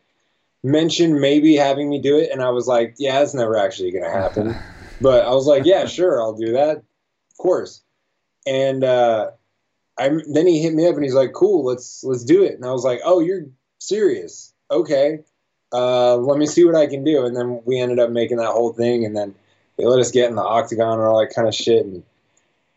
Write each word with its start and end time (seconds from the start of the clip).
mentioned 0.62 1.20
maybe 1.20 1.56
having 1.56 1.88
me 1.88 2.00
do 2.00 2.18
it, 2.18 2.30
and 2.30 2.42
I 2.42 2.50
was 2.50 2.66
like, 2.66 2.94
yeah, 2.98 3.18
that's 3.18 3.34
never 3.34 3.56
actually 3.56 3.92
going 3.92 4.04
to 4.04 4.10
happen. 4.10 4.54
but 5.00 5.24
I 5.24 5.30
was 5.30 5.46
like, 5.46 5.64
yeah, 5.64 5.86
sure, 5.86 6.20
I'll 6.20 6.34
do 6.34 6.52
that, 6.52 6.78
of 6.78 7.38
course. 7.38 7.82
And 8.46 8.84
uh, 8.84 9.30
I 10.00 10.08
then 10.32 10.46
he 10.46 10.62
hit 10.62 10.74
me 10.74 10.86
up 10.86 10.94
and 10.94 11.04
he's 11.04 11.14
like, 11.14 11.32
cool, 11.32 11.64
let's 11.64 12.02
let's 12.02 12.24
do 12.24 12.42
it. 12.42 12.54
And 12.54 12.64
I 12.64 12.72
was 12.72 12.84
like, 12.84 13.00
oh, 13.04 13.20
you're 13.20 13.46
serious? 13.78 14.52
Okay 14.70 15.20
uh, 15.72 16.16
let 16.16 16.38
me 16.38 16.46
see 16.46 16.64
what 16.64 16.74
I 16.74 16.86
can 16.86 17.04
do. 17.04 17.24
And 17.24 17.36
then 17.36 17.62
we 17.64 17.78
ended 17.78 17.98
up 17.98 18.10
making 18.10 18.38
that 18.38 18.50
whole 18.50 18.72
thing, 18.72 19.04
and 19.04 19.16
then 19.16 19.34
they 19.76 19.84
let 19.84 20.00
us 20.00 20.10
get 20.10 20.28
in 20.28 20.36
the 20.36 20.42
octagon 20.42 20.98
and 20.98 21.02
all 21.02 21.20
that 21.20 21.34
kind 21.34 21.48
of 21.48 21.54
shit. 21.54 21.84
And 21.84 22.02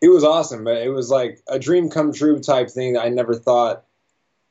it 0.02 0.10
was 0.10 0.24
awesome, 0.24 0.64
but 0.64 0.78
it 0.78 0.90
was 0.90 1.10
like 1.10 1.42
a 1.48 1.60
dream 1.60 1.90
come 1.90 2.14
true 2.14 2.40
type 2.40 2.70
thing 2.70 2.94
that 2.94 3.04
I 3.04 3.10
never 3.10 3.36
thought 3.36 3.84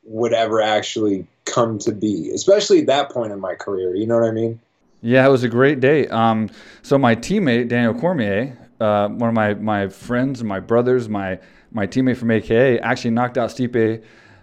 would 0.05 0.33
ever 0.33 0.61
actually 0.61 1.27
come 1.45 1.79
to 1.81 1.93
be, 1.93 2.31
especially 2.31 2.81
at 2.81 2.87
that 2.87 3.11
point 3.11 3.33
in 3.33 3.41
my 3.41 3.55
career. 3.55 3.95
You 3.95 4.07
know 4.07 4.19
what 4.19 4.29
I 4.29 4.33
mean? 4.33 4.61
Yeah, 5.03 5.27
it 5.27 5.31
was 5.31 5.43
a 5.43 5.49
great 5.49 5.81
day. 5.81 6.09
Um, 6.09 6.51
so 6.83 6.97
my 6.97 7.15
teammate 7.15 7.69
Daniel 7.69 7.95
Cormier, 7.95 8.57
uh, 8.81 9.09
one 9.09 9.29
of 9.29 9.35
my, 9.35 9.55
my 9.55 9.89
friends, 9.89 10.43
my 10.43 10.61
brothers, 10.61 11.09
my 11.09 11.39
my 11.73 11.87
teammate 11.87 12.17
from 12.17 12.31
AKA, 12.31 12.79
actually 12.81 13.11
knocked 13.11 13.39
out 13.39 13.51
Stipe 13.51 14.03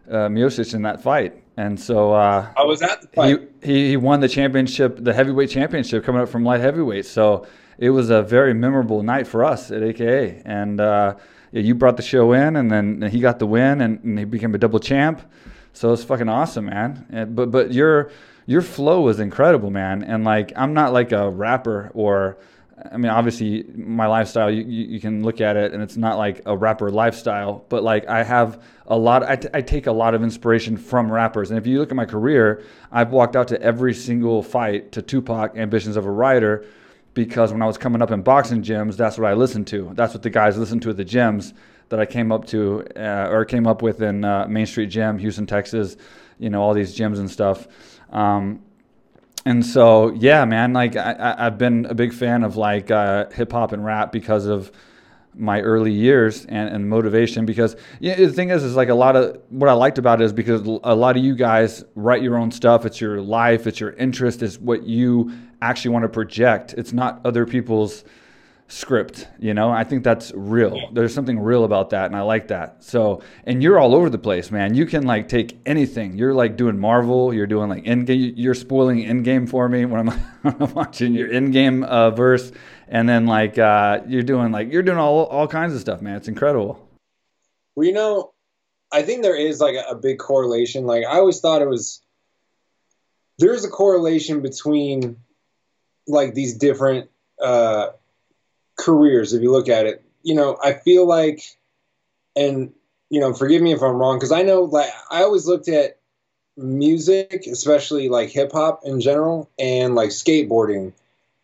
uh, 0.09 0.13
Miocic 0.13 0.73
in 0.73 0.81
that 0.83 1.01
fight, 1.01 1.43
and 1.57 1.79
so 1.79 2.13
uh, 2.13 2.47
I 2.57 2.63
was 2.63 2.81
at 2.81 3.01
the 3.01 3.07
he, 3.07 3.35
fight. 3.35 3.49
he 3.63 3.89
he 3.89 3.97
won 3.97 4.19
the 4.19 4.29
championship, 4.29 4.97
the 4.99 5.13
heavyweight 5.13 5.49
championship, 5.49 6.03
coming 6.03 6.21
up 6.21 6.29
from 6.29 6.43
light 6.43 6.61
heavyweight. 6.61 7.05
So 7.05 7.45
it 7.77 7.91
was 7.91 8.09
a 8.09 8.21
very 8.21 8.53
memorable 8.53 9.03
night 9.03 9.27
for 9.27 9.43
us 9.43 9.71
at 9.71 9.83
AKA, 9.83 10.41
and 10.45 10.81
uh, 10.81 11.15
yeah, 11.51 11.61
you 11.61 11.75
brought 11.75 11.97
the 11.97 12.03
show 12.03 12.33
in, 12.33 12.55
and 12.55 12.71
then 12.71 13.01
he 13.03 13.19
got 13.19 13.39
the 13.39 13.45
win, 13.45 13.81
and, 13.81 14.03
and 14.03 14.19
he 14.19 14.25
became 14.25 14.53
a 14.55 14.57
double 14.57 14.79
champ. 14.79 15.21
So 15.73 15.93
it's 15.93 16.03
fucking 16.03 16.29
awesome, 16.29 16.65
man. 16.65 17.05
And, 17.09 17.35
but 17.35 17.51
but 17.51 17.73
your 17.73 18.11
your 18.45 18.61
flow 18.61 19.01
was 19.01 19.19
incredible, 19.19 19.69
man. 19.69 20.03
And 20.03 20.23
like 20.23 20.51
I'm 20.55 20.73
not 20.73 20.91
like 20.91 21.11
a 21.11 21.29
rapper 21.29 21.91
or 21.93 22.37
I 22.91 22.97
mean 22.97 23.11
obviously 23.11 23.65
my 23.75 24.07
lifestyle 24.07 24.49
you, 24.49 24.63
you, 24.63 24.99
can 24.99 25.23
look 25.23 25.41
at 25.41 25.57
it 25.57 25.73
and 25.73 25.83
it's 25.83 25.97
not 25.97 26.17
like 26.17 26.41
a 26.45 26.55
rapper 26.55 26.89
lifestyle, 26.89 27.65
but 27.69 27.83
like 27.83 28.07
I 28.07 28.23
have 28.23 28.61
a 28.87 28.97
lot 28.97 29.23
I, 29.23 29.35
t- 29.35 29.49
I 29.53 29.61
take 29.61 29.87
a 29.87 29.91
lot 29.91 30.13
of 30.13 30.23
inspiration 30.23 30.77
from 30.77 31.11
rappers. 31.11 31.51
And 31.51 31.57
if 31.57 31.67
you 31.67 31.79
look 31.79 31.89
at 31.91 31.95
my 31.95 32.05
career, 32.05 32.63
I've 32.91 33.11
walked 33.11 33.35
out 33.35 33.47
to 33.49 33.61
every 33.61 33.93
single 33.93 34.43
fight 34.43 34.91
to 34.93 35.01
Tupac 35.01 35.57
Ambitions 35.57 35.97
of 35.97 36.05
a 36.05 36.11
Writer 36.11 36.65
because 37.13 37.51
when 37.51 37.61
I 37.61 37.65
was 37.65 37.77
coming 37.77 38.01
up 38.01 38.11
in 38.11 38.21
boxing 38.21 38.61
gyms, 38.61 38.95
that's 38.95 39.17
what 39.17 39.29
I 39.29 39.33
listened 39.33 39.67
to. 39.67 39.91
That's 39.93 40.13
what 40.13 40.23
the 40.23 40.29
guys 40.29 40.57
listened 40.57 40.81
to 40.83 40.89
at 40.91 40.97
the 40.97 41.05
gyms 41.05 41.53
that 41.89 41.99
I 41.99 42.05
came 42.05 42.31
up 42.31 42.45
to 42.47 42.85
uh, 42.95 43.29
or 43.29 43.45
came 43.45 43.67
up 43.67 43.81
with 43.81 44.01
in 44.01 44.23
uh, 44.23 44.47
Main 44.47 44.65
Street 44.65 44.87
Gym, 44.87 45.17
Houston, 45.17 45.45
Texas. 45.45 45.97
You 46.37 46.49
know 46.49 46.61
all 46.61 46.73
these 46.73 46.97
gyms 46.97 47.19
and 47.19 47.29
stuff. 47.29 47.67
Um, 48.11 48.61
and 49.45 49.65
so 49.65 50.13
yeah, 50.13 50.45
man, 50.45 50.73
like 50.73 50.95
I, 50.95 51.35
I've 51.37 51.57
been 51.57 51.85
a 51.85 51.93
big 51.93 52.13
fan 52.13 52.43
of 52.43 52.55
like 52.55 52.91
uh, 52.91 53.29
hip 53.29 53.51
hop 53.51 53.71
and 53.71 53.83
rap 53.83 54.11
because 54.11 54.45
of 54.45 54.71
my 55.35 55.61
early 55.61 55.91
years 55.91 56.45
and, 56.45 56.69
and 56.69 56.89
motivation 56.89 57.45
because 57.45 57.75
the 58.01 58.27
thing 58.27 58.49
is 58.49 58.63
is 58.63 58.75
like 58.75 58.89
a 58.89 58.93
lot 58.93 59.15
of 59.15 59.39
what 59.49 59.69
I 59.69 59.73
liked 59.73 59.97
about 59.97 60.21
it 60.21 60.25
is 60.25 60.33
because 60.33 60.61
a 60.83 60.95
lot 60.95 61.15
of 61.15 61.23
you 61.23 61.35
guys 61.35 61.83
write 61.95 62.21
your 62.21 62.37
own 62.37 62.51
stuff. 62.51 62.85
It's 62.85 62.99
your 62.99 63.21
life. 63.21 63.65
It's 63.65 63.79
your 63.79 63.91
interest. 63.93 64.43
It's 64.43 64.59
what 64.59 64.83
you 64.83 65.31
actually 65.61 65.91
want 65.91 66.03
to 66.03 66.09
project. 66.09 66.73
It's 66.77 66.93
not 66.93 67.21
other 67.23 67.45
people's 67.45 68.03
script 68.69 69.27
you 69.39 69.53
know? 69.53 69.71
I 69.71 69.83
think 69.83 70.03
that's 70.03 70.31
real. 70.33 70.89
There's 70.93 71.13
something 71.13 71.39
real 71.39 71.63
about 71.63 71.89
that 71.89 72.05
and 72.05 72.15
i 72.15 72.21
like 72.21 72.47
that. 72.49 72.83
So 72.83 73.21
and 73.43 73.61
you're 73.61 73.79
all 73.79 73.95
over 73.95 74.09
the 74.09 74.17
place 74.17 74.51
man. 74.51 74.73
You 74.73 74.85
can 74.85 75.03
like 75.03 75.27
take 75.27 75.59
anything. 75.65 76.17
You're 76.17 76.33
like 76.33 76.55
doing 76.55 76.79
marvel 76.79 77.33
you're 77.33 77.47
doing 77.47 77.69
like 77.69 77.85
in 77.85 78.05
game 78.05 78.33
you're 78.35 78.53
spoiling 78.53 78.99
in 78.99 79.23
game 79.23 79.47
for 79.47 79.67
me 79.67 79.85
when 79.85 80.07
i'm, 80.07 80.19
when 80.41 80.55
I'm 80.59 80.73
watching 80.73 81.13
your 81.13 81.29
in 81.31 81.51
game 81.51 81.83
uh, 81.83 82.11
verse. 82.11 82.51
And 82.87 83.07
then 83.07 83.27
like 83.27 83.57
uh, 83.57 84.01
you're 84.07 84.23
doing 84.23 84.51
like 84.51 84.71
you're 84.71 84.83
doing 84.83 84.97
all 84.97 85.25
all 85.25 85.47
kinds 85.47 85.73
of 85.73 85.81
stuff 85.81 86.01
man. 86.01 86.15
It's 86.15 86.27
incredible. 86.27 86.87
Well, 87.75 87.85
you 87.85 87.93
know, 87.93 88.33
I 88.91 89.03
think 89.03 89.23
there 89.23 89.35
is 89.35 89.59
like 89.59 89.75
a, 89.75 89.91
a 89.91 89.95
big 89.95 90.17
correlation. 90.17 90.85
Like 90.85 91.05
I 91.05 91.17
always 91.17 91.39
thought 91.39 91.61
it 91.61 91.69
was 91.69 92.01
there 93.39 93.53
is 93.53 93.63
a 93.63 93.69
correlation 93.69 94.41
between 94.41 95.17
like 96.07 96.33
these 96.33 96.55
different 96.57 97.09
uh, 97.41 97.87
careers. 98.79 99.33
If 99.33 99.41
you 99.41 99.51
look 99.51 99.69
at 99.69 99.85
it, 99.85 100.03
you 100.23 100.35
know, 100.35 100.57
I 100.63 100.73
feel 100.73 101.07
like, 101.07 101.43
and 102.35 102.73
you 103.09 103.19
know, 103.19 103.33
forgive 103.33 103.61
me 103.61 103.73
if 103.73 103.81
I'm 103.81 103.97
wrong, 103.97 104.17
because 104.17 104.31
I 104.31 104.43
know 104.43 104.63
like 104.63 104.89
I 105.11 105.23
always 105.23 105.45
looked 105.45 105.67
at 105.67 105.97
music, 106.57 107.45
especially 107.45 108.09
like 108.09 108.29
hip 108.29 108.51
hop 108.51 108.81
in 108.85 109.01
general, 109.01 109.49
and 109.59 109.95
like 109.95 110.09
skateboarding 110.09 110.93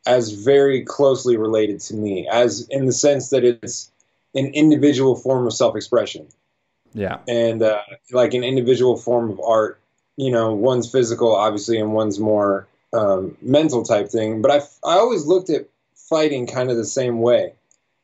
as 0.08 0.32
very 0.32 0.84
closely 0.84 1.36
related 1.38 1.80
to 1.82 1.96
me, 1.96 2.28
as 2.32 2.68
in 2.70 2.86
the 2.86 2.94
sense 2.94 3.30
that 3.30 3.44
it's 3.44 3.92
an 4.36 4.48
individual 4.48 5.16
form 5.16 5.48
of 5.48 5.54
self-expression 5.54 6.28
yeah 6.96 7.20
and 7.28 7.62
uh, 7.62 7.82
like 8.12 8.34
an 8.34 8.44
individual 8.44 8.98
form 8.98 9.30
of 9.30 9.40
art. 9.40 9.80
You 10.18 10.32
know, 10.32 10.54
one's 10.54 10.90
physical, 10.90 11.36
obviously, 11.36 11.78
and 11.78 11.94
one's 11.94 12.20
more 12.20 12.68
um, 12.94 13.36
mental 13.42 13.84
type 13.84 14.08
thing. 14.08 14.42
But 14.42 14.52
I, 14.52 14.58
I 14.90 14.98
always 14.98 15.26
looked 15.26 15.50
at 15.50 15.68
fighting 16.10 16.48
kind 16.48 16.70
of 16.70 16.78
the 16.78 16.86
same 16.86 17.20
way 17.20 17.54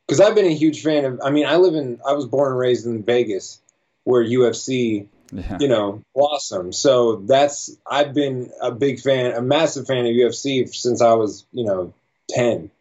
because 0.08 0.20
I've 0.20 0.36
been 0.36 0.46
a 0.46 0.54
huge 0.54 0.84
fan 0.84 1.06
of. 1.06 1.22
I 1.24 1.30
mean, 1.30 1.46
I 1.46 1.56
live 1.56 1.76
in, 1.76 2.00
I 2.06 2.14
was 2.14 2.26
born 2.26 2.52
and 2.52 2.60
raised 2.60 2.86
in 2.86 3.04
Vegas, 3.04 3.62
where 4.04 4.24
UFC, 4.24 5.08
yeah 5.32 5.58
you 5.60 5.68
know, 5.68 6.04
blossomed. 6.14 6.76
So 6.76 7.18
that's 7.18 7.76
I've 7.90 8.14
been 8.14 8.52
a 8.62 8.72
big 8.72 9.00
fan, 9.00 9.32
a 9.32 9.42
massive 9.42 9.88
fan 9.88 10.06
of 10.06 10.12
UFC 10.12 10.68
since 10.74 11.02
I 11.02 11.14
was, 11.14 11.46
you 11.54 11.64
know, 11.64 11.94
ten. 12.30 12.72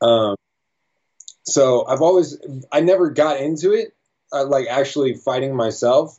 Um, 0.00 0.34
so 1.44 1.86
I've 1.86 2.02
always, 2.02 2.38
I 2.72 2.80
never 2.80 3.10
got 3.10 3.38
into 3.38 3.72
it, 3.72 3.94
uh, 4.32 4.44
like 4.46 4.66
actually 4.66 5.14
fighting 5.14 5.54
myself, 5.54 6.18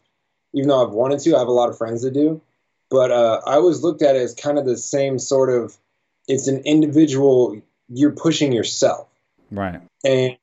even 0.54 0.70
though 0.70 0.86
I've 0.86 0.94
wanted 0.94 1.20
to. 1.22 1.36
I 1.36 1.40
have 1.40 1.48
a 1.48 1.52
lot 1.52 1.70
of 1.70 1.78
friends 1.78 2.04
that 2.04 2.14
do, 2.14 2.42
but 2.90 3.12
uh, 3.12 3.42
I 3.46 3.56
always 3.56 3.82
looked 3.82 4.02
at 4.02 4.16
it 4.16 4.22
as 4.22 4.36
kind 4.36 4.58
of 4.58 4.66
the 4.66 4.78
same 4.78 5.20
sort 5.20 5.50
of. 5.50 5.76
It's 6.28 6.48
an 6.48 6.64
individual. 6.66 7.62
You're 7.90 8.12
pushing 8.12 8.52
yourself, 8.52 9.08
right 9.52 9.82
and 10.04 10.38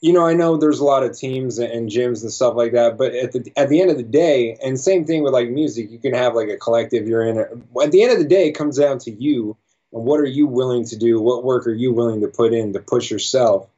you 0.00 0.12
know 0.12 0.26
I 0.26 0.34
know 0.34 0.56
there's 0.56 0.80
a 0.80 0.84
lot 0.84 1.02
of 1.02 1.16
teams 1.16 1.58
and 1.58 1.90
gyms 1.90 2.22
and 2.22 2.32
stuff 2.32 2.54
like 2.54 2.72
that, 2.72 2.98
but 2.98 3.14
at 3.14 3.32
the 3.32 3.52
at 3.56 3.68
the 3.68 3.80
end 3.80 3.90
of 3.90 3.96
the 3.96 4.02
day, 4.02 4.58
and 4.62 4.78
same 4.78 5.04
thing 5.04 5.22
with 5.22 5.32
like 5.32 5.48
music, 5.48 5.90
you 5.90 5.98
can 5.98 6.14
have 6.14 6.34
like 6.34 6.48
a 6.48 6.56
collective. 6.56 7.06
You're 7.06 7.26
in. 7.26 7.38
At 7.82 7.92
the 7.92 8.02
end 8.02 8.12
of 8.12 8.18
the 8.18 8.28
day, 8.28 8.48
it 8.48 8.52
comes 8.52 8.78
down 8.78 8.98
to 9.00 9.10
you 9.10 9.56
and 9.92 10.04
what 10.04 10.20
are 10.20 10.26
you 10.26 10.46
willing 10.46 10.84
to 10.86 10.96
do? 10.96 11.20
What 11.20 11.44
work 11.44 11.66
are 11.66 11.72
you 11.72 11.92
willing 11.92 12.20
to 12.20 12.28
put 12.28 12.52
in 12.52 12.72
to 12.72 12.80
push 12.80 13.10
yourself? 13.10 13.68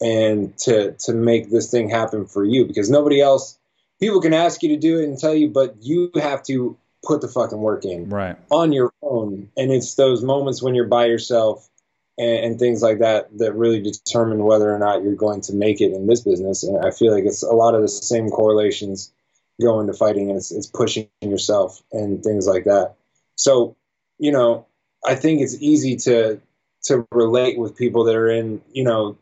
and 0.00 0.56
to 0.58 0.92
to 0.92 1.14
make 1.14 1.50
this 1.50 1.70
thing 1.70 1.88
happen 1.88 2.26
for 2.26 2.44
you 2.44 2.66
because 2.66 2.90
nobody 2.90 3.20
else 3.20 3.58
people 3.98 4.20
can 4.20 4.34
ask 4.34 4.62
you 4.62 4.68
to 4.70 4.76
do 4.76 4.98
it 5.00 5.04
and 5.04 5.18
tell 5.18 5.34
you 5.34 5.48
but 5.48 5.74
you 5.80 6.10
have 6.16 6.42
to 6.42 6.76
put 7.02 7.20
the 7.20 7.28
fucking 7.28 7.58
work 7.58 7.84
in 7.84 8.08
right 8.08 8.36
on 8.50 8.72
your 8.72 8.92
own. 9.02 9.48
And 9.56 9.70
it's 9.70 9.94
those 9.94 10.22
moments 10.22 10.62
when 10.62 10.74
you're 10.74 10.86
by 10.86 11.06
yourself 11.06 11.68
and, 12.18 12.44
and, 12.44 12.58
things 12.58 12.82
like 12.82 13.00
that 13.00 13.36
that 13.38 13.54
really 13.54 13.80
determine 13.80 14.44
whether 14.44 14.74
or 14.74 14.78
not 14.78 15.02
you're 15.02 15.14
going 15.14 15.40
to 15.42 15.52
make 15.52 15.80
it 15.80 15.92
in 15.92 16.06
this 16.06 16.20
business. 16.20 16.62
And 16.62 16.84
I 16.84 16.90
feel 16.90 17.12
like 17.12 17.24
it's 17.24 17.42
a 17.42 17.52
lot 17.52 17.74
of 17.74 17.82
the 17.82 17.88
same 17.88 18.30
correlations 18.30 19.12
go 19.60 19.80
into 19.80 19.92
fighting, 19.92 20.28
and 20.28 20.36
it's, 20.36 20.50
it's 20.50 20.66
pushing 20.66 21.08
yourself 21.20 21.82
and 21.92 22.22
things 22.22 22.46
like 22.46 22.64
that. 22.64 22.94
So, 23.36 23.76
you 24.18 24.32
know, 24.32 24.66
I 25.04 25.14
think 25.14 25.40
it's 25.40 25.56
easy 25.60 25.96
to 25.96 26.40
to 26.84 27.06
relate 27.10 27.58
with 27.58 27.76
people 27.76 28.04
that 28.04 28.14
are 28.14 28.28
in, 28.28 28.62
you 28.72 28.84
know, 28.84 29.18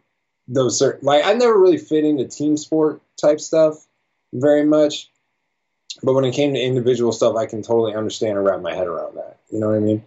those 0.46 0.78
certain 0.78 1.06
like 1.06 1.24
I 1.24 1.32
never 1.34 1.58
really 1.58 1.78
fit 1.78 2.04
into 2.04 2.26
team 2.26 2.56
sport 2.56 3.00
type 3.20 3.40
stuff 3.40 3.86
very 4.32 4.64
much. 4.64 5.10
But 6.02 6.14
when 6.14 6.24
it 6.24 6.34
came 6.34 6.54
to 6.54 6.60
individual 6.60 7.12
stuff, 7.12 7.36
I 7.36 7.46
can 7.46 7.62
totally 7.62 7.94
understand 7.94 8.36
and 8.36 8.44
wrap 8.44 8.60
my 8.60 8.74
head 8.74 8.86
around 8.86 9.16
that. 9.16 9.38
You 9.50 9.60
know 9.60 9.68
what 9.68 9.76
I 9.76 9.80
mean? 9.80 10.04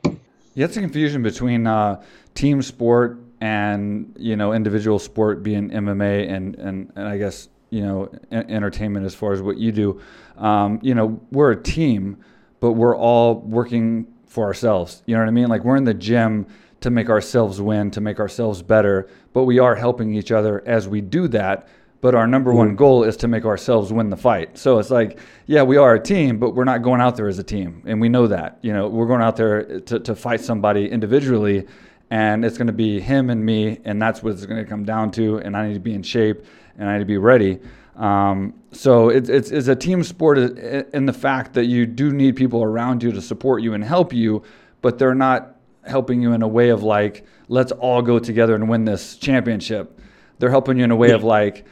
Yeah, 0.57 0.65
it's 0.65 0.75
a 0.75 0.81
confusion 0.81 1.21
between 1.21 1.67
uh, 1.67 2.01
team 2.33 2.63
sport 2.63 3.19
and 3.41 4.11
you 4.17 4.35
know 4.35 4.53
individual 4.53 4.97
sport 4.97 5.43
being 5.43 5.69
MMA 5.69 6.31
and 6.31 6.55
and, 6.55 6.91
and 6.95 7.07
I 7.07 7.19
guess 7.19 7.49
you 7.69 7.85
know 7.85 8.09
entertainment 8.31 9.05
as 9.05 9.13
far 9.13 9.33
as 9.33 9.41
what 9.43 9.57
you 9.57 9.71
do. 9.71 10.01
Um, 10.35 10.79
you 10.81 10.95
know, 10.95 11.21
we're 11.31 11.51
a 11.51 11.61
team, 11.61 12.17
but 12.59 12.71
we're 12.71 12.97
all 12.97 13.35
working 13.41 14.07
for 14.25 14.45
ourselves. 14.45 15.03
You 15.05 15.13
know 15.13 15.21
what 15.21 15.27
I 15.27 15.31
mean? 15.31 15.47
Like 15.47 15.63
we're 15.63 15.75
in 15.75 15.83
the 15.83 15.93
gym 15.93 16.47
to 16.81 16.89
make 16.89 17.11
ourselves 17.11 17.61
win, 17.61 17.91
to 17.91 18.01
make 18.01 18.19
ourselves 18.19 18.63
better, 18.63 19.07
but 19.33 19.43
we 19.43 19.59
are 19.59 19.75
helping 19.75 20.15
each 20.15 20.31
other 20.31 20.63
as 20.67 20.87
we 20.87 21.01
do 21.01 21.27
that. 21.27 21.67
But 21.99 22.13
our 22.13 22.27
number 22.27 22.53
one 22.53 22.75
goal 22.75 23.03
is 23.03 23.17
to 23.17 23.27
make 23.27 23.43
ourselves 23.43 23.91
win 23.91 24.11
the 24.11 24.17
fight. 24.17 24.57
So 24.57 24.77
it's 24.77 24.91
like, 24.91 25.19
yeah, 25.47 25.63
we 25.63 25.77
are 25.77 25.95
a 25.95 25.99
team, 25.99 26.37
but 26.37 26.53
we're 26.53 26.63
not 26.63 26.83
going 26.83 27.01
out 27.01 27.15
there 27.15 27.27
as 27.27 27.39
a 27.39 27.43
team. 27.43 27.81
And 27.87 27.99
we 27.99 28.07
know 28.07 28.27
that. 28.27 28.59
You 28.61 28.71
know, 28.71 28.87
we're 28.87 29.07
going 29.07 29.21
out 29.21 29.35
there 29.35 29.79
to, 29.79 29.99
to 29.99 30.15
fight 30.15 30.41
somebody 30.41 30.87
individually, 30.89 31.65
and 32.11 32.45
it's 32.45 32.57
going 32.57 32.67
to 32.67 32.73
be 32.73 32.99
him 32.99 33.31
and 33.31 33.43
me, 33.43 33.79
and 33.83 33.99
that's 33.99 34.21
what 34.21 34.33
it's 34.33 34.45
going 34.45 34.63
to 34.63 34.69
come 34.69 34.85
down 34.85 35.09
to. 35.11 35.39
And 35.39 35.57
I 35.57 35.67
need 35.67 35.73
to 35.73 35.79
be 35.79 35.93
in 35.93 36.03
shape 36.03 36.45
and 36.77 36.87
I 36.87 36.93
need 36.93 36.99
to 36.99 37.05
be 37.05 37.17
ready. 37.17 37.59
Um, 37.95 38.53
so 38.71 39.09
it's, 39.09 39.27
it's, 39.27 39.49
it's 39.49 39.67
a 39.67 39.75
team 39.75 40.03
sport 40.03 40.37
in 40.37 41.07
the 41.07 41.13
fact 41.13 41.53
that 41.53 41.65
you 41.65 41.87
do 41.87 42.13
need 42.13 42.35
people 42.35 42.61
around 42.61 43.01
you 43.01 43.11
to 43.11 43.21
support 43.21 43.63
you 43.63 43.73
and 43.73 43.83
help 43.83 44.13
you, 44.13 44.43
but 44.81 44.99
they're 44.99 45.15
not 45.15 45.55
helping 45.83 46.21
you 46.21 46.33
in 46.33 46.43
a 46.43 46.47
way 46.47 46.69
of 46.69 46.83
like, 46.83 47.25
let's 47.47 47.71
all 47.71 48.03
go 48.03 48.19
together 48.19 48.53
and 48.53 48.69
win 48.69 48.85
this 48.85 49.17
championship. 49.17 49.99
They're 50.37 50.51
helping 50.51 50.77
you 50.77 50.83
in 50.83 50.91
a 50.91 50.95
way 50.95 51.09
of 51.09 51.23
like, 51.23 51.65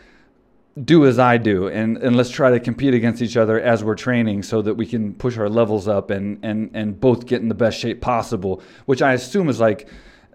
do 0.83 1.06
as 1.06 1.19
I 1.19 1.38
do 1.38 1.68
and, 1.68 1.98
and 1.98 2.18
let's 2.18 2.30
try 2.30 2.51
to 2.51 2.60
compete 2.60 2.94
against 2.94 3.22
each 3.22 3.38
other 3.38 3.60
as 3.60 3.83
we're 3.83 3.95
training 3.95 4.44
so 4.44 4.62
that 4.62 4.74
we 4.74 4.86
can 4.86 5.13
push 5.13 5.38
our 5.38 5.48
levels 5.48 5.88
up 5.88 6.10
and, 6.10 6.38
and, 6.44 6.69
and 6.74 7.00
both 7.00 7.25
get 7.25 7.42
in 7.42 7.48
the 7.48 7.56
best 7.56 7.80
shape 7.80 8.01
possible, 8.01 8.62
which 8.86 9.01
I 9.01 9.13
assume 9.13 9.48
is 9.48 9.60
like 9.60 9.88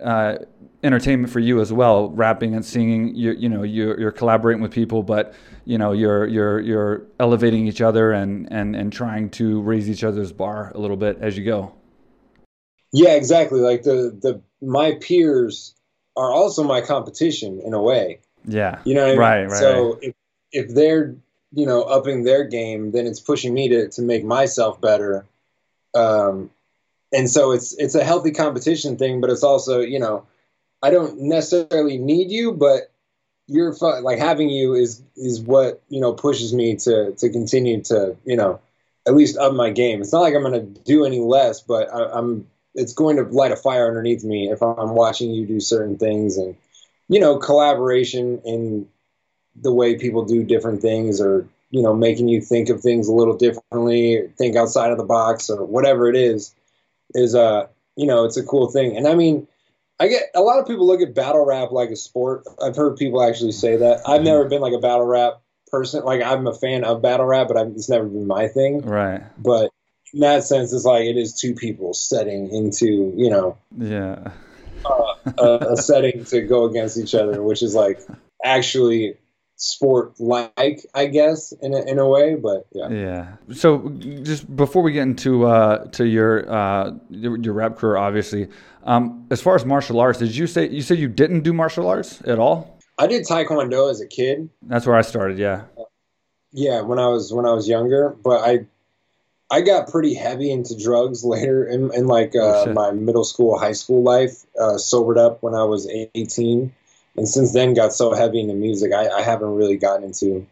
uh, 0.02 0.36
entertainment 0.82 1.30
for 1.30 1.40
you 1.40 1.60
as 1.60 1.72
well, 1.72 2.08
rapping 2.10 2.54
and 2.54 2.64
singing. 2.64 3.14
You, 3.14 3.32
you 3.32 3.50
know, 3.50 3.62
you're, 3.62 4.00
you're 4.00 4.12
collaborating 4.12 4.62
with 4.62 4.72
people, 4.72 5.02
but 5.02 5.34
you 5.66 5.76
know, 5.76 5.92
you're, 5.92 6.26
you're, 6.26 6.58
you're 6.60 7.02
elevating 7.18 7.66
each 7.66 7.82
other 7.82 8.12
and, 8.12 8.50
and, 8.50 8.74
and 8.74 8.90
trying 8.90 9.28
to 9.30 9.60
raise 9.60 9.90
each 9.90 10.04
other's 10.04 10.32
bar 10.32 10.72
a 10.74 10.78
little 10.78 10.96
bit 10.96 11.18
as 11.20 11.36
you 11.36 11.44
go. 11.44 11.74
Yeah, 12.92 13.10
exactly. 13.10 13.60
Like 13.60 13.82
the 13.82 14.18
the 14.20 14.42
my 14.60 14.94
peers 15.00 15.74
are 16.16 16.32
also 16.32 16.64
my 16.64 16.80
competition 16.80 17.60
in 17.64 17.72
a 17.72 17.80
way. 17.80 18.20
Yeah. 18.44 18.80
You 18.84 18.94
know 18.94 19.02
what 19.02 19.06
I 19.06 19.10
mean? 19.10 19.18
Right, 19.20 19.44
right. 19.44 19.58
So 19.60 19.98
if 20.02 20.14
if 20.52 20.74
they're, 20.74 21.14
you 21.52 21.66
know, 21.66 21.82
upping 21.82 22.24
their 22.24 22.44
game, 22.44 22.92
then 22.92 23.06
it's 23.06 23.20
pushing 23.20 23.54
me 23.54 23.68
to 23.68 23.88
to 23.88 24.02
make 24.02 24.24
myself 24.24 24.80
better. 24.80 25.26
Um 25.94 26.50
and 27.12 27.28
so 27.28 27.52
it's 27.52 27.74
it's 27.74 27.94
a 27.94 28.04
healthy 28.04 28.30
competition 28.30 28.96
thing, 28.96 29.20
but 29.20 29.30
it's 29.30 29.42
also, 29.42 29.80
you 29.80 29.98
know, 29.98 30.26
I 30.82 30.90
don't 30.90 31.20
necessarily 31.22 31.98
need 31.98 32.30
you, 32.30 32.52
but 32.52 32.90
you're 33.46 33.74
like 34.02 34.18
having 34.18 34.48
you 34.48 34.74
is 34.74 35.02
is 35.16 35.40
what, 35.40 35.82
you 35.88 36.00
know, 36.00 36.12
pushes 36.12 36.54
me 36.54 36.76
to 36.76 37.12
to 37.12 37.28
continue 37.30 37.82
to, 37.82 38.16
you 38.24 38.36
know, 38.36 38.60
at 39.06 39.14
least 39.14 39.36
up 39.36 39.52
my 39.52 39.70
game. 39.70 40.00
It's 40.00 40.12
not 40.12 40.20
like 40.20 40.34
I'm 40.34 40.42
going 40.42 40.74
to 40.74 40.80
do 40.82 41.04
any 41.04 41.18
less, 41.18 41.60
but 41.60 41.92
I, 41.92 42.12
I'm 42.12 42.46
it's 42.74 42.92
going 42.92 43.16
to 43.16 43.24
light 43.24 43.52
a 43.52 43.56
fire 43.56 43.88
underneath 43.88 44.22
me 44.22 44.50
if 44.50 44.62
I'm 44.62 44.94
watching 44.94 45.30
you 45.32 45.46
do 45.46 45.58
certain 45.58 45.98
things 45.98 46.36
and 46.36 46.56
you 47.08 47.18
know 47.18 47.38
collaboration 47.38 48.40
in 48.44 48.88
the 49.56 49.72
way 49.72 49.96
people 49.96 50.24
do 50.24 50.44
different 50.44 50.82
things 50.82 51.20
or 51.20 51.46
you 51.70 51.82
know 51.82 51.94
making 51.94 52.28
you 52.28 52.40
think 52.40 52.68
of 52.68 52.80
things 52.80 53.08
a 53.08 53.12
little 53.12 53.36
differently 53.36 54.28
think 54.36 54.56
outside 54.56 54.90
of 54.90 54.98
the 54.98 55.04
box 55.04 55.50
or 55.50 55.64
whatever 55.64 56.08
it 56.08 56.16
is 56.16 56.54
is 57.14 57.34
uh 57.34 57.66
you 57.96 58.06
know 58.06 58.24
it's 58.24 58.36
a 58.36 58.44
cool 58.44 58.70
thing. 58.70 58.96
And 58.96 59.06
i 59.06 59.14
mean 59.14 59.46
i 59.98 60.08
get 60.08 60.24
a 60.34 60.40
lot 60.40 60.58
of 60.58 60.66
people 60.66 60.86
look 60.86 61.00
at 61.00 61.14
battle 61.14 61.44
rap 61.44 61.70
like 61.72 61.90
a 61.90 61.96
sport. 61.96 62.46
I've 62.62 62.76
heard 62.76 62.96
people 62.96 63.22
actually 63.22 63.52
say 63.52 63.76
that. 63.76 64.02
I've 64.06 64.22
never 64.22 64.48
been 64.48 64.60
like 64.60 64.72
a 64.72 64.78
battle 64.78 65.06
rap 65.06 65.40
person. 65.70 66.04
Like 66.04 66.22
i'm 66.22 66.46
a 66.46 66.54
fan 66.54 66.84
of 66.84 67.02
battle 67.02 67.26
rap 67.26 67.48
but 67.48 67.56
I've, 67.56 67.68
it's 67.68 67.88
never 67.88 68.06
been 68.06 68.26
my 68.26 68.48
thing. 68.48 68.82
Right. 68.82 69.22
But 69.38 69.70
in 70.12 70.20
that 70.20 70.44
sense, 70.44 70.72
it's 70.72 70.84
like 70.84 71.04
it 71.04 71.16
is 71.16 71.34
two 71.34 71.54
people 71.54 71.94
setting 71.94 72.48
into 72.50 73.12
you 73.16 73.30
know 73.30 73.56
yeah. 73.78 74.32
uh, 74.84 75.14
a, 75.38 75.72
a 75.72 75.76
setting 75.76 76.24
to 76.26 76.40
go 76.42 76.64
against 76.64 76.98
each 76.98 77.14
other, 77.14 77.42
which 77.42 77.62
is 77.62 77.74
like 77.74 78.00
actually 78.44 79.16
sport 79.60 80.18
like 80.18 80.80
I 80.94 81.04
guess 81.04 81.52
in 81.60 81.74
a, 81.74 81.82
in 81.82 81.98
a 81.98 82.08
way 82.08 82.34
but 82.34 82.66
yeah. 82.72 82.88
Yeah. 82.88 83.36
So 83.52 83.90
just 84.22 84.54
before 84.56 84.82
we 84.82 84.92
get 84.92 85.02
into 85.02 85.46
uh 85.46 85.84
to 85.90 86.06
your 86.06 86.50
uh 86.50 86.92
your, 87.10 87.36
your 87.36 87.52
rap 87.52 87.76
career 87.76 87.98
obviously 87.98 88.48
um 88.84 89.26
as 89.30 89.42
far 89.42 89.54
as 89.54 89.66
martial 89.66 90.00
arts 90.00 90.18
did 90.18 90.34
you 90.34 90.46
say 90.46 90.66
you 90.68 90.80
said 90.80 90.98
you 90.98 91.08
didn't 91.08 91.42
do 91.42 91.52
martial 91.52 91.86
arts 91.86 92.22
at 92.26 92.38
all? 92.38 92.78
I 92.98 93.06
did 93.06 93.26
taekwondo 93.26 93.90
as 93.90 94.00
a 94.00 94.06
kid. 94.06 94.48
That's 94.62 94.86
where 94.86 94.96
I 94.96 95.02
started 95.02 95.38
yeah. 95.38 95.64
Yeah 96.52 96.80
when 96.80 96.98
I 96.98 97.08
was 97.08 97.30
when 97.30 97.44
I 97.44 97.52
was 97.52 97.68
younger 97.68 98.16
but 98.24 98.40
I 98.40 98.66
I 99.50 99.60
got 99.60 99.90
pretty 99.90 100.14
heavy 100.14 100.50
into 100.50 100.74
drugs 100.74 101.22
later 101.22 101.66
in, 101.66 101.92
in 101.92 102.06
like 102.06 102.34
uh, 102.36 102.64
oh, 102.66 102.72
my 102.72 102.92
middle 102.92 103.24
school, 103.24 103.58
high 103.58 103.72
school 103.72 104.02
life. 104.04 104.44
Uh, 104.58 104.78
sobered 104.78 105.18
up 105.18 105.42
when 105.42 105.54
I 105.54 105.64
was 105.64 105.88
18, 106.14 106.72
and 107.16 107.28
since 107.28 107.52
then 107.52 107.74
got 107.74 107.92
so 107.92 108.14
heavy 108.14 108.40
into 108.40 108.54
music, 108.54 108.92
I, 108.92 109.08
I 109.08 109.22
haven't 109.22 109.54
really 109.54 109.76
gotten 109.76 110.04
into 110.04 110.46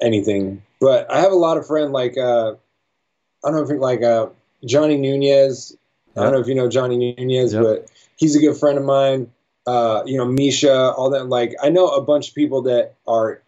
anything. 0.00 0.62
But 0.80 1.10
I 1.10 1.20
have 1.20 1.32
a 1.32 1.36
lot 1.36 1.56
of 1.56 1.66
friends 1.66 1.90
like 1.90 2.16
uh, 2.16 2.52
I 2.52 3.48
don't 3.48 3.56
know 3.56 3.62
if 3.62 3.68
you 3.68 3.78
like 3.78 4.02
uh, 4.02 4.28
Johnny 4.64 4.96
Nunez. 4.96 5.76
I 6.16 6.22
don't 6.22 6.32
know 6.32 6.40
if 6.40 6.46
you 6.46 6.54
know 6.54 6.68
Johnny 6.68 7.14
Nunez, 7.18 7.52
yep. 7.52 7.62
but 7.62 7.90
he's 8.16 8.36
a 8.36 8.40
good 8.40 8.56
friend 8.56 8.78
of 8.78 8.84
mine. 8.84 9.30
Uh, 9.66 10.02
you 10.04 10.18
know 10.18 10.26
Misha, 10.26 10.92
all 10.92 11.10
that. 11.10 11.28
Like 11.28 11.54
I 11.62 11.70
know 11.70 11.88
a 11.88 12.02
bunch 12.02 12.28
of 12.28 12.34
people 12.34 12.62
that 12.62 12.94
are 13.06 13.42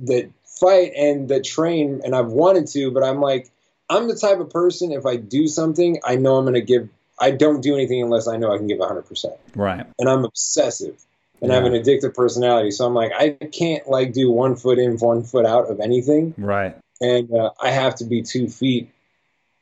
that 0.00 0.30
fight 0.44 0.92
and 0.96 1.28
that 1.28 1.44
train, 1.44 2.00
and 2.04 2.14
I've 2.14 2.28
wanted 2.28 2.66
to, 2.68 2.90
but 2.90 3.02
I'm 3.04 3.20
like 3.20 3.50
I'm 3.90 4.06
the 4.06 4.14
type 4.14 4.38
of 4.38 4.48
person 4.48 4.92
if 4.92 5.04
I 5.04 5.16
do 5.16 5.48
something, 5.48 6.00
I 6.04 6.14
know 6.16 6.36
I'm 6.36 6.44
going 6.44 6.54
to 6.54 6.60
give. 6.62 6.88
I 7.18 7.32
don't 7.32 7.60
do 7.60 7.74
anything 7.74 8.00
unless 8.00 8.26
I 8.28 8.38
know 8.38 8.54
I 8.54 8.56
can 8.56 8.66
give 8.66 8.78
100. 8.78 9.02
percent 9.02 9.34
Right. 9.54 9.84
And 9.98 10.08
I'm 10.08 10.24
obsessive, 10.24 11.04
and 11.40 11.50
yeah. 11.50 11.58
I 11.58 11.62
have 11.62 11.72
an 11.72 11.80
addictive 11.80 12.14
personality. 12.14 12.70
So 12.70 12.86
I'm 12.86 12.94
like, 12.94 13.12
I 13.16 13.30
can't 13.52 13.88
like 13.88 14.12
do 14.12 14.30
one 14.30 14.56
foot 14.56 14.78
in, 14.78 14.96
one 14.98 15.22
foot 15.22 15.46
out 15.46 15.70
of 15.70 15.80
anything. 15.80 16.34
Right. 16.36 16.76
And 17.00 17.32
uh, 17.34 17.50
I 17.62 17.70
have 17.70 17.94
to 17.96 18.04
be 18.04 18.22
two 18.22 18.48
feet 18.48 18.90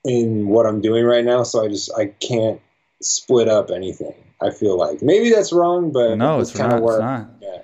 in 0.05 0.49
what 0.49 0.67
I'm 0.67 0.81
doing 0.81 1.05
right 1.05 1.25
now. 1.25 1.43
So 1.45 1.65
I 1.65 1.69
just 1.69 1.91
I 1.97 2.07
can't 2.07 2.61
split 3.01 3.49
up 3.49 3.71
anything. 3.71 4.15
I 4.41 4.51
feel 4.51 4.77
like 4.77 5.03
maybe 5.03 5.31
that's 5.31 5.53
wrong, 5.53 5.93
but 5.93 6.17
no, 6.17 6.41
it's, 6.41 6.51
it's 6.51 6.59
kind 6.59 6.73
of 6.73 6.81
where. 6.81 7.01
Yeah 7.41 7.59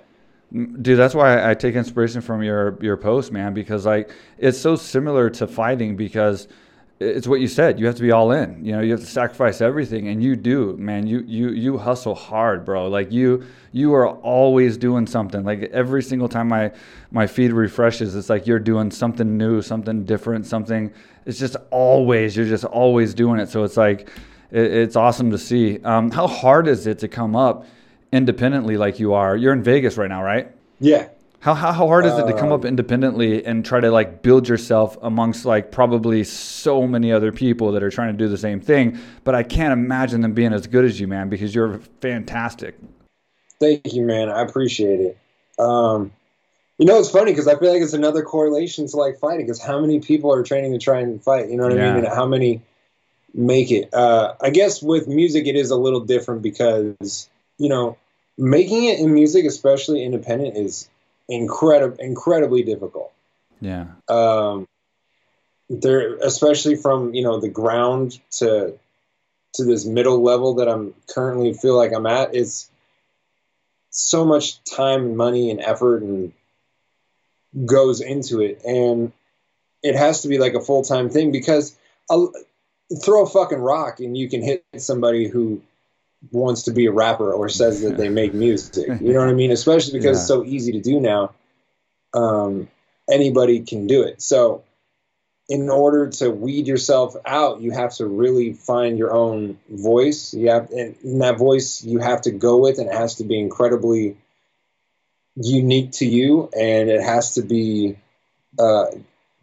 dude 0.81 0.97
that's 0.97 1.13
why 1.13 1.49
i 1.49 1.53
take 1.53 1.75
inspiration 1.75 2.21
from 2.21 2.41
your 2.41 2.77
your 2.81 2.95
post 2.95 3.31
man 3.31 3.53
because 3.53 3.85
like 3.85 4.09
it's 4.37 4.57
so 4.57 4.75
similar 4.75 5.29
to 5.29 5.47
fighting 5.47 5.97
because 5.97 6.47
it's 6.99 7.27
what 7.27 7.41
you 7.41 7.47
said. 7.47 7.79
You 7.79 7.85
have 7.87 7.95
to 7.95 8.01
be 8.01 8.11
all 8.11 8.31
in. 8.31 8.63
You 8.63 8.73
know 8.73 8.81
you 8.81 8.91
have 8.91 9.01
to 9.01 9.05
sacrifice 9.05 9.61
everything 9.61 10.07
and 10.07 10.23
you 10.23 10.35
do 10.35 10.75
man. 10.77 11.07
You 11.07 11.23
you 11.27 11.49
you 11.49 11.77
hustle 11.77 12.15
hard 12.15 12.65
bro. 12.65 12.87
Like 12.87 13.11
you 13.11 13.45
you 13.71 13.93
are 13.93 14.07
always 14.07 14.77
doing 14.77 15.05
something. 15.05 15.43
Like 15.43 15.63
every 15.73 16.03
single 16.03 16.29
time 16.29 16.47
my 16.47 16.71
my 17.11 17.27
feed 17.27 17.51
refreshes 17.51 18.15
it's 18.15 18.29
like 18.29 18.47
you're 18.47 18.59
doing 18.59 18.91
something 18.91 19.37
new 19.37 19.61
something 19.61 20.05
different 20.05 20.45
something. 20.45 20.93
It's 21.25 21.39
just 21.39 21.57
always 21.71 22.35
you're 22.35 22.45
just 22.47 22.65
always 22.65 23.13
doing 23.13 23.39
it. 23.39 23.49
So 23.49 23.63
it's 23.63 23.77
like 23.77 24.09
it, 24.51 24.71
it's 24.71 24.95
awesome 24.95 25.31
to 25.31 25.37
see. 25.37 25.79
Um, 25.83 26.11
how 26.11 26.27
hard 26.27 26.67
is 26.67 26.87
it 26.87 26.99
to 26.99 27.07
come 27.07 27.35
up 27.35 27.65
independently 28.15 28.77
like 28.77 28.99
you 28.99 29.13
are. 29.13 29.35
You're 29.35 29.53
in 29.53 29.61
Vegas 29.61 29.97
right 29.97 30.09
now, 30.09 30.23
right? 30.23 30.51
Yeah. 30.79 31.09
How, 31.39 31.53
how, 31.53 31.71
hard 31.73 32.05
is 32.05 32.17
it 32.17 32.25
to 32.25 32.33
come 32.33 32.51
up 32.51 32.61
um, 32.61 32.67
independently 32.67 33.45
and 33.45 33.63
try 33.63 33.79
to 33.79 33.91
like 33.91 34.23
build 34.23 34.47
yourself 34.47 34.97
amongst 35.01 35.45
like 35.45 35.71
probably 35.71 36.23
so 36.23 36.87
many 36.87 37.11
other 37.11 37.31
people 37.31 37.73
that 37.73 37.83
are 37.83 37.91
trying 37.91 38.11
to 38.11 38.17
do 38.17 38.27
the 38.27 38.37
same 38.37 38.59
thing? 38.59 38.99
But 39.23 39.35
I 39.35 39.43
can't 39.43 39.71
imagine 39.71 40.21
them 40.21 40.33
being 40.33 40.53
as 40.53 40.65
good 40.65 40.85
as 40.85 40.99
you, 40.99 41.07
man, 41.07 41.29
because 41.29 41.53
you're 41.53 41.79
fantastic. 42.01 42.75
Thank 43.59 43.93
you, 43.93 44.03
man. 44.03 44.29
I 44.29 44.41
appreciate 44.41 44.99
it. 44.99 45.17
Um, 45.59 46.11
You 46.77 46.85
know, 46.85 46.99
it's 46.99 47.09
funny 47.09 47.31
because 47.31 47.47
I 47.47 47.57
feel 47.57 47.71
like 47.71 47.81
it's 47.81 47.93
another 47.93 48.23
correlation 48.23 48.87
to 48.87 48.97
like 48.97 49.19
fighting. 49.19 49.45
Because 49.45 49.61
how 49.61 49.79
many 49.79 49.99
people 49.99 50.33
are 50.33 50.43
training 50.43 50.73
to 50.73 50.79
try 50.79 50.99
and 50.99 51.23
fight? 51.23 51.49
You 51.49 51.57
know 51.57 51.63
what 51.63 51.75
Yeah. 51.75 51.91
I 51.91 51.95
mean? 51.95 52.05
And 52.05 52.13
how 52.13 52.25
many 52.25 52.63
make 53.33 53.71
it? 53.71 53.93
Uh, 53.93 54.33
I 54.41 54.49
guess 54.49 54.81
with 54.81 55.07
music, 55.07 55.47
it 55.47 55.55
is 55.55 55.71
a 55.71 55.77
little 55.77 56.01
different 56.01 56.41
because 56.41 57.29
you 57.57 57.69
know, 57.69 57.97
making 58.37 58.85
it 58.85 58.99
in 58.99 59.13
music, 59.13 59.45
especially 59.45 60.03
independent, 60.03 60.57
is 60.57 60.89
incredible, 61.29 61.97
incredibly 61.99 62.63
difficult. 62.63 63.11
Yeah. 63.61 63.87
Um, 64.07 64.67
there, 65.69 66.15
especially 66.17 66.75
from 66.75 67.13
you 67.13 67.23
know 67.23 67.39
the 67.39 67.49
ground 67.49 68.19
to 68.33 68.77
to 69.55 69.63
this 69.63 69.85
middle 69.85 70.21
level 70.21 70.55
that 70.55 70.67
I'm 70.67 70.93
currently 71.07 71.53
feel 71.53 71.75
like 71.75 71.93
I'm 71.93 72.05
at, 72.05 72.35
is 72.35 72.69
so 73.89 74.25
much 74.25 74.63
time 74.63 75.05
and 75.05 75.17
money 75.17 75.49
and 75.49 75.61
effort 75.61 76.03
and 76.03 76.33
goes 77.65 78.01
into 78.01 78.41
it, 78.41 78.61
and 78.65 79.11
it 79.81 79.95
has 79.95 80.23
to 80.23 80.27
be 80.27 80.37
like 80.37 80.53
a 80.53 80.61
full 80.61 80.83
time 80.83 81.09
thing 81.09 81.31
because 81.31 81.75
I'll, 82.09 82.31
throw 83.03 83.23
a 83.23 83.29
fucking 83.29 83.57
rock 83.57 83.99
and 83.99 84.15
you 84.15 84.29
can 84.29 84.41
hit 84.41 84.63
somebody 84.77 85.27
who 85.27 85.61
wants 86.31 86.63
to 86.63 86.71
be 86.71 86.85
a 86.85 86.91
rapper 86.91 87.31
or 87.31 87.49
says 87.49 87.81
that 87.81 87.97
they 87.97 88.09
make 88.09 88.33
music. 88.33 88.87
You 89.01 89.13
know 89.13 89.19
what 89.19 89.29
I 89.29 89.33
mean? 89.33 89.51
Especially 89.51 89.99
because 89.99 90.17
it's 90.17 90.27
so 90.27 90.43
easy 90.43 90.73
to 90.73 90.81
do 90.81 90.99
now. 90.99 91.33
Um, 92.13 92.69
anybody 93.09 93.61
can 93.61 93.87
do 93.87 94.03
it. 94.03 94.21
So, 94.21 94.63
in 95.47 95.69
order 95.69 96.09
to 96.09 96.31
weed 96.31 96.65
yourself 96.65 97.15
out, 97.23 97.61
you 97.61 97.71
have 97.71 97.93
to 97.95 98.07
really 98.07 98.53
find 98.53 98.97
your 98.97 99.13
own 99.13 99.59
voice. 99.69 100.33
You 100.33 100.49
have, 100.49 100.71
and 100.71 101.21
that 101.21 101.37
voice, 101.37 101.83
you 101.83 101.99
have 101.99 102.21
to 102.21 102.31
go 102.31 102.57
with, 102.57 102.79
and 102.79 102.89
it 102.89 102.95
has 102.95 103.15
to 103.15 103.25
be 103.25 103.39
incredibly 103.39 104.17
unique 105.35 105.91
to 105.93 106.05
you, 106.05 106.49
and 106.57 106.89
it 106.89 107.01
has 107.01 107.35
to 107.35 107.43
be, 107.43 107.97
uh, 108.57 108.85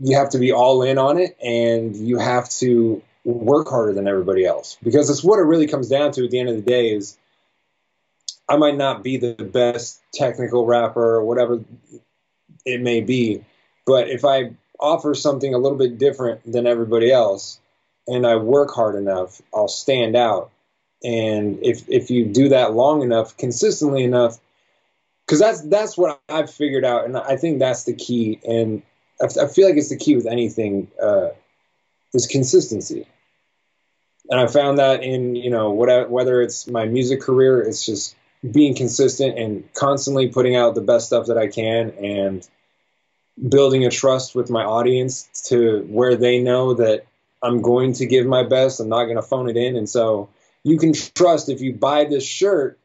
you 0.00 0.16
have 0.16 0.30
to 0.30 0.38
be 0.38 0.50
all 0.50 0.82
in 0.82 0.98
on 0.98 1.18
it, 1.18 1.36
and 1.40 1.94
you 1.94 2.18
have 2.18 2.48
to 2.48 3.02
work 3.24 3.68
harder 3.68 3.92
than 3.92 4.08
everybody 4.08 4.44
else 4.44 4.76
because 4.82 5.08
it's 5.08 5.22
what 5.22 5.38
it 5.38 5.42
really 5.42 5.66
comes 5.66 5.88
down 5.88 6.12
to 6.12 6.24
at 6.24 6.30
the 6.30 6.38
end 6.38 6.48
of 6.48 6.56
the 6.56 6.62
day 6.62 6.92
is 6.92 7.16
I 8.48 8.56
might 8.56 8.76
not 8.76 9.02
be 9.02 9.16
the 9.16 9.34
best 9.34 10.02
technical 10.12 10.66
rapper 10.66 11.16
or 11.16 11.24
whatever 11.24 11.64
it 12.64 12.80
may 12.80 13.00
be, 13.00 13.44
but 13.86 14.08
if 14.08 14.24
I 14.24 14.52
offer 14.78 15.14
something 15.14 15.54
a 15.54 15.58
little 15.58 15.78
bit 15.78 15.98
different 15.98 16.50
than 16.50 16.66
everybody 16.66 17.12
else 17.12 17.60
and 18.06 18.26
I 18.26 18.36
work 18.36 18.74
hard 18.74 18.96
enough, 18.96 19.40
I'll 19.54 19.68
stand 19.68 20.16
out. 20.16 20.50
And 21.04 21.58
if 21.62 21.88
if 21.88 22.10
you 22.10 22.26
do 22.26 22.50
that 22.50 22.74
long 22.74 23.02
enough, 23.02 23.36
consistently 23.36 24.04
enough, 24.04 24.38
because 25.26 25.40
that's 25.40 25.62
that's 25.62 25.96
what 25.96 26.20
I've 26.28 26.50
figured 26.50 26.84
out, 26.84 27.04
and 27.04 27.16
I 27.16 27.36
think 27.36 27.58
that's 27.58 27.84
the 27.84 27.94
key. 27.94 28.38
And 28.46 28.82
I, 29.20 29.26
I 29.44 29.46
feel 29.48 29.66
like 29.66 29.76
it's 29.76 29.88
the 29.88 29.96
key 29.96 30.14
with 30.14 30.26
anything 30.26 30.88
uh, 31.02 31.30
is 32.14 32.26
consistency. 32.26 33.06
And 34.30 34.40
I 34.40 34.46
found 34.46 34.78
that 34.78 35.02
in 35.02 35.34
you 35.34 35.50
know 35.50 35.70
whatever 35.70 36.08
whether 36.08 36.40
it's 36.40 36.66
my 36.66 36.86
music 36.86 37.20
career, 37.20 37.60
it's 37.60 37.84
just 37.84 38.16
being 38.48 38.74
consistent 38.74 39.38
and 39.38 39.72
constantly 39.74 40.28
putting 40.28 40.56
out 40.56 40.74
the 40.74 40.80
best 40.80 41.06
stuff 41.06 41.26
that 41.26 41.38
I 41.38 41.46
can 41.46 41.90
and 41.90 42.48
building 43.48 43.86
a 43.86 43.90
trust 43.90 44.34
with 44.34 44.50
my 44.50 44.64
audience 44.64 45.28
to 45.48 45.86
where 45.88 46.16
they 46.16 46.40
know 46.40 46.74
that 46.74 47.06
I'm 47.42 47.62
going 47.62 47.94
to 47.94 48.06
give 48.06 48.26
my 48.26 48.42
best. 48.42 48.80
I'm 48.80 48.88
not 48.88 49.04
going 49.04 49.16
to 49.16 49.22
phone 49.22 49.48
it 49.48 49.56
in. 49.56 49.76
And 49.76 49.88
so 49.88 50.28
you 50.62 50.78
can 50.78 50.92
trust 50.92 51.48
if 51.48 51.60
you 51.60 51.74
buy 51.74 52.04
this 52.04 52.24
shirt 52.24 52.78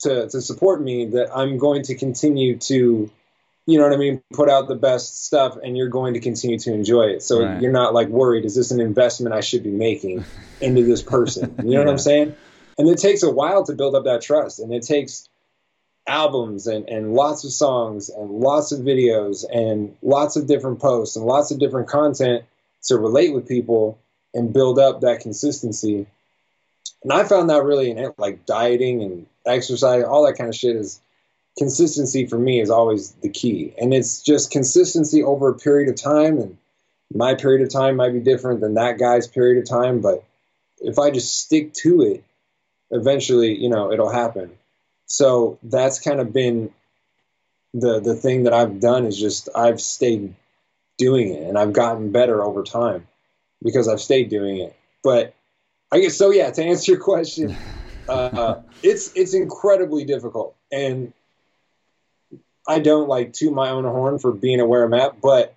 to, 0.00 0.28
to 0.28 0.40
support 0.40 0.80
me 0.80 1.06
that 1.06 1.36
I'm 1.36 1.58
going 1.58 1.82
to 1.84 1.94
continue 1.94 2.56
to, 2.58 3.10
you 3.68 3.76
know 3.76 3.84
what 3.84 3.92
I 3.92 3.98
mean, 3.98 4.22
put 4.32 4.48
out 4.48 4.66
the 4.66 4.74
best 4.74 5.26
stuff 5.26 5.58
and 5.62 5.76
you're 5.76 5.90
going 5.90 6.14
to 6.14 6.20
continue 6.20 6.58
to 6.60 6.72
enjoy 6.72 7.02
it. 7.02 7.22
So 7.22 7.44
Right. 7.44 7.60
you're 7.60 7.70
not 7.70 7.92
like 7.92 8.08
worried, 8.08 8.46
is 8.46 8.54
this 8.54 8.70
an 8.70 8.80
investment 8.80 9.34
I 9.34 9.42
should 9.42 9.62
be 9.62 9.70
making 9.70 10.24
into 10.62 10.84
this 10.86 11.02
person? 11.02 11.54
You 11.62 11.74
know 11.74 11.80
what 11.80 11.90
I'm 11.90 11.98
saying? 11.98 12.34
And 12.78 12.88
it 12.88 12.96
takes 12.96 13.22
a 13.22 13.30
while 13.30 13.66
to 13.66 13.74
build 13.74 13.94
up 13.94 14.04
that 14.04 14.22
trust. 14.22 14.58
And 14.58 14.72
it 14.72 14.84
takes 14.84 15.28
albums 16.06 16.66
and, 16.66 16.88
and 16.88 17.12
lots 17.12 17.44
of 17.44 17.52
songs 17.52 18.08
and 18.08 18.30
lots 18.30 18.72
of 18.72 18.80
videos 18.80 19.44
and 19.52 19.94
lots 20.00 20.36
of 20.36 20.46
different 20.46 20.80
posts 20.80 21.16
and 21.16 21.26
lots 21.26 21.50
of 21.50 21.58
different 21.58 21.88
content 21.88 22.44
to 22.84 22.96
relate 22.96 23.34
with 23.34 23.46
people 23.46 23.98
and 24.32 24.54
build 24.54 24.78
up 24.78 25.02
that 25.02 25.20
consistency. 25.20 26.06
And 27.02 27.12
I 27.12 27.24
found 27.24 27.50
that 27.50 27.64
really 27.64 27.90
in 27.90 27.98
it, 27.98 28.14
like 28.16 28.46
dieting 28.46 29.02
and 29.02 29.26
exercise, 29.44 30.04
all 30.04 30.24
that 30.24 30.38
kind 30.38 30.48
of 30.48 30.56
shit 30.56 30.74
is 30.74 31.02
consistency 31.58 32.26
for 32.26 32.38
me 32.38 32.60
is 32.60 32.70
always 32.70 33.12
the 33.22 33.28
key. 33.28 33.74
And 33.78 33.92
it's 33.92 34.22
just 34.22 34.52
consistency 34.52 35.22
over 35.22 35.48
a 35.48 35.58
period 35.58 35.88
of 35.88 35.96
time. 35.96 36.38
And 36.38 36.56
my 37.12 37.34
period 37.34 37.62
of 37.62 37.72
time 37.72 37.96
might 37.96 38.12
be 38.12 38.20
different 38.20 38.60
than 38.60 38.74
that 38.74 38.98
guy's 38.98 39.26
period 39.26 39.62
of 39.62 39.68
time. 39.68 40.00
But 40.00 40.24
if 40.80 40.98
I 40.98 41.10
just 41.10 41.40
stick 41.40 41.74
to 41.74 42.02
it, 42.02 42.24
eventually, 42.90 43.54
you 43.54 43.68
know, 43.68 43.92
it'll 43.92 44.10
happen. 44.10 44.52
So 45.06 45.58
that's 45.62 45.98
kind 45.98 46.20
of 46.20 46.32
been 46.32 46.72
the 47.74 48.00
the 48.00 48.14
thing 48.14 48.44
that 48.44 48.54
I've 48.54 48.80
done 48.80 49.04
is 49.04 49.18
just 49.18 49.48
I've 49.54 49.80
stayed 49.80 50.34
doing 50.96 51.34
it 51.34 51.42
and 51.42 51.58
I've 51.58 51.72
gotten 51.72 52.12
better 52.12 52.42
over 52.42 52.62
time 52.62 53.06
because 53.62 53.88
I've 53.88 54.00
stayed 54.00 54.30
doing 54.30 54.58
it. 54.58 54.76
But 55.02 55.34
I 55.90 56.00
guess 56.00 56.16
so. 56.16 56.30
Yeah, 56.30 56.50
to 56.50 56.62
answer 56.62 56.92
your 56.92 57.00
question, 57.00 57.56
uh, 58.08 58.60
it's 58.82 59.12
it's 59.14 59.34
incredibly 59.34 60.04
difficult, 60.04 60.54
and 60.70 61.12
I 62.68 62.78
don't 62.80 63.08
like 63.08 63.32
toot 63.32 63.52
my 63.52 63.70
own 63.70 63.84
horn 63.84 64.18
for 64.18 64.30
being 64.32 64.60
aware 64.60 64.84
I'm 64.84 64.94
at. 64.94 65.20
But 65.20 65.56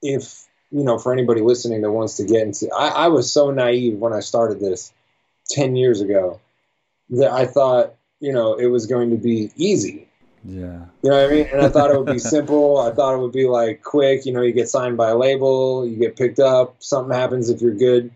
if 0.00 0.46
you 0.70 0.84
know, 0.84 0.98
for 0.98 1.12
anybody 1.12 1.40
listening 1.40 1.80
that 1.82 1.90
wants 1.90 2.16
to 2.18 2.24
get 2.24 2.42
into, 2.42 2.70
I, 2.72 2.88
I 2.88 3.08
was 3.08 3.32
so 3.32 3.50
naive 3.50 3.98
when 3.98 4.12
I 4.12 4.20
started 4.20 4.60
this 4.60 4.92
ten 5.48 5.76
years 5.76 6.00
ago 6.00 6.40
that 7.10 7.32
I 7.32 7.46
thought 7.46 7.94
you 8.20 8.32
know 8.32 8.54
it 8.54 8.66
was 8.66 8.86
going 8.86 9.10
to 9.10 9.16
be 9.16 9.50
easy. 9.56 10.08
Yeah. 10.44 10.84
You 11.02 11.10
know 11.10 11.16
what 11.16 11.30
I 11.30 11.34
mean? 11.34 11.46
And 11.52 11.62
I 11.62 11.68
thought 11.68 11.90
it 11.90 11.98
would 11.98 12.12
be 12.12 12.18
simple. 12.36 12.78
I 12.78 12.92
thought 12.92 13.14
it 13.14 13.18
would 13.18 13.32
be 13.32 13.46
like 13.46 13.82
quick. 13.82 14.24
You 14.24 14.32
know, 14.32 14.42
you 14.42 14.52
get 14.52 14.68
signed 14.68 14.96
by 14.96 15.10
a 15.10 15.16
label, 15.16 15.86
you 15.86 15.96
get 15.96 16.16
picked 16.16 16.38
up, 16.38 16.76
something 16.78 17.14
happens 17.14 17.50
if 17.50 17.60
you're 17.60 17.74
good. 17.74 18.12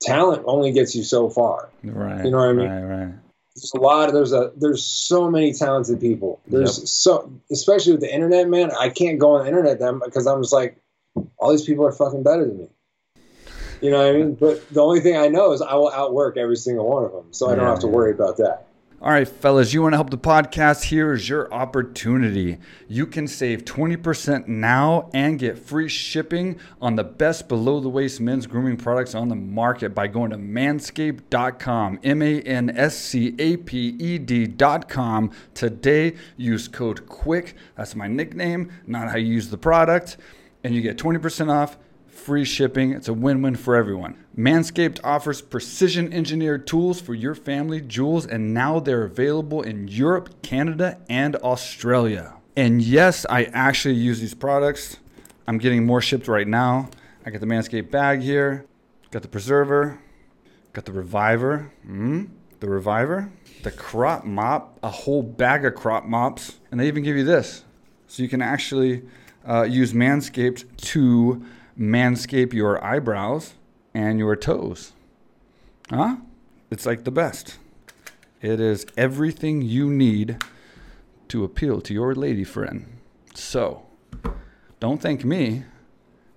Talent 0.00 0.44
only 0.46 0.72
gets 0.72 0.94
you 0.94 1.02
so 1.02 1.28
far. 1.28 1.68
Right. 1.84 2.24
You 2.24 2.30
know 2.30 2.38
what 2.38 2.48
I 2.48 2.52
mean? 2.52 2.68
Right. 2.68 3.04
Right. 3.04 3.14
There's 3.60 3.72
a 3.74 3.80
lot. 3.80 4.08
of 4.08 4.14
There's 4.14 4.32
a 4.32 4.52
there's 4.56 4.84
so 4.84 5.30
many 5.30 5.52
talented 5.52 6.00
people. 6.00 6.40
There's 6.46 6.90
so 6.90 7.32
especially 7.50 7.92
with 7.92 8.00
the 8.00 8.12
internet, 8.12 8.48
man. 8.48 8.70
I 8.78 8.88
can't 8.88 9.18
go 9.18 9.32
on 9.32 9.42
the 9.42 9.48
internet 9.48 9.78
them 9.78 10.00
because 10.04 10.26
I'm 10.26 10.42
just 10.42 10.52
like, 10.52 10.78
all 11.38 11.50
these 11.50 11.64
people 11.64 11.86
are 11.86 11.92
fucking 11.92 12.22
better 12.22 12.46
than 12.46 12.58
me. 12.58 12.68
You 13.80 13.90
know 13.90 13.98
what 13.98 14.06
I 14.08 14.12
mean? 14.12 14.34
But 14.34 14.72
the 14.72 14.80
only 14.80 15.00
thing 15.00 15.16
I 15.16 15.28
know 15.28 15.52
is 15.52 15.62
I 15.62 15.74
will 15.74 15.90
outwork 15.90 16.36
every 16.36 16.56
single 16.56 16.88
one 16.88 17.04
of 17.04 17.12
them, 17.12 17.32
so 17.32 17.48
I 17.48 17.54
don't 17.56 17.64
Yeah, 17.64 17.70
have 17.70 17.80
to 17.80 17.88
worry 17.88 18.12
about 18.12 18.36
that. 18.38 18.67
All 19.00 19.12
right, 19.12 19.28
fellas, 19.28 19.72
you 19.72 19.82
want 19.82 19.92
to 19.92 19.96
help 19.96 20.10
the 20.10 20.18
podcast? 20.18 20.82
Here 20.82 21.12
is 21.12 21.28
your 21.28 21.54
opportunity. 21.54 22.58
You 22.88 23.06
can 23.06 23.28
save 23.28 23.64
20% 23.64 24.48
now 24.48 25.08
and 25.14 25.38
get 25.38 25.56
free 25.56 25.88
shipping 25.88 26.58
on 26.82 26.96
the 26.96 27.04
best 27.04 27.46
below 27.46 27.78
the 27.78 27.88
waist 27.88 28.20
men's 28.20 28.48
grooming 28.48 28.76
products 28.76 29.14
on 29.14 29.28
the 29.28 29.36
market 29.36 29.94
by 29.94 30.08
going 30.08 30.32
to 30.32 30.36
manscaped.com. 30.36 32.00
M 32.02 32.22
A 32.22 32.40
N 32.40 32.70
S 32.76 32.98
C 32.98 33.36
A 33.38 33.58
P 33.58 33.94
E 34.00 34.18
D.com. 34.18 35.30
Today, 35.54 36.16
use 36.36 36.66
code 36.66 37.06
QUICK. 37.06 37.54
That's 37.76 37.94
my 37.94 38.08
nickname, 38.08 38.72
not 38.84 39.10
how 39.10 39.16
you 39.16 39.32
use 39.32 39.48
the 39.48 39.58
product. 39.58 40.16
And 40.64 40.74
you 40.74 40.80
get 40.80 40.98
20% 40.98 41.52
off 41.52 41.78
free 42.18 42.44
shipping. 42.44 42.92
It's 42.92 43.08
a 43.08 43.14
win 43.14 43.42
win 43.42 43.56
for 43.56 43.76
everyone. 43.76 44.22
Manscaped 44.36 45.00
offers 45.02 45.40
precision 45.40 46.12
engineered 46.12 46.66
tools 46.66 47.00
for 47.00 47.14
your 47.14 47.34
family 47.34 47.80
jewels, 47.80 48.26
and 48.26 48.52
now 48.52 48.80
they're 48.80 49.04
available 49.04 49.62
in 49.62 49.88
Europe, 49.88 50.42
Canada, 50.42 50.98
and 51.08 51.36
Australia. 51.36 52.34
And 52.56 52.82
yes, 52.82 53.24
I 53.30 53.44
actually 53.44 53.94
use 53.94 54.20
these 54.20 54.34
products. 54.34 54.98
I'm 55.46 55.58
getting 55.58 55.86
more 55.86 56.02
shipped 56.02 56.28
right 56.28 56.46
now. 56.46 56.90
I 57.24 57.30
got 57.30 57.40
the 57.40 57.46
Manscaped 57.46 57.90
bag 57.90 58.20
here, 58.20 58.66
got 59.10 59.22
the 59.22 59.28
preserver, 59.28 60.00
got 60.72 60.84
the 60.84 60.92
reviver, 60.92 61.72
mm, 61.86 62.28
the 62.60 62.68
reviver, 62.68 63.30
the 63.62 63.70
crop 63.70 64.24
mop, 64.24 64.78
a 64.82 64.90
whole 64.90 65.22
bag 65.22 65.64
of 65.64 65.74
crop 65.74 66.04
mops, 66.04 66.58
and 66.70 66.80
they 66.80 66.88
even 66.88 67.02
give 67.02 67.16
you 67.16 67.24
this. 67.24 67.64
So 68.06 68.22
you 68.22 68.28
can 68.28 68.42
actually 68.42 69.02
uh, 69.48 69.62
use 69.62 69.92
Manscaped 69.92 70.64
to 70.76 71.44
manscape 71.78 72.52
your 72.52 72.82
eyebrows 72.84 73.54
and 73.94 74.18
your 74.18 74.36
toes. 74.36 74.92
Huh? 75.90 76.16
It's 76.70 76.84
like 76.84 77.04
the 77.04 77.10
best. 77.10 77.58
It 78.42 78.60
is 78.60 78.86
everything 78.96 79.62
you 79.62 79.90
need 79.90 80.42
to 81.28 81.44
appeal 81.44 81.80
to 81.82 81.94
your 81.94 82.14
lady 82.14 82.44
friend. 82.44 82.86
So, 83.34 83.86
don't 84.80 85.00
thank 85.00 85.24
me. 85.24 85.64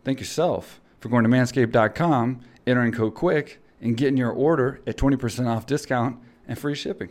Thank 0.03 0.19
yourself 0.19 0.79
for 0.99 1.09
going 1.09 1.23
to 1.23 1.29
manscaped.com, 1.29 2.41
entering 2.65 2.91
code 2.91 3.15
QUICK, 3.15 3.57
and 3.81 3.97
getting 3.97 4.17
your 4.17 4.31
order 4.31 4.81
at 4.85 4.97
20% 4.97 5.47
off 5.47 5.65
discount 5.65 6.17
and 6.47 6.57
free 6.57 6.75
shipping. 6.75 7.09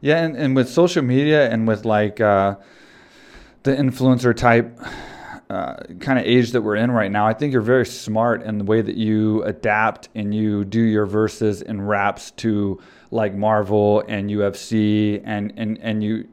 Yeah, 0.00 0.22
and, 0.22 0.36
and 0.36 0.56
with 0.56 0.68
social 0.68 1.02
media 1.02 1.50
and 1.50 1.66
with 1.66 1.84
like, 1.84 2.20
uh, 2.20 2.56
the 3.62 3.74
influencer 3.74 4.36
type 4.36 4.78
uh, 5.54 5.76
kind 6.00 6.18
of 6.18 6.24
age 6.24 6.50
that 6.50 6.62
we're 6.62 6.74
in 6.74 6.90
right 6.90 7.12
now, 7.12 7.28
I 7.28 7.32
think 7.32 7.52
you're 7.52 7.62
very 7.62 7.86
smart 7.86 8.42
in 8.42 8.58
the 8.58 8.64
way 8.64 8.82
that 8.82 8.96
you 8.96 9.44
adapt 9.44 10.08
and 10.12 10.34
you 10.34 10.64
do 10.64 10.80
your 10.80 11.06
verses 11.06 11.62
and 11.62 11.88
raps 11.88 12.32
to 12.32 12.80
like 13.12 13.34
Marvel 13.34 14.02
and 14.08 14.28
UFC, 14.30 15.22
and 15.24 15.52
and 15.56 15.78
and 15.80 16.02
you 16.02 16.26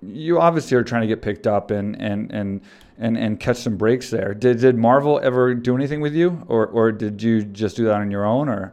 you 0.00 0.40
obviously 0.40 0.74
are 0.78 0.82
trying 0.82 1.02
to 1.02 1.06
get 1.06 1.20
picked 1.20 1.46
up 1.46 1.70
and 1.70 2.00
and 2.00 2.30
and 2.32 2.62
and, 2.98 3.18
and 3.18 3.38
catch 3.38 3.58
some 3.58 3.76
breaks 3.76 4.08
there. 4.08 4.32
Did 4.32 4.60
did 4.60 4.78
Marvel 4.78 5.20
ever 5.22 5.54
do 5.54 5.76
anything 5.76 6.00
with 6.00 6.14
you, 6.14 6.42
or 6.48 6.66
or 6.66 6.92
did 6.92 7.22
you 7.22 7.42
just 7.42 7.76
do 7.76 7.84
that 7.84 7.96
on 7.96 8.10
your 8.10 8.24
own, 8.24 8.48
or 8.48 8.72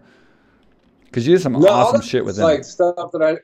because 1.03 1.27
you 1.27 1.35
did 1.35 1.41
some 1.41 1.59
no, 1.59 1.67
awesome 1.67 2.01
shit 2.01 2.23
with 2.23 2.37
them? 2.37 2.45
Like 2.45 2.63
stuff 2.63 3.11
that 3.11 3.21
I 3.21 3.39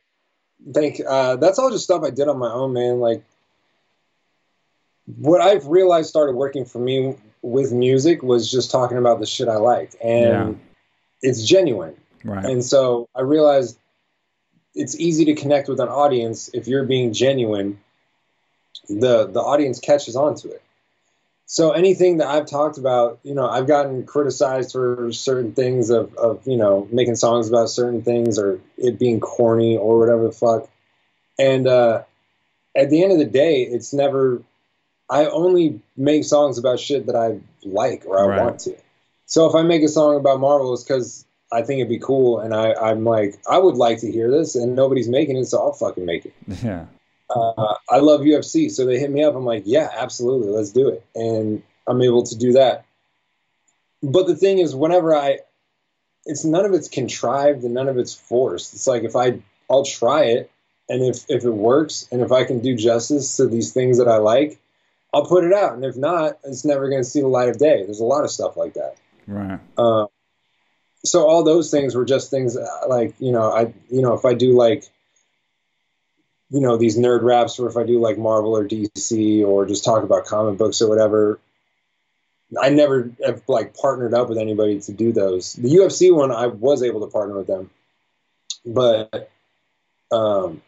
think 0.74 1.02
uh, 1.06 1.36
that's 1.36 1.60
all 1.60 1.70
just 1.70 1.84
stuff 1.84 2.04
I 2.06 2.12
did 2.12 2.30
on 2.30 2.40
my 2.40 2.50
own, 2.50 2.72
man. 2.72 3.02
Like 3.02 3.26
what 5.06 5.42
I've 5.42 5.68
realized 5.68 6.10
started 6.10 6.36
working 6.36 6.66
for 6.66 6.80
me 6.80 7.16
with 7.42 7.72
music 7.72 8.24
was 8.24 8.50
just 8.50 8.72
talking 8.72 8.98
about 8.98 9.20
the 9.20 9.26
shit 9.26 9.48
I 9.48 9.58
like, 9.58 9.94
and 10.04 10.24
yeah. 10.54 10.54
it's 11.22 11.46
genuine. 11.46 11.96
Right. 12.24 12.46
And 12.46 12.64
so 12.64 13.08
I 13.16 13.22
realized 13.22 13.78
it's 14.74 15.00
easy 15.00 15.26
to 15.26 15.36
connect 15.36 15.70
with 15.70 15.80
an 15.80 15.88
audience 15.88 16.50
if 16.54 16.68
you're 16.68 16.86
being 16.86 17.14
genuine. 17.14 17.80
The 18.90 19.28
the 19.28 19.42
audience 19.42 19.80
catches 19.80 20.16
on 20.16 20.36
to 20.36 20.52
it. 20.52 20.62
So 21.48 21.72
anything 21.72 22.18
that 22.18 22.28
I've 22.28 22.48
talked 22.48 22.80
about, 22.80 23.20
you 23.22 23.36
know, 23.36 23.48
I've 23.48 23.68
gotten 23.68 24.06
criticized 24.06 24.72
for 24.72 25.12
certain 25.12 25.54
things 25.54 25.92
of, 25.92 26.16
of 26.16 26.48
you 26.48 26.58
know 26.58 26.88
making 26.92 27.16
songs 27.16 27.48
about 27.48 27.70
certain 27.70 28.02
things 28.02 28.40
or 28.40 28.60
it 28.78 28.98
being 28.98 29.20
corny 29.20 29.78
or 29.78 30.00
whatever 30.00 30.24
the 30.24 30.32
fuck. 30.32 30.68
And 31.38 31.68
uh, 31.68 32.04
at 32.76 32.90
the 32.90 33.04
end 33.04 33.12
of 33.12 33.20
the 33.20 33.26
day, 33.26 33.62
it's 33.62 33.94
never 33.94 34.42
I 35.10 35.26
only 35.28 35.82
make 35.96 36.24
songs 36.24 36.58
about 36.58 36.80
shit 36.80 37.06
that 37.06 37.16
I 37.16 37.40
like 37.64 38.06
or 38.06 38.20
I 38.20 38.28
right. 38.28 38.42
want 38.42 38.60
to. 38.62 38.76
So 39.28 39.48
if 39.48 39.56
I 39.56 39.64
make 39.64 39.84
a 39.84 39.88
song 39.88 40.18
about 40.18 40.40
Marvel, 40.40 40.74
it's 40.74 40.84
because 40.84 41.26
I 41.52 41.62
think 41.62 41.80
it'd 41.80 41.90
be 41.90 42.00
cool, 42.00 42.40
and 42.40 42.54
I, 42.54 42.74
I'm 42.74 43.04
like, 43.04 43.40
I 43.50 43.58
would 43.58 43.76
like 43.76 44.00
to 44.00 44.12
hear 44.12 44.30
this, 44.32 44.56
and 44.56 44.76
nobody's 44.76 45.08
making 45.08 45.38
it, 45.38 45.46
so 45.46 45.60
I'll 45.60 45.74
fucking 45.74 46.06
make 46.06 46.26
it. 46.26 46.34
Yeah. 46.64 46.86
Uh, 47.28 47.74
I 47.90 47.98
love 47.98 48.22
UFC, 48.22 48.70
so 48.70 48.86
they 48.86 49.00
hit 49.00 49.10
me 49.10 49.24
up. 49.24 49.36
I'm 49.36 49.46
like, 49.46 49.64
yeah, 49.66 49.90
absolutely, 49.98 50.50
let's 50.50 50.72
do 50.72 50.90
it, 50.90 51.04
and 51.16 51.64
I'm 51.88 52.02
able 52.04 52.22
to 52.22 52.38
do 52.38 52.54
that. 52.54 52.86
But 54.04 54.28
the 54.28 54.36
thing 54.36 54.60
is, 54.60 54.76
whenever 54.76 55.16
I, 55.16 55.40
it's 56.26 56.46
none 56.46 56.66
of 56.66 56.74
it's 56.74 56.88
contrived 56.88 57.64
and 57.64 57.74
none 57.74 57.88
of 57.88 57.98
it's 57.98 58.14
forced. 58.14 58.76
It's 58.76 58.86
like 58.86 59.04
if 59.04 59.16
I, 59.16 59.40
I'll 59.70 59.86
try 59.86 60.26
it, 60.26 60.52
and 60.88 61.04
if 61.04 61.26
if 61.28 61.44
it 61.44 61.50
works, 61.50 62.08
and 62.12 62.22
if 62.22 62.32
I 62.32 62.44
can 62.44 62.60
do 62.60 62.76
justice 62.76 63.38
to 63.38 63.48
these 63.48 63.74
things 63.74 63.98
that 63.98 64.08
I 64.08 64.18
like, 64.18 64.60
I'll 65.16 65.26
put 65.26 65.46
it 65.46 65.54
out, 65.54 65.76
and 65.76 65.86
if 65.86 65.96
not, 65.96 66.40
it's 66.44 66.66
never 66.66 66.90
going 66.90 67.02
to 67.02 67.10
see 67.10 67.22
the 67.22 67.30
light 67.30 67.48
of 67.48 67.58
day. 67.58 67.84
There's 67.86 68.02
a 68.02 68.06
lot 68.06 68.26
of 68.26 68.32
stuff 68.32 68.58
like 68.58 68.74
that. 68.74 68.98
Right. 69.26 69.62
Uh, 69.78 70.08
so 71.06 71.26
all 71.26 71.42
those 71.42 71.72
things 71.72 71.96
were 71.96 72.04
just 72.04 72.30
things 72.30 72.58
uh, 72.58 72.68
like 72.90 73.16
you 73.20 73.32
know 73.32 73.50
I 73.50 73.74
you 73.90 74.02
know 74.02 74.14
if 74.14 74.26
I 74.26 74.34
do 74.34 74.58
like 74.58 74.84
you 76.50 76.60
know 76.60 76.76
these 76.76 76.98
nerd 76.98 77.22
raps 77.24 77.58
or 77.60 77.70
if 77.70 77.78
I 77.78 77.86
do 77.86 78.02
like 78.02 78.18
Marvel 78.18 78.58
or 78.58 78.68
DC 78.68 79.46
or 79.46 79.66
just 79.66 79.86
talk 79.86 80.04
about 80.04 80.26
comic 80.26 80.58
books 80.58 80.82
or 80.82 80.90
whatever. 80.90 81.40
I 82.62 82.70
never 82.70 83.10
have 83.26 83.42
like 83.48 83.76
partnered 83.76 84.14
up 84.14 84.28
with 84.28 84.38
anybody 84.38 84.82
to 84.82 84.92
do 84.92 85.14
those. 85.14 85.54
The 85.54 85.70
UFC 85.70 86.14
one, 86.14 86.32
I 86.32 86.48
was 86.48 86.84
able 86.84 87.00
to 87.02 87.08
partner 87.08 87.38
with 87.38 87.48
them, 87.48 87.70
but 88.66 89.32
um, 90.12 90.62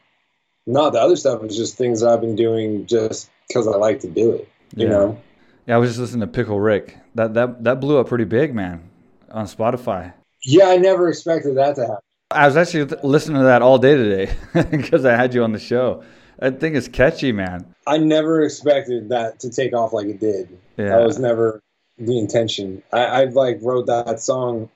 not 0.65 0.93
the 0.93 1.01
other 1.01 1.17
stuff 1.17 1.43
is 1.43 1.57
just 1.57 1.77
things 1.77 2.01
I've 2.01 2.21
been 2.21 2.35
doing 2.37 2.87
just 2.87 3.29
because 3.47 3.67
I 3.67 3.75
like 3.77 3.99
to 4.01 4.07
do 4.07 4.33
it. 4.33 4.49
You 4.75 4.85
yeah. 4.85 4.89
know. 4.89 5.21
Yeah, 5.65 5.75
I 5.75 5.77
was 5.79 5.89
just 5.89 5.99
listening 5.99 6.21
to 6.21 6.27
Pickle 6.27 6.59
Rick. 6.59 6.97
That 7.15 7.33
that 7.33 7.63
that 7.63 7.79
blew 7.79 7.97
up 7.97 8.07
pretty 8.07 8.25
big, 8.25 8.53
man, 8.53 8.89
on 9.31 9.45
Spotify. 9.45 10.13
Yeah, 10.43 10.69
I 10.69 10.77
never 10.77 11.09
expected 11.09 11.57
that 11.57 11.75
to 11.75 11.81
happen. 11.81 11.97
I 12.31 12.45
was 12.45 12.57
actually 12.57 12.83
listening 13.03 13.37
to 13.37 13.45
that 13.45 13.61
all 13.61 13.77
day 13.77 13.95
today 13.95 14.33
because 14.69 15.05
I 15.05 15.15
had 15.15 15.33
you 15.33 15.43
on 15.43 15.53
the 15.53 15.59
show. 15.59 16.03
I 16.39 16.51
think 16.51 16.75
it's 16.75 16.87
catchy, 16.87 17.31
man. 17.31 17.73
I 17.87 17.97
never 17.97 18.43
expected 18.43 19.09
that 19.09 19.39
to 19.39 19.49
take 19.49 19.73
off 19.73 19.93
like 19.93 20.07
it 20.07 20.19
did. 20.19 20.57
Yeah. 20.77 20.89
That 20.89 21.05
was 21.05 21.17
never 21.17 21.61
the 21.97 22.19
intention. 22.19 22.83
I, 22.91 23.05
I 23.05 23.23
like 23.25 23.59
wrote 23.61 23.87
that 23.87 24.19
song. 24.19 24.69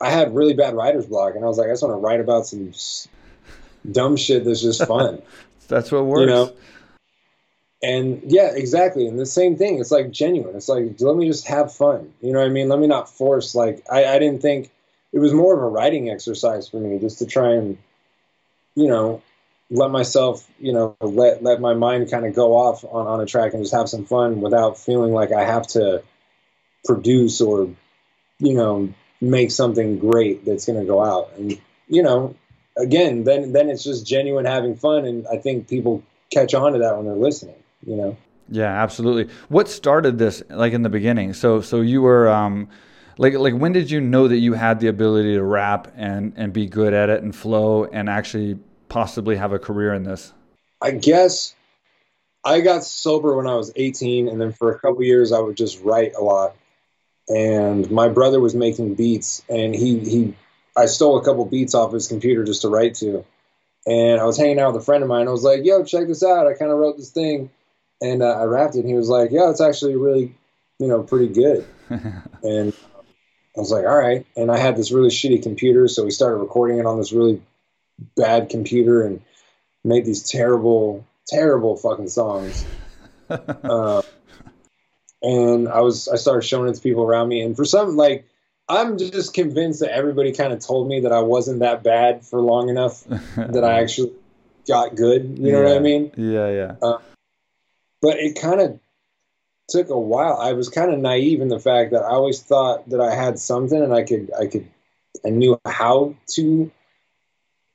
I 0.00 0.10
had 0.10 0.34
really 0.34 0.52
bad 0.52 0.74
writer's 0.74 1.06
block, 1.06 1.34
and 1.34 1.44
I 1.44 1.48
was 1.48 1.56
like, 1.56 1.68
I 1.68 1.72
just 1.72 1.82
want 1.82 1.94
to 1.94 1.98
write 1.98 2.20
about 2.20 2.46
some 2.46 2.72
dumb 3.90 4.16
shit 4.16 4.44
that's 4.44 4.60
just 4.60 4.84
fun. 4.86 5.22
that's 5.68 5.90
what 5.90 6.04
works. 6.04 6.20
You 6.20 6.26
know? 6.26 6.52
And 7.82 8.22
yeah 8.26 8.50
exactly. 8.54 9.06
And 9.06 9.18
the 9.18 9.26
same 9.26 9.56
thing 9.56 9.78
it's 9.78 9.90
like 9.90 10.10
genuine. 10.10 10.56
It's 10.56 10.68
like 10.68 11.00
let 11.00 11.16
me 11.16 11.26
just 11.26 11.46
have 11.48 11.74
fun. 11.74 12.12
You 12.20 12.32
know 12.32 12.40
what 12.40 12.46
i 12.46 12.50
mean? 12.50 12.68
Let 12.68 12.78
me 12.78 12.86
not 12.86 13.08
force 13.08 13.54
like 13.54 13.84
i, 13.90 14.04
I 14.04 14.18
didn't 14.18 14.42
think 14.42 14.70
it 15.12 15.18
was 15.18 15.32
more 15.32 15.54
of 15.54 15.62
a 15.62 15.68
writing 15.68 16.10
exercise 16.10 16.68
for 16.68 16.78
me 16.78 16.98
just 16.98 17.18
to 17.18 17.26
try 17.26 17.54
and 17.54 17.78
you 18.74 18.88
know 18.88 19.22
let 19.70 19.90
myself 19.90 20.46
you 20.58 20.72
know 20.72 20.96
let 21.00 21.42
let 21.42 21.60
my 21.60 21.74
mind 21.74 22.10
kind 22.10 22.26
of 22.26 22.34
go 22.34 22.56
off 22.56 22.84
on, 22.84 23.06
on 23.06 23.20
a 23.20 23.26
track 23.26 23.52
and 23.52 23.62
just 23.62 23.74
have 23.74 23.88
some 23.88 24.04
fun 24.04 24.40
without 24.40 24.78
feeling 24.78 25.12
like 25.12 25.32
i 25.32 25.44
have 25.44 25.66
to 25.66 26.02
produce 26.84 27.40
or 27.40 27.68
you 28.38 28.54
know 28.54 28.92
make 29.20 29.50
something 29.50 29.98
great 29.98 30.44
that's 30.44 30.66
going 30.66 30.78
to 30.78 30.86
go 30.86 31.02
out. 31.02 31.30
And 31.36 31.58
you 31.88 32.02
know 32.02 32.36
again 32.76 33.24
then 33.24 33.52
then 33.52 33.70
it's 33.70 33.82
just 33.82 34.06
genuine 34.06 34.44
having 34.44 34.76
fun 34.76 35.06
and 35.06 35.26
i 35.28 35.38
think 35.38 35.68
people 35.68 36.02
catch 36.30 36.52
on 36.52 36.72
to 36.72 36.80
that 36.80 36.96
when 36.96 37.06
they're 37.06 37.14
listening 37.14 37.56
you 37.86 37.96
know. 37.96 38.16
Yeah, 38.48 38.82
absolutely. 38.82 39.32
What 39.48 39.68
started 39.68 40.18
this 40.18 40.42
like 40.50 40.72
in 40.72 40.82
the 40.82 40.88
beginning? 40.88 41.32
So 41.32 41.60
so 41.60 41.80
you 41.80 42.02
were 42.02 42.28
um 42.28 42.68
like 43.18 43.34
like 43.34 43.54
when 43.54 43.72
did 43.72 43.90
you 43.90 44.00
know 44.00 44.28
that 44.28 44.38
you 44.38 44.52
had 44.52 44.80
the 44.80 44.88
ability 44.88 45.34
to 45.34 45.42
rap 45.42 45.92
and 45.96 46.32
and 46.36 46.52
be 46.52 46.66
good 46.66 46.92
at 46.92 47.08
it 47.08 47.22
and 47.22 47.34
flow 47.34 47.84
and 47.84 48.08
actually 48.08 48.58
possibly 48.88 49.36
have 49.36 49.52
a 49.52 49.58
career 49.58 49.94
in 49.94 50.04
this? 50.04 50.32
I 50.80 50.92
guess 50.92 51.54
I 52.44 52.60
got 52.60 52.84
sober 52.84 53.36
when 53.36 53.46
I 53.46 53.56
was 53.56 53.72
18 53.74 54.28
and 54.28 54.40
then 54.40 54.52
for 54.52 54.72
a 54.72 54.78
couple 54.78 55.02
years 55.02 55.32
I 55.32 55.40
would 55.40 55.56
just 55.56 55.82
write 55.82 56.14
a 56.14 56.22
lot. 56.22 56.54
And 57.28 57.90
my 57.90 58.08
brother 58.08 58.38
was 58.38 58.54
making 58.54 58.94
beats 58.94 59.42
and 59.48 59.74
he 59.74 59.98
he 59.98 60.34
I 60.76 60.86
stole 60.86 61.18
a 61.18 61.24
couple 61.24 61.44
beats 61.46 61.74
off 61.74 61.92
his 61.92 62.06
computer 62.06 62.44
just 62.44 62.62
to 62.62 62.68
write 62.68 62.94
to. 62.96 63.24
And 63.86 64.20
I 64.20 64.24
was 64.24 64.36
hanging 64.36 64.60
out 64.60 64.72
with 64.72 64.82
a 64.82 64.84
friend 64.84 65.02
of 65.02 65.08
mine. 65.08 65.26
I 65.26 65.30
was 65.30 65.44
like, 65.44 65.64
"Yo, 65.64 65.84
check 65.84 66.08
this 66.08 66.22
out. 66.22 66.46
I 66.46 66.54
kind 66.54 66.72
of 66.72 66.78
wrote 66.78 66.96
this 66.96 67.10
thing." 67.10 67.50
And 68.00 68.22
uh, 68.22 68.38
I 68.38 68.44
rapped 68.44 68.74
it. 68.74 68.80
and 68.80 68.88
He 68.88 68.94
was 68.94 69.08
like, 69.08 69.30
"Yeah, 69.30 69.50
it's 69.50 69.60
actually 69.60 69.96
really, 69.96 70.34
you 70.78 70.88
know, 70.88 71.02
pretty 71.02 71.28
good." 71.28 71.66
and 71.88 72.72
I 73.56 73.60
was 73.60 73.70
like, 73.70 73.84
"All 73.84 73.96
right." 73.96 74.26
And 74.36 74.50
I 74.50 74.58
had 74.58 74.76
this 74.76 74.92
really 74.92 75.10
shitty 75.10 75.42
computer, 75.42 75.88
so 75.88 76.04
we 76.04 76.10
started 76.10 76.38
recording 76.38 76.78
it 76.78 76.86
on 76.86 76.98
this 76.98 77.12
really 77.12 77.42
bad 78.16 78.50
computer 78.50 79.02
and 79.02 79.22
made 79.84 80.04
these 80.04 80.28
terrible, 80.28 81.06
terrible 81.26 81.76
fucking 81.76 82.08
songs. 82.08 82.64
uh, 83.30 84.02
and 85.22 85.68
I 85.68 85.80
was, 85.80 86.08
I 86.08 86.16
started 86.16 86.42
showing 86.46 86.68
it 86.68 86.74
to 86.74 86.80
people 86.80 87.04
around 87.04 87.28
me, 87.28 87.40
and 87.40 87.56
for 87.56 87.64
some, 87.64 87.96
like, 87.96 88.26
I'm 88.68 88.98
just 88.98 89.32
convinced 89.32 89.80
that 89.80 89.92
everybody 89.92 90.32
kind 90.32 90.52
of 90.52 90.58
told 90.58 90.88
me 90.88 91.00
that 91.00 91.12
I 91.12 91.20
wasn't 91.20 91.60
that 91.60 91.84
bad 91.84 92.26
for 92.26 92.40
long 92.40 92.68
enough 92.68 93.04
that 93.36 93.62
I 93.62 93.80
actually 93.80 94.12
got 94.66 94.96
good. 94.96 95.38
You 95.38 95.52
know 95.52 95.62
yeah. 95.62 95.68
what 95.68 95.76
I 95.76 95.80
mean? 95.80 96.10
Yeah, 96.16 96.50
yeah. 96.50 96.74
Uh, 96.82 96.98
but 98.00 98.18
it 98.18 98.40
kind 98.40 98.60
of 98.60 98.80
took 99.68 99.88
a 99.88 99.98
while. 99.98 100.36
I 100.36 100.52
was 100.52 100.68
kind 100.68 100.92
of 100.92 100.98
naive 100.98 101.40
in 101.40 101.48
the 101.48 101.60
fact 101.60 101.92
that 101.92 102.02
I 102.02 102.10
always 102.10 102.40
thought 102.40 102.88
that 102.90 103.00
I 103.00 103.14
had 103.14 103.38
something 103.38 103.80
and 103.80 103.92
I 103.92 104.02
could 104.02 104.30
I 104.38 104.46
could 104.46 104.68
I 105.24 105.30
knew 105.30 105.60
how 105.64 106.14
to 106.34 106.70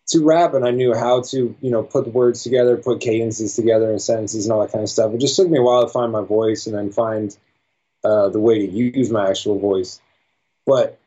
to 0.07 0.25
rap 0.25 0.53
and 0.53 0.65
I 0.65 0.71
knew 0.71 0.93
how 0.93 1.21
to 1.21 1.55
you 1.59 1.71
know 1.71 1.83
put 1.83 2.07
words 2.07 2.43
together, 2.43 2.77
put 2.77 3.01
cadences 3.01 3.55
together 3.55 3.89
and 3.89 4.01
sentences 4.01 4.45
and 4.45 4.53
all 4.53 4.61
that 4.61 4.71
kind 4.71 4.83
of 4.83 4.89
stuff. 4.89 5.13
It 5.13 5.21
just 5.21 5.35
took 5.35 5.49
me 5.49 5.57
a 5.57 5.61
while 5.61 5.83
to 5.83 5.89
find 5.89 6.11
my 6.11 6.21
voice 6.21 6.67
and 6.67 6.75
then 6.75 6.91
find 6.91 7.35
uh, 8.03 8.29
the 8.29 8.39
way 8.39 8.65
to 8.65 8.71
use 8.71 9.09
my 9.09 9.29
actual 9.29 9.59
voice. 9.59 10.01
But 10.65 10.99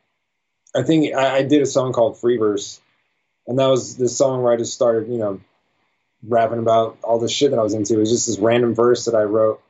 I 0.75 0.83
think 0.83 1.15
I, 1.15 1.39
I 1.39 1.43
did 1.43 1.63
a 1.63 1.67
song 1.67 1.93
called 1.93 2.19
Free 2.19 2.37
Verse, 2.37 2.81
and 3.47 3.59
that 3.59 3.69
was 3.69 3.97
the 3.97 4.09
song 4.09 4.43
where 4.43 4.53
I 4.53 4.57
just 4.57 4.75
started 4.75 5.11
you 5.11 5.19
know 5.19 5.41
rapping 6.27 6.59
about 6.59 6.99
all 7.03 7.19
the 7.19 7.29
shit 7.29 7.51
that 7.51 7.59
I 7.59 7.63
was 7.63 7.75
into. 7.75 7.95
It 7.95 7.99
was 7.99 8.11
just 8.11 8.27
this 8.27 8.39
random 8.39 8.75
verse 8.75 9.07
that 9.07 9.15
I 9.15 9.23
wrote 9.23 9.63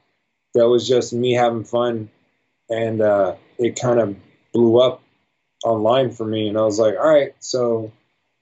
that 0.54 0.68
was 0.68 0.86
just 0.86 1.12
me 1.12 1.32
having 1.32 1.64
fun, 1.64 2.10
and 2.70 3.00
uh, 3.00 3.34
it 3.58 3.78
kind 3.80 4.00
of 4.00 4.16
blew 4.52 4.80
up 4.80 5.02
online 5.64 6.10
for 6.10 6.24
me. 6.24 6.48
And 6.48 6.56
I 6.56 6.62
was 6.62 6.78
like, 6.78 6.94
all 6.94 7.08
right, 7.08 7.34
so 7.40 7.92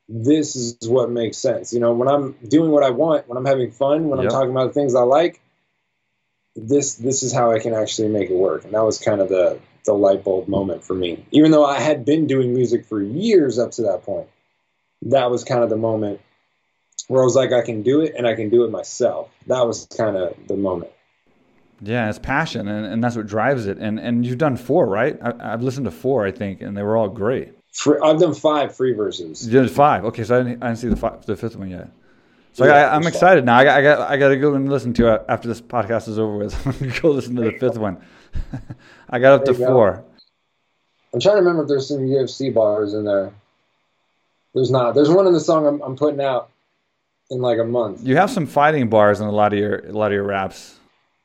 this 0.09 0.57
is 0.57 0.89
what 0.89 1.11
makes 1.11 1.39
sense. 1.39 1.73
You 1.73 1.81
know, 1.81 1.93
when 1.95 2.09
I'm 2.09 2.33
doing 2.47 2.71
what 2.71 2.83
I 2.83 2.91
want, 2.91 3.29
when 3.29 3.39
I'm 3.39 3.47
having 3.47 3.71
fun, 3.71 4.09
when 4.09 4.21
yep. 4.21 4.27
I'm 4.27 4.31
talking 4.31 4.51
about 4.51 4.69
the 4.69 4.75
things 4.75 4.95
I 4.95 5.03
like, 5.03 5.41
this 6.55 6.97
this 6.97 7.23
is 7.23 7.33
how 7.33 7.51
I 7.51 7.61
can 7.61 7.73
actually 7.73 8.09
make 8.09 8.29
it 8.29 8.37
work. 8.37 8.65
And 8.65 8.75
that 8.75 8.85
was 8.85 8.99
kind 8.99 9.21
of 9.21 9.29
the 9.29 9.59
the 9.85 9.95
light 9.95 10.23
bulb 10.23 10.49
moment 10.49 10.85
for 10.85 10.95
me. 10.95 11.25
Even 11.31 11.51
though 11.51 11.65
I 11.65 11.81
had 11.81 12.05
been 12.05 12.27
doing 12.27 12.55
music 12.55 12.87
for 12.87 13.03
years 13.03 13.59
up 13.59 13.73
to 13.73 13.83
that 13.83 14.05
point, 14.05 14.29
that 15.03 15.31
was 15.31 15.45
kind 15.45 15.65
of 15.65 15.71
the 15.71 15.77
moment 15.77 16.21
where 17.09 17.23
I 17.23 17.25
was 17.25 17.37
like, 17.37 17.53
I 17.53 17.63
can 17.63 17.83
do 17.83 18.01
it 18.01 18.15
and 18.17 18.27
I 18.27 18.35
can 18.35 18.49
do 18.49 18.65
it 18.65 18.71
myself. 18.71 19.31
That 19.47 19.67
was 19.67 19.87
kind 19.97 20.17
of 20.17 20.37
the 20.47 20.57
moment. 20.57 20.91
Yeah, 21.85 22.09
it's 22.09 22.19
passion, 22.19 22.69
and, 22.69 22.87
and 22.87 23.03
that's 23.03 23.17
what 23.17 23.27
drives 23.27 23.67
it. 23.67 23.79
And 23.79 23.99
and 23.99 24.25
you've 24.25 24.39
done 24.39 24.57
four, 24.57 24.87
right? 24.87 25.19
I, 25.21 25.51
have 25.51 25.63
listened 25.63 25.87
to 25.87 25.91
four, 25.91 26.25
I 26.25 26.31
think, 26.31 26.61
and 26.61 26.77
they 26.77 26.83
were 26.83 26.97
all 26.97 27.09
great. 27.09 27.55
Free, 27.73 27.99
I've 28.03 28.21
done 28.21 28.35
five 28.35 28.77
free 28.77 28.93
verses. 28.93 29.45
You 29.45 29.61
did 29.61 29.71
five. 29.71 30.05
Okay, 30.05 30.23
so 30.23 30.37
I 30.37 30.43
didn't, 30.45 30.63
I 30.63 30.69
didn't 30.69 30.79
see 30.79 30.89
the 30.89 30.97
five, 30.97 31.27
the 31.27 31.35
fifth 31.35 31.57
one 31.57 31.71
yet. 31.71 31.91
So 32.53 32.67
yeah, 32.67 32.91
I, 32.91 32.97
am 32.97 33.07
excited 33.07 33.45
now. 33.45 33.57
I 33.57 33.65
got, 33.65 33.79
I 33.79 33.83
got 33.83 34.11
I 34.11 34.17
got 34.17 34.29
to 34.29 34.37
go 34.37 34.55
and 34.55 34.71
listen 34.71 34.93
to 34.95 35.15
it 35.15 35.25
after 35.29 35.49
this 35.49 35.61
podcast 35.61 36.07
is 36.07 36.21
over 36.21 36.37
with. 36.37 36.55
I'm 36.67 36.73
gonna 36.79 37.01
go 37.01 37.11
listen 37.11 37.35
to 37.37 37.43
the 37.43 37.53
fifth 37.53 37.79
one. 37.79 38.01
I 39.11 39.19
got 39.19 39.41
up 39.41 39.45
to 39.47 39.55
four. 39.55 40.05
I'm 41.13 41.21
trying 41.21 41.37
to 41.37 41.41
remember 41.41 41.63
if 41.63 41.69
there's 41.69 41.89
some 41.89 42.01
UFC 42.01 42.55
bars 42.55 42.95
in 42.95 43.05
there. 43.05 43.33
There's 44.55 44.71
not. 44.71 44.95
There's 44.95 45.11
one 45.11 45.27
in 45.27 45.33
the 45.33 45.41
song 45.41 45.67
I'm, 45.67 45.81
I'm 45.81 45.97
putting 45.97 46.21
out 46.21 46.51
in 47.33 47.41
like 47.41 47.59
a 47.59 47.65
month. 47.65 48.07
You 48.07 48.17
have 48.17 48.31
some 48.31 48.47
fighting 48.47 48.89
bars 48.89 49.21
in 49.21 49.27
a 49.27 49.33
lot 49.33 49.53
of 49.53 49.59
your 49.59 49.79
a 49.87 49.93
lot 49.93 50.07
of 50.07 50.13
your 50.13 50.25
raps. 50.25 50.79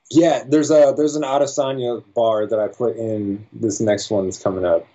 Yeah, 0.09 0.43
there's 0.47 0.71
a 0.71 0.93
there's 0.95 1.15
an 1.15 1.23
Adesanya 1.23 2.01
bar 2.13 2.47
that 2.47 2.59
I 2.59 2.69
put 2.69 2.95
in 2.95 3.45
this 3.51 3.79
next 3.79 4.09
one 4.09 4.25
that's 4.25 4.41
coming 4.41 4.65
up. 4.65 4.87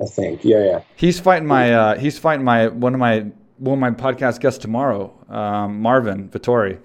I 0.00 0.06
think. 0.06 0.44
Yeah, 0.44 0.64
yeah. 0.64 0.80
He's 0.96 1.20
fighting 1.20 1.46
my 1.46 1.72
uh, 1.72 1.98
he's 1.98 2.18
fighting 2.18 2.44
my 2.44 2.68
one 2.68 2.94
of 2.94 3.00
my 3.00 3.26
one 3.58 3.74
of 3.74 3.80
my 3.80 3.90
podcast 3.90 4.40
guests 4.40 4.58
tomorrow, 4.58 5.14
um, 5.28 5.80
Marvin 5.80 6.28
Vettori. 6.28 6.80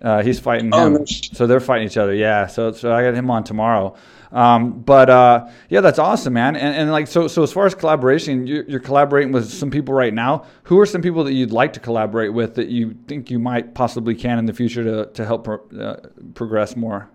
Uh, 0.00 0.22
he's 0.22 0.38
fighting 0.38 0.70
oh, 0.72 0.86
him, 0.86 0.94
oh, 0.94 0.98
no. 0.98 1.04
so 1.06 1.46
they're 1.46 1.58
fighting 1.58 1.86
each 1.86 1.96
other. 1.96 2.14
Yeah, 2.14 2.46
so 2.46 2.72
so 2.72 2.94
I 2.94 3.02
got 3.02 3.14
him 3.14 3.30
on 3.30 3.42
tomorrow. 3.42 3.96
Um, 4.34 4.80
but 4.80 5.08
uh, 5.08 5.48
yeah, 5.68 5.80
that's 5.80 6.00
awesome, 6.00 6.32
man. 6.32 6.56
And, 6.56 6.74
and 6.74 6.90
like 6.90 7.06
so, 7.06 7.28
so 7.28 7.44
as 7.44 7.52
far 7.52 7.66
as 7.66 7.74
collaboration, 7.74 8.48
you're, 8.48 8.64
you're, 8.64 8.80
collaborating 8.80 9.30
with 9.30 9.48
some 9.48 9.70
people 9.70 9.94
right 9.94 10.12
now. 10.12 10.44
Who 10.64 10.80
are 10.80 10.86
some 10.86 11.02
people 11.02 11.22
that 11.24 11.34
you'd 11.34 11.52
like 11.52 11.72
to 11.74 11.80
collaborate 11.80 12.32
with 12.32 12.56
that 12.56 12.66
you 12.66 12.96
think 13.06 13.30
you 13.30 13.38
might 13.38 13.74
possibly 13.74 14.16
can 14.16 14.40
in 14.40 14.46
the 14.46 14.52
future 14.52 14.82
to 14.82 15.06
to 15.12 15.24
help 15.24 15.44
pro- 15.44 15.80
uh, 15.80 16.08
progress 16.34 16.74
more? 16.74 17.08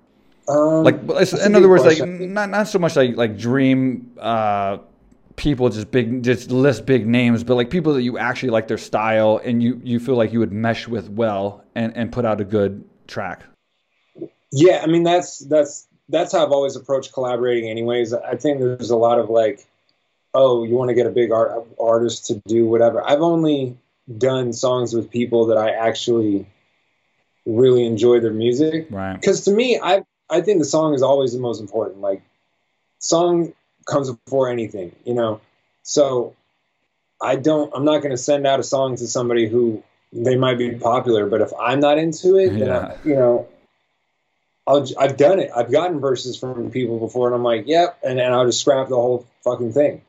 Um, 0.48 0.86
like, 0.86 0.96
in 0.96 1.56
other 1.56 1.68
words, 1.68 1.84
question. 1.84 2.20
like 2.20 2.30
not 2.30 2.50
not 2.50 2.70
so 2.70 2.80
much 2.80 2.96
like 2.96 3.18
like 3.18 3.38
dream 3.38 4.14
uh, 4.18 4.78
people, 5.36 5.68
just 5.70 5.92
big, 5.92 6.24
just 6.24 6.52
list 6.52 6.86
big 6.86 7.06
names, 7.06 7.44
but 7.44 7.56
like 7.56 7.70
people 7.70 7.94
that 7.96 8.04
you 8.04 8.18
actually 8.18 8.50
like 8.50 8.70
their 8.70 8.78
style 8.78 9.42
and 9.44 9.62
you 9.62 9.82
you 9.84 10.00
feel 10.00 10.16
like 10.16 10.32
you 10.32 10.40
would 10.40 10.54
mesh 10.54 10.88
with 10.88 11.10
well 11.10 11.66
and 11.76 11.96
and 11.98 12.14
put 12.14 12.24
out 12.24 12.40
a 12.40 12.46
good 12.46 12.82
track. 13.08 13.44
Yeah, 14.54 14.82
I 14.82 14.88
mean 14.88 15.04
that's 15.04 15.40
that's 15.40 15.89
that's 16.10 16.34
how 16.34 16.44
I've 16.44 16.52
always 16.52 16.76
approached 16.76 17.14
collaborating. 17.14 17.70
Anyways, 17.70 18.14
I 18.14 18.36
think 18.36 18.60
there's 18.60 18.90
a 18.90 18.98
lot 18.98 19.20
of 19.20 19.30
like, 19.30 19.66
oh, 20.34 20.64
you 20.64 20.76
want 20.76 20.90
to 20.90 20.96
get 20.96 21.06
a 21.06 21.12
big 21.12 21.32
art, 21.32 21.66
artist 21.80 22.26
to 22.28 22.42
do 22.48 22.66
whatever. 22.66 23.08
I've 23.08 23.22
only 23.22 23.78
done 24.18 24.52
songs 24.52 24.94
with 24.94 25.10
people 25.10 25.46
that 25.48 25.58
I 25.58 25.70
actually 25.70 26.48
really 27.46 27.86
enjoy 27.86 28.20
their 28.20 28.34
music. 28.34 28.88
Right. 28.90 29.14
Because 29.14 29.42
to 29.46 29.52
me, 29.52 29.80
I 29.82 30.04
I 30.30 30.42
think 30.42 30.60
the 30.60 30.66
song 30.66 30.94
is 30.94 31.02
always 31.02 31.34
the 31.34 31.40
most 31.40 31.62
important. 31.62 32.02
Like, 32.02 32.22
song 33.00 33.54
comes 33.86 34.12
before 34.12 34.50
anything, 34.50 34.96
you 35.06 35.14
know. 35.14 35.42
So, 35.84 36.36
I 37.22 37.36
don't. 37.36 37.72
I'm 37.76 37.86
not 37.86 38.00
going 38.00 38.12
to 38.12 38.18
send 38.18 38.46
out 38.46 38.60
a 38.60 38.64
song 38.64 38.96
to 38.98 39.08
somebody 39.08 39.48
who 39.48 39.84
they 40.12 40.36
might 40.36 40.58
be 40.58 40.72
popular, 40.72 41.28
but 41.28 41.42
if 41.42 41.52
I'm 41.60 41.80
not 41.80 42.00
into 42.00 42.38
it, 42.38 42.54
yeah. 42.54 42.60
then 42.60 42.70
I, 42.70 42.98
you 43.04 43.16
know 43.16 43.48
i 44.70 45.04
have 45.04 45.18
done 45.18 45.40
it. 45.40 45.52
I've 45.56 45.72
gotten 45.72 46.00
verses 46.00 46.38
from 46.38 46.70
people 46.70 47.00
before, 47.00 47.28
and 47.28 47.36
I'm 47.36 47.44
like, 47.44 47.66
yep, 47.68 47.98
and, 48.04 48.20
and 48.20 48.34
I'll 48.34 48.46
just 48.46 48.62
scrap 48.62 48.90
the 48.90 48.96
whole 48.96 49.26
fucking 49.44 49.74
thing. 49.74 50.02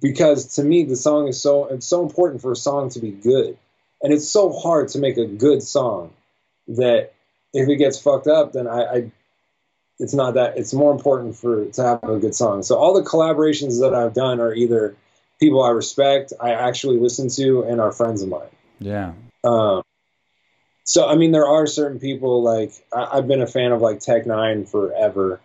Because 0.00 0.56
to 0.56 0.62
me, 0.62 0.84
the 0.84 0.96
song 0.96 1.28
is 1.28 1.40
so 1.40 1.66
it's 1.66 1.86
so 1.86 2.02
important 2.02 2.42
for 2.42 2.52
a 2.52 2.56
song 2.56 2.90
to 2.90 3.00
be 3.00 3.10
good, 3.10 3.56
and 4.02 4.12
it's 4.12 4.28
so 4.28 4.52
hard 4.52 4.88
to 4.88 4.98
make 4.98 5.16
a 5.16 5.26
good 5.26 5.62
song 5.62 6.12
that 6.68 7.12
if 7.54 7.68
it 7.68 7.76
gets 7.76 7.98
fucked 7.98 8.26
up, 8.26 8.52
then 8.52 8.66
I, 8.66 8.82
I 8.82 9.10
it's 9.98 10.12
not 10.12 10.34
that 10.34 10.58
it's 10.58 10.74
more 10.74 10.92
important 10.92 11.36
for 11.36 11.64
to 11.64 11.82
have 11.82 12.04
a 12.04 12.18
good 12.18 12.34
song. 12.34 12.62
So 12.62 12.76
all 12.76 12.92
the 12.92 13.08
collaborations 13.08 13.80
that 13.80 13.94
I've 13.94 14.12
done 14.12 14.40
are 14.40 14.52
either 14.52 14.96
people 15.40 15.62
I 15.62 15.70
respect, 15.70 16.32
I 16.40 16.50
actually 16.50 16.98
listen 16.98 17.28
to, 17.30 17.62
and 17.62 17.80
are 17.80 17.92
friends 17.92 18.22
of 18.22 18.28
mine. 18.28 18.48
Yeah. 18.80 19.12
Um, 19.44 19.82
so 20.86 21.06
I 21.06 21.16
mean, 21.16 21.32
there 21.32 21.46
are 21.46 21.66
certain 21.66 21.98
people 21.98 22.42
like 22.42 22.72
I, 22.94 23.16
have 23.16 23.26
been 23.26 23.42
a 23.42 23.46
fan 23.46 23.72
of 23.72 23.82
like 23.82 23.98
Tech 23.98 24.24
N9ne 24.24 24.70
forever 24.70 25.40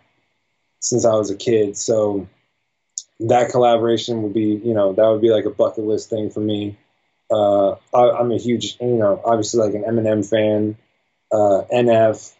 since 0.78 1.04
I 1.04 1.14
was 1.14 1.30
a 1.30 1.36
kid. 1.36 1.76
So 1.76 2.28
that 3.20 3.50
collaboration 3.50 4.22
would 4.22 4.32
be, 4.32 4.60
you 4.64 4.72
know, 4.72 4.92
that 4.92 5.04
would 5.04 5.20
be 5.20 5.30
like 5.30 5.44
a 5.44 5.50
bucket 5.50 5.84
list 5.84 6.10
thing 6.10 6.30
for 6.30 6.40
me. 6.40 6.78
Uh, 7.28 7.72
I, 7.92 8.20
am 8.20 8.30
a 8.30 8.38
huge, 8.38 8.76
you 8.80 8.96
know, 8.98 9.20
obviously 9.24 9.60
like 9.60 9.74
an 9.74 9.82
Eminem 9.82 10.28
fan. 10.28 10.76
Uh, 11.32 11.64
NF 11.72 12.32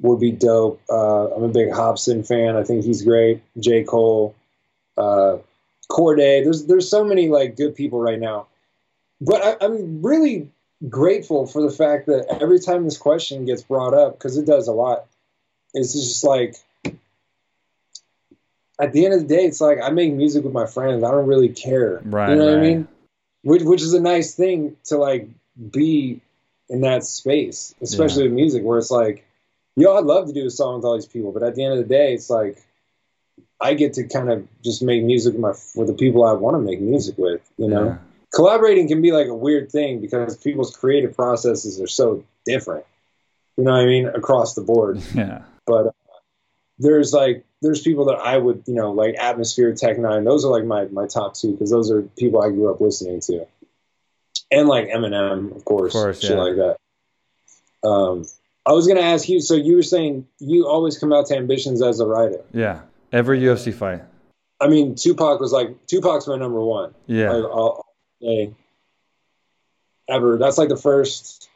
would 0.00 0.20
be 0.20 0.32
dope. 0.32 0.82
Uh, 0.90 1.34
I'm 1.34 1.44
a 1.44 1.48
big 1.48 1.70
Hopsin 1.70 2.26
fan. 2.26 2.56
I 2.56 2.62
think 2.62 2.84
he's 2.84 3.02
great. 3.02 3.42
J 3.58 3.84
Cole, 3.84 4.34
uh, 4.98 5.38
Cordae. 5.90 6.44
There's 6.44 6.66
there's 6.66 6.90
so 6.90 7.04
many 7.04 7.28
like 7.28 7.56
good 7.56 7.74
people 7.74 8.00
right 8.00 8.18
now, 8.18 8.48
but 9.20 9.42
I, 9.42 9.64
I'm 9.64 10.02
really 10.02 10.50
grateful 10.88 11.46
for 11.46 11.62
the 11.62 11.70
fact 11.70 12.06
that 12.06 12.26
every 12.40 12.58
time 12.58 12.84
this 12.84 12.98
question 12.98 13.44
gets 13.44 13.62
brought 13.62 13.94
up, 13.94 14.18
because 14.18 14.36
it 14.36 14.46
does 14.46 14.68
a 14.68 14.72
lot, 14.72 15.06
it's 15.74 15.92
just 15.92 16.24
like 16.24 16.56
at 18.78 18.92
the 18.92 19.04
end 19.04 19.14
of 19.14 19.20
the 19.20 19.26
day, 19.26 19.44
it's 19.44 19.60
like 19.60 19.78
I 19.82 19.90
make 19.90 20.12
music 20.12 20.44
with 20.44 20.52
my 20.52 20.66
friends. 20.66 21.04
I 21.04 21.10
don't 21.10 21.26
really 21.26 21.50
care. 21.50 22.00
Right. 22.04 22.30
You 22.30 22.36
know 22.36 22.46
right. 22.46 22.54
what 22.54 22.58
I 22.58 22.62
mean? 22.62 22.88
Which 23.42 23.62
which 23.62 23.82
is 23.82 23.94
a 23.94 24.00
nice 24.00 24.34
thing 24.34 24.76
to 24.84 24.96
like 24.96 25.28
be 25.70 26.20
in 26.68 26.82
that 26.82 27.04
space, 27.04 27.74
especially 27.80 28.24
yeah. 28.24 28.30
with 28.30 28.34
music, 28.34 28.64
where 28.64 28.78
it's 28.78 28.90
like, 28.90 29.26
yo, 29.76 29.96
I'd 29.96 30.04
love 30.04 30.26
to 30.26 30.32
do 30.32 30.46
a 30.46 30.50
song 30.50 30.76
with 30.76 30.84
all 30.84 30.94
these 30.94 31.06
people, 31.06 31.32
but 31.32 31.42
at 31.42 31.54
the 31.54 31.64
end 31.64 31.74
of 31.74 31.78
the 31.78 31.94
day, 31.94 32.14
it's 32.14 32.30
like 32.30 32.58
I 33.60 33.74
get 33.74 33.94
to 33.94 34.08
kind 34.08 34.30
of 34.30 34.46
just 34.62 34.82
make 34.82 35.02
music 35.02 35.34
with 35.34 35.40
my 35.40 35.54
with 35.74 35.88
the 35.88 35.94
people 35.94 36.24
I 36.24 36.32
want 36.32 36.54
to 36.56 36.60
make 36.60 36.80
music 36.80 37.16
with. 37.18 37.40
You 37.56 37.68
know. 37.68 37.84
Yeah 37.84 37.98
collaborating 38.32 38.88
can 38.88 39.02
be 39.02 39.12
like 39.12 39.28
a 39.28 39.34
weird 39.34 39.70
thing 39.70 40.00
because 40.00 40.36
people's 40.36 40.74
creative 40.74 41.14
processes 41.14 41.80
are 41.80 41.86
so 41.86 42.24
different. 42.44 42.84
You 43.56 43.64
know 43.64 43.72
what 43.72 43.80
I 43.80 43.86
mean? 43.86 44.06
Across 44.06 44.54
the 44.54 44.62
board. 44.62 45.02
Yeah. 45.14 45.42
But 45.64 45.88
uh, 45.88 45.92
there's 46.78 47.12
like 47.12 47.44
there's 47.60 47.82
people 47.82 48.06
that 48.06 48.16
I 48.16 48.36
would 48.36 48.64
you 48.66 48.74
know 48.74 48.90
like 48.90 49.14
Atmosphere 49.14 49.72
Tech 49.74 49.96
N9ne. 49.96 50.24
Those 50.24 50.44
are 50.44 50.50
like 50.50 50.64
my 50.64 50.86
my 50.86 51.06
top 51.06 51.34
two 51.34 51.52
because 51.52 51.70
those 51.70 51.90
are 51.90 52.02
people 52.02 52.42
I 52.42 52.48
grew 52.48 52.72
up 52.72 52.80
listening 52.80 53.20
to, 53.20 53.46
and 54.50 54.66
like 54.66 54.88
Eminem, 54.88 55.54
of 55.54 55.64
course, 55.64 55.94
of 55.94 56.00
course 56.00 56.20
shit 56.20 56.30
yeah. 56.30 56.36
like 56.36 56.56
that. 56.56 57.88
Um, 57.88 58.26
I 58.66 58.72
was 58.72 58.88
gonna 58.88 59.02
ask 59.02 59.28
you. 59.28 59.40
So 59.40 59.54
you 59.54 59.76
were 59.76 59.84
saying 59.84 60.26
you 60.40 60.66
always 60.66 60.98
come 60.98 61.12
out 61.12 61.26
to 61.26 61.36
ambitions 61.36 61.80
as 61.80 62.00
a 62.00 62.06
writer. 62.06 62.40
Yeah. 62.52 62.80
Every 63.12 63.40
UFC 63.40 63.72
fight. 63.72 64.02
I 64.60 64.68
mean, 64.68 64.94
Tupac 64.94 65.38
was 65.38 65.52
like 65.52 65.86
Tupac's 65.86 66.26
my 66.26 66.36
number 66.36 66.60
one. 66.60 66.94
Yeah. 67.06 67.30
Day 68.22 68.54
ever. 70.08 70.38
That's 70.38 70.58
like 70.58 70.68
the 70.68 70.76
first. 70.76 71.48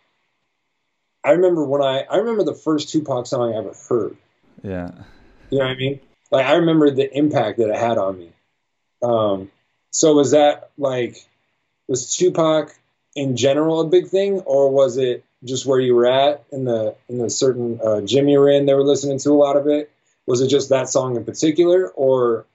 I 1.25 1.31
remember 1.33 1.65
when 1.65 1.83
I 1.83 2.05
I 2.11 2.19
remember 2.19 2.45
the 2.45 2.55
first 2.55 2.91
Tupac 2.91 3.27
song 3.27 3.55
I 3.55 3.59
ever 3.59 3.75
heard. 3.89 4.17
Yeah. 4.63 4.91
You 5.51 5.59
know 5.59 5.65
what 5.65 5.73
I 5.73 5.77
mean? 5.77 6.01
Like 6.31 6.47
I 6.47 6.55
remember 6.55 6.91
the 6.91 7.11
impact 7.17 7.59
that 7.59 7.71
it 7.71 7.79
had 7.79 7.99
on 7.99 8.19
me. 8.19 8.33
Um, 9.03 9.51
so 9.91 10.15
was 10.15 10.33
that 10.33 10.71
like 10.77 11.17
was 11.89 12.17
Tupac 12.17 12.75
in 13.15 13.37
general 13.37 13.81
a 13.81 13.89
big 13.89 14.09
thing, 14.09 14.41
or 14.41 14.71
was 14.71 14.97
it 14.99 15.25
just 15.45 15.67
where 15.67 15.81
you 15.81 15.95
were 15.95 16.07
at 16.07 16.45
in 16.51 16.65
the 16.65 16.97
in 17.09 17.19
the 17.19 17.31
certain 17.31 17.81
uh, 17.83 18.01
gym 18.03 18.29
you 18.29 18.39
were 18.39 18.51
in? 18.51 18.67
They 18.67 18.75
were 18.75 18.85
listening 18.85 19.19
to 19.21 19.31
a 19.31 19.35
lot 19.35 19.57
of 19.57 19.67
it. 19.67 19.91
Was 20.27 20.41
it 20.41 20.49
just 20.49 20.71
that 20.71 20.89
song 20.89 21.17
in 21.17 21.25
particular, 21.25 21.89
or 21.89 22.47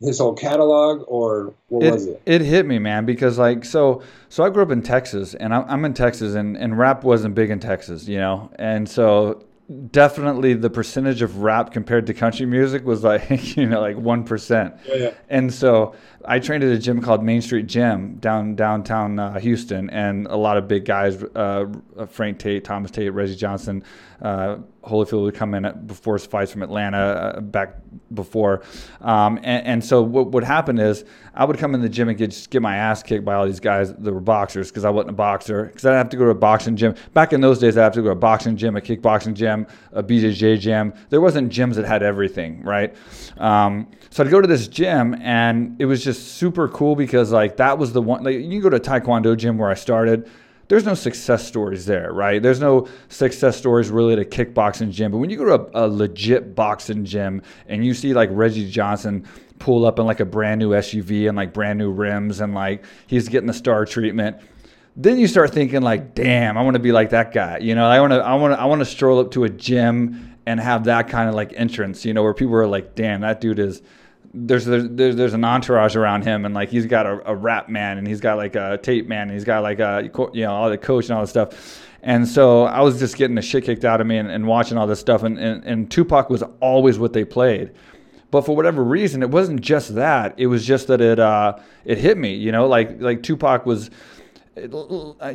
his 0.00 0.18
whole 0.18 0.34
catalog 0.34 1.04
or 1.08 1.54
what 1.68 1.84
it, 1.84 1.92
was 1.92 2.06
it? 2.06 2.22
It 2.24 2.40
hit 2.40 2.66
me, 2.66 2.78
man, 2.78 3.04
because 3.04 3.38
like 3.38 3.64
so 3.64 4.02
so 4.28 4.44
I 4.44 4.50
grew 4.50 4.62
up 4.62 4.70
in 4.70 4.82
Texas 4.82 5.34
and 5.34 5.54
I'm, 5.54 5.64
I'm 5.68 5.84
in 5.84 5.94
Texas 5.94 6.34
and, 6.34 6.56
and 6.56 6.78
rap 6.78 7.02
wasn't 7.04 7.34
big 7.34 7.50
in 7.50 7.58
Texas, 7.58 8.06
you 8.06 8.18
know, 8.18 8.50
and 8.56 8.88
so 8.88 9.44
definitely 9.90 10.54
the 10.54 10.70
percentage 10.70 11.20
of 11.20 11.38
rap 11.38 11.72
compared 11.72 12.06
to 12.06 12.14
country 12.14 12.46
music 12.46 12.84
was 12.86 13.04
like 13.04 13.56
you 13.56 13.66
know 13.66 13.80
like 13.80 13.96
one 13.96 14.24
percent. 14.24 14.74
Yeah, 14.86 14.94
yeah. 14.94 15.14
And 15.28 15.52
so 15.52 15.94
I 16.28 16.38
trained 16.40 16.62
at 16.62 16.70
a 16.70 16.78
gym 16.78 17.00
called 17.00 17.24
Main 17.24 17.40
Street 17.40 17.66
Gym 17.66 18.16
down 18.16 18.54
downtown 18.54 19.18
uh, 19.18 19.40
Houston, 19.40 19.88
and 19.88 20.26
a 20.26 20.36
lot 20.36 20.58
of 20.58 20.68
big 20.68 20.84
guys, 20.84 21.22
uh, 21.34 21.64
Frank 22.10 22.38
Tate, 22.38 22.64
Thomas 22.64 22.90
Tate, 22.90 23.10
Reggie 23.14 23.34
Johnson, 23.34 23.82
uh, 24.20 24.58
Holyfield 24.84 25.22
would 25.22 25.34
come 25.34 25.54
in 25.54 25.86
before 25.86 26.16
his 26.16 26.26
fights 26.26 26.52
from 26.52 26.62
Atlanta 26.62 26.98
uh, 26.98 27.40
back 27.40 27.76
before, 28.12 28.62
um, 29.00 29.38
and, 29.38 29.66
and, 29.66 29.84
so 29.84 30.02
what 30.02 30.32
would 30.32 30.44
happen 30.44 30.78
is 30.78 31.04
I 31.34 31.46
would 31.46 31.56
come 31.56 31.74
in 31.74 31.80
the 31.80 31.88
gym 31.88 32.10
and 32.10 32.18
get 32.18 32.30
just 32.30 32.50
get 32.50 32.60
my 32.60 32.76
ass 32.76 33.02
kicked 33.02 33.24
by 33.24 33.34
all 33.34 33.46
these 33.46 33.60
guys 33.60 33.94
that 33.94 34.12
were 34.12 34.20
boxers 34.20 34.70
because 34.70 34.84
I 34.84 34.90
wasn't 34.90 35.10
a 35.10 35.14
boxer 35.14 35.64
because 35.64 35.86
I'd 35.86 35.94
have 35.94 36.10
to 36.10 36.16
go 36.18 36.24
to 36.24 36.30
a 36.30 36.34
boxing 36.34 36.76
gym. 36.76 36.94
Back 37.14 37.32
in 37.32 37.40
those 37.40 37.58
days, 37.58 37.78
I'd 37.78 37.84
have 37.84 37.92
to 37.94 38.00
go 38.02 38.08
to 38.08 38.12
a 38.12 38.16
boxing 38.16 38.56
gym, 38.56 38.76
a 38.76 38.80
kickboxing 38.82 39.32
gym, 39.32 39.66
a 39.92 40.02
BJJ 40.02 40.60
gym. 40.60 40.92
There 41.08 41.22
wasn't 41.22 41.50
gyms 41.50 41.76
that 41.76 41.86
had 41.86 42.02
everything, 42.02 42.62
right? 42.62 42.94
Um, 43.38 43.88
so 44.10 44.24
I'd 44.24 44.30
go 44.30 44.40
to 44.40 44.48
this 44.48 44.68
gym 44.68 45.14
and 45.20 45.80
it 45.80 45.84
was 45.84 46.02
just 46.02 46.17
super 46.20 46.68
cool 46.68 46.96
because 46.96 47.32
like 47.32 47.56
that 47.58 47.78
was 47.78 47.92
the 47.92 48.02
one. 48.02 48.24
Like 48.24 48.40
you 48.40 48.60
go 48.60 48.70
to 48.70 48.80
Taekwondo 48.80 49.36
gym 49.36 49.58
where 49.58 49.70
I 49.70 49.74
started 49.74 50.30
there's 50.68 50.84
no 50.84 50.94
success 50.94 51.46
stories 51.46 51.86
there, 51.86 52.12
right? 52.12 52.42
There's 52.42 52.60
no 52.60 52.88
success 53.08 53.56
stories 53.56 53.88
really 53.88 54.12
a 54.14 54.24
kickboxing 54.24 54.92
gym. 54.92 55.10
But 55.10 55.18
when 55.18 55.30
you 55.30 55.38
go 55.38 55.56
to 55.56 55.78
a, 55.78 55.86
a 55.86 55.88
legit 55.88 56.54
boxing 56.54 57.06
gym 57.06 57.42
and 57.68 57.84
you 57.84 57.94
see 57.94 58.12
like 58.12 58.28
Reggie 58.32 58.70
Johnson 58.70 59.26
pull 59.58 59.86
up 59.86 59.98
in 59.98 60.04
like 60.04 60.20
a 60.20 60.26
brand 60.26 60.58
new 60.58 60.70
SUV 60.70 61.26
and 61.26 61.36
like 61.36 61.54
brand 61.54 61.78
new 61.78 61.90
rims 61.90 62.40
and 62.40 62.54
like 62.54 62.84
he's 63.06 63.28
getting 63.28 63.46
the 63.46 63.54
star 63.54 63.86
treatment 63.86 64.36
then 65.00 65.16
you 65.16 65.28
start 65.28 65.54
thinking 65.54 65.80
like, 65.80 66.16
damn, 66.16 66.58
I 66.58 66.62
want 66.62 66.74
to 66.74 66.80
be 66.80 66.90
like 66.90 67.10
that 67.10 67.32
guy. 67.32 67.58
You 67.58 67.76
know, 67.76 67.86
I 67.86 68.00
want 68.00 68.12
to, 68.12 68.16
I 68.18 68.34
want 68.34 68.54
to, 68.54 68.60
I 68.60 68.64
want 68.64 68.80
to 68.80 68.84
stroll 68.84 69.20
up 69.20 69.30
to 69.30 69.44
a 69.44 69.48
gym 69.48 70.36
and 70.44 70.58
have 70.58 70.84
that 70.84 71.06
kind 71.06 71.28
of 71.28 71.36
like 71.36 71.52
entrance. 71.54 72.04
You 72.04 72.14
know, 72.14 72.24
where 72.24 72.34
people 72.34 72.56
are 72.56 72.66
like, 72.66 72.96
damn, 72.96 73.20
that 73.20 73.40
dude 73.40 73.60
is. 73.60 73.80
There's 74.34 74.64
there's 74.66 75.16
there's 75.16 75.34
an 75.34 75.44
entourage 75.44 75.96
around 75.96 76.24
him, 76.24 76.44
and 76.44 76.54
like 76.54 76.68
he's 76.68 76.86
got 76.86 77.06
a, 77.06 77.30
a 77.30 77.34
rap 77.34 77.68
man, 77.68 77.98
and 77.98 78.06
he's 78.06 78.20
got 78.20 78.36
like 78.36 78.56
a 78.56 78.78
tape 78.82 79.08
man, 79.08 79.22
and 79.22 79.32
he's 79.32 79.44
got 79.44 79.62
like 79.62 79.78
a 79.78 80.10
you 80.32 80.42
know 80.42 80.52
all 80.52 80.70
the 80.70 80.78
coach 80.78 81.06
and 81.06 81.14
all 81.14 81.22
this 81.22 81.30
stuff. 81.30 81.82
And 82.02 82.28
so 82.28 82.64
I 82.64 82.80
was 82.80 82.98
just 82.98 83.16
getting 83.16 83.34
the 83.34 83.42
shit 83.42 83.64
kicked 83.64 83.84
out 83.84 84.00
of 84.00 84.06
me 84.06 84.18
and, 84.18 84.30
and 84.30 84.46
watching 84.46 84.78
all 84.78 84.86
this 84.86 85.00
stuff. 85.00 85.24
And, 85.24 85.36
and, 85.36 85.64
and 85.64 85.90
Tupac 85.90 86.30
was 86.30 86.44
always 86.60 86.96
what 86.96 87.12
they 87.12 87.24
played. 87.24 87.72
But 88.30 88.42
for 88.42 88.54
whatever 88.54 88.84
reason, 88.84 89.22
it 89.22 89.30
wasn't 89.30 89.62
just 89.62 89.94
that. 89.96 90.34
It 90.36 90.46
was 90.46 90.64
just 90.64 90.86
that 90.88 91.00
it 91.00 91.18
uh, 91.18 91.56
it 91.84 91.98
hit 91.98 92.18
me. 92.18 92.34
You 92.34 92.52
know, 92.52 92.68
like 92.68 93.00
like 93.00 93.22
Tupac 93.22 93.64
was 93.66 93.90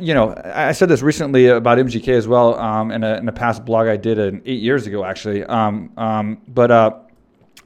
you 0.00 0.14
know, 0.14 0.34
I 0.44 0.72
said 0.72 0.88
this 0.88 1.02
recently 1.02 1.46
about 1.46 1.78
MGK 1.78 2.08
as 2.08 2.28
well 2.28 2.58
um, 2.58 2.90
in, 2.90 3.04
a, 3.04 3.16
in 3.16 3.28
a 3.28 3.32
past 3.32 3.64
blog 3.64 3.86
I 3.88 3.96
did 3.96 4.18
uh, 4.18 4.38
eight 4.44 4.60
years 4.60 4.86
ago, 4.86 5.04
actually. 5.04 5.44
Um, 5.44 5.92
um, 5.96 6.40
but 6.48 6.70
uh, 6.70 6.98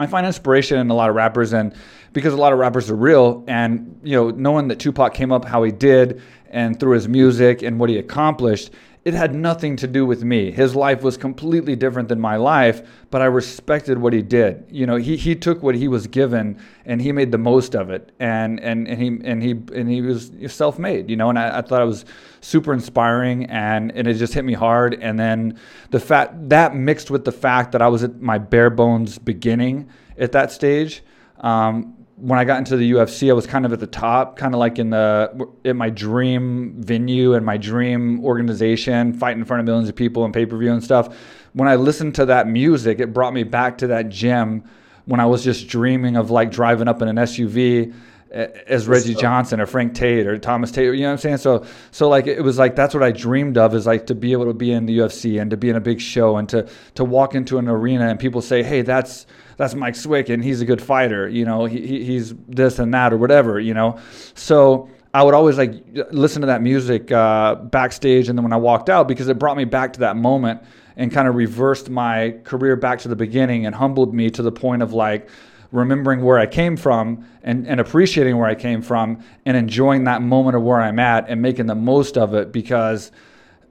I 0.00 0.06
find 0.06 0.26
inspiration 0.26 0.78
in 0.78 0.90
a 0.90 0.94
lot 0.94 1.08
of 1.10 1.16
rappers, 1.16 1.52
and 1.52 1.74
because 2.12 2.32
a 2.32 2.36
lot 2.36 2.52
of 2.52 2.58
rappers 2.58 2.90
are 2.90 2.96
real, 2.96 3.44
and 3.48 3.98
you 4.02 4.16
know, 4.16 4.30
knowing 4.30 4.68
that 4.68 4.78
Tupac 4.78 5.14
came 5.14 5.32
up 5.32 5.44
how 5.44 5.62
he 5.62 5.72
did, 5.72 6.22
and 6.50 6.78
through 6.78 6.94
his 6.94 7.08
music 7.08 7.62
and 7.62 7.78
what 7.78 7.90
he 7.90 7.98
accomplished, 7.98 8.70
it 9.08 9.14
had 9.14 9.34
nothing 9.34 9.74
to 9.76 9.86
do 9.86 10.04
with 10.04 10.22
me. 10.22 10.50
His 10.50 10.76
life 10.76 11.02
was 11.02 11.16
completely 11.16 11.74
different 11.74 12.10
than 12.10 12.20
my 12.20 12.36
life, 12.36 12.86
but 13.10 13.22
I 13.22 13.24
respected 13.24 13.96
what 13.96 14.12
he 14.12 14.20
did. 14.20 14.66
You 14.70 14.84
know, 14.84 14.96
he, 14.96 15.16
he 15.16 15.34
took 15.34 15.62
what 15.62 15.74
he 15.74 15.88
was 15.88 16.06
given 16.06 16.60
and 16.84 17.00
he 17.00 17.10
made 17.10 17.32
the 17.32 17.38
most 17.38 17.74
of 17.74 17.88
it. 17.88 18.12
And 18.20 18.60
and, 18.60 18.86
and 18.86 19.00
he 19.00 19.08
and 19.24 19.42
he 19.42 19.52
and 19.74 19.88
he 19.88 20.02
was 20.02 20.30
self-made, 20.48 21.08
you 21.08 21.16
know, 21.16 21.30
and 21.30 21.38
I, 21.38 21.60
I 21.60 21.62
thought 21.62 21.80
it 21.80 21.86
was 21.86 22.04
super 22.42 22.74
inspiring 22.74 23.46
and, 23.46 23.92
and 23.92 24.06
it 24.06 24.14
just 24.14 24.34
hit 24.34 24.44
me 24.44 24.52
hard. 24.52 24.98
And 25.00 25.18
then 25.18 25.58
the 25.88 26.00
fact 26.00 26.50
that 26.50 26.76
mixed 26.76 27.10
with 27.10 27.24
the 27.24 27.32
fact 27.32 27.72
that 27.72 27.80
I 27.80 27.88
was 27.88 28.04
at 28.04 28.20
my 28.20 28.36
bare 28.36 28.68
bones 28.68 29.18
beginning 29.18 29.88
at 30.18 30.32
that 30.32 30.52
stage, 30.52 31.02
um, 31.38 31.96
when 32.20 32.38
I 32.38 32.44
got 32.44 32.58
into 32.58 32.76
the 32.76 32.92
UFC, 32.92 33.30
I 33.30 33.32
was 33.32 33.46
kind 33.46 33.64
of 33.64 33.72
at 33.72 33.80
the 33.80 33.86
top, 33.86 34.36
kind 34.36 34.54
of 34.54 34.58
like 34.58 34.78
in 34.78 34.90
the 34.90 35.48
in 35.64 35.76
my 35.76 35.90
dream 35.90 36.74
venue 36.78 37.34
and 37.34 37.46
my 37.46 37.56
dream 37.56 38.24
organization, 38.24 39.12
fighting 39.12 39.40
in 39.40 39.44
front 39.44 39.60
of 39.60 39.66
millions 39.66 39.88
of 39.88 39.94
people 39.94 40.24
and 40.24 40.34
pay 40.34 40.44
per 40.44 40.56
view 40.56 40.72
and 40.72 40.82
stuff. 40.82 41.16
When 41.52 41.68
I 41.68 41.76
listened 41.76 42.14
to 42.16 42.26
that 42.26 42.48
music, 42.48 42.98
it 43.00 43.12
brought 43.12 43.32
me 43.32 43.44
back 43.44 43.78
to 43.78 43.86
that 43.88 44.08
gym 44.08 44.64
when 45.04 45.20
I 45.20 45.26
was 45.26 45.44
just 45.44 45.68
dreaming 45.68 46.16
of 46.16 46.30
like 46.30 46.50
driving 46.50 46.88
up 46.88 47.00
in 47.02 47.08
an 47.08 47.16
SUV 47.16 47.94
as 48.30 48.86
Reggie 48.86 49.14
Johnson 49.14 49.60
or 49.60 49.66
Frank 49.66 49.94
Tate 49.94 50.26
or 50.26 50.38
Thomas 50.38 50.70
Tate. 50.70 50.94
You 50.94 51.00
know 51.00 51.06
what 51.06 51.12
I'm 51.12 51.18
saying? 51.18 51.36
So 51.38 51.64
so 51.92 52.08
like 52.08 52.26
it 52.26 52.42
was 52.42 52.58
like 52.58 52.74
that's 52.76 52.94
what 52.94 53.02
I 53.02 53.12
dreamed 53.12 53.56
of 53.56 53.74
is 53.74 53.86
like 53.86 54.06
to 54.06 54.14
be 54.14 54.32
able 54.32 54.46
to 54.46 54.54
be 54.54 54.72
in 54.72 54.86
the 54.86 54.98
UFC 54.98 55.40
and 55.40 55.50
to 55.50 55.56
be 55.56 55.70
in 55.70 55.76
a 55.76 55.80
big 55.80 56.00
show 56.00 56.36
and 56.36 56.48
to 56.48 56.68
to 56.96 57.04
walk 57.04 57.34
into 57.34 57.58
an 57.58 57.68
arena 57.68 58.08
and 58.08 58.18
people 58.18 58.42
say, 58.42 58.62
hey, 58.62 58.82
that's 58.82 59.26
that's 59.58 59.74
Mike 59.74 59.94
Swick 59.94 60.30
and 60.30 60.42
he's 60.42 60.62
a 60.62 60.64
good 60.64 60.80
fighter. 60.80 61.28
You 61.28 61.44
know, 61.44 61.66
he, 61.66 62.02
he's 62.02 62.34
this 62.48 62.78
and 62.78 62.94
that 62.94 63.12
or 63.12 63.18
whatever. 63.18 63.60
You 63.60 63.74
know, 63.74 63.98
so. 64.34 64.88
I 65.14 65.22
would 65.22 65.32
always 65.32 65.56
like 65.56 65.72
listen 66.10 66.42
to 66.42 66.46
that 66.48 66.60
music 66.60 67.10
uh, 67.10 67.54
backstage, 67.54 68.28
and 68.28 68.38
then 68.38 68.42
when 68.42 68.52
I 68.52 68.58
walked 68.58 68.90
out, 68.90 69.08
because 69.08 69.28
it 69.28 69.38
brought 69.38 69.56
me 69.56 69.64
back 69.64 69.94
to 69.94 70.00
that 70.00 70.16
moment 70.16 70.62
and 70.98 71.10
kind 71.10 71.26
of 71.26 71.34
reversed 71.34 71.88
my 71.88 72.34
career 72.44 72.76
back 72.76 72.98
to 73.00 73.08
the 73.08 73.16
beginning 73.16 73.64
and 73.64 73.74
humbled 73.74 74.12
me 74.12 74.28
to 74.28 74.42
the 74.42 74.52
point 74.52 74.82
of 74.82 74.92
like, 74.92 75.30
remembering 75.72 76.22
where 76.22 76.38
I 76.38 76.46
came 76.46 76.76
from 76.76 77.26
and, 77.42 77.66
and 77.66 77.80
appreciating 77.80 78.36
where 78.36 78.48
I 78.48 78.54
came 78.54 78.82
from 78.82 79.22
and 79.44 79.56
enjoying 79.56 80.04
that 80.04 80.22
moment 80.22 80.56
of 80.56 80.62
where 80.62 80.80
I'm 80.80 80.98
at 80.98 81.28
and 81.28 81.42
making 81.42 81.66
the 81.66 81.74
most 81.74 82.16
of 82.16 82.34
it 82.34 82.52
because 82.52 83.12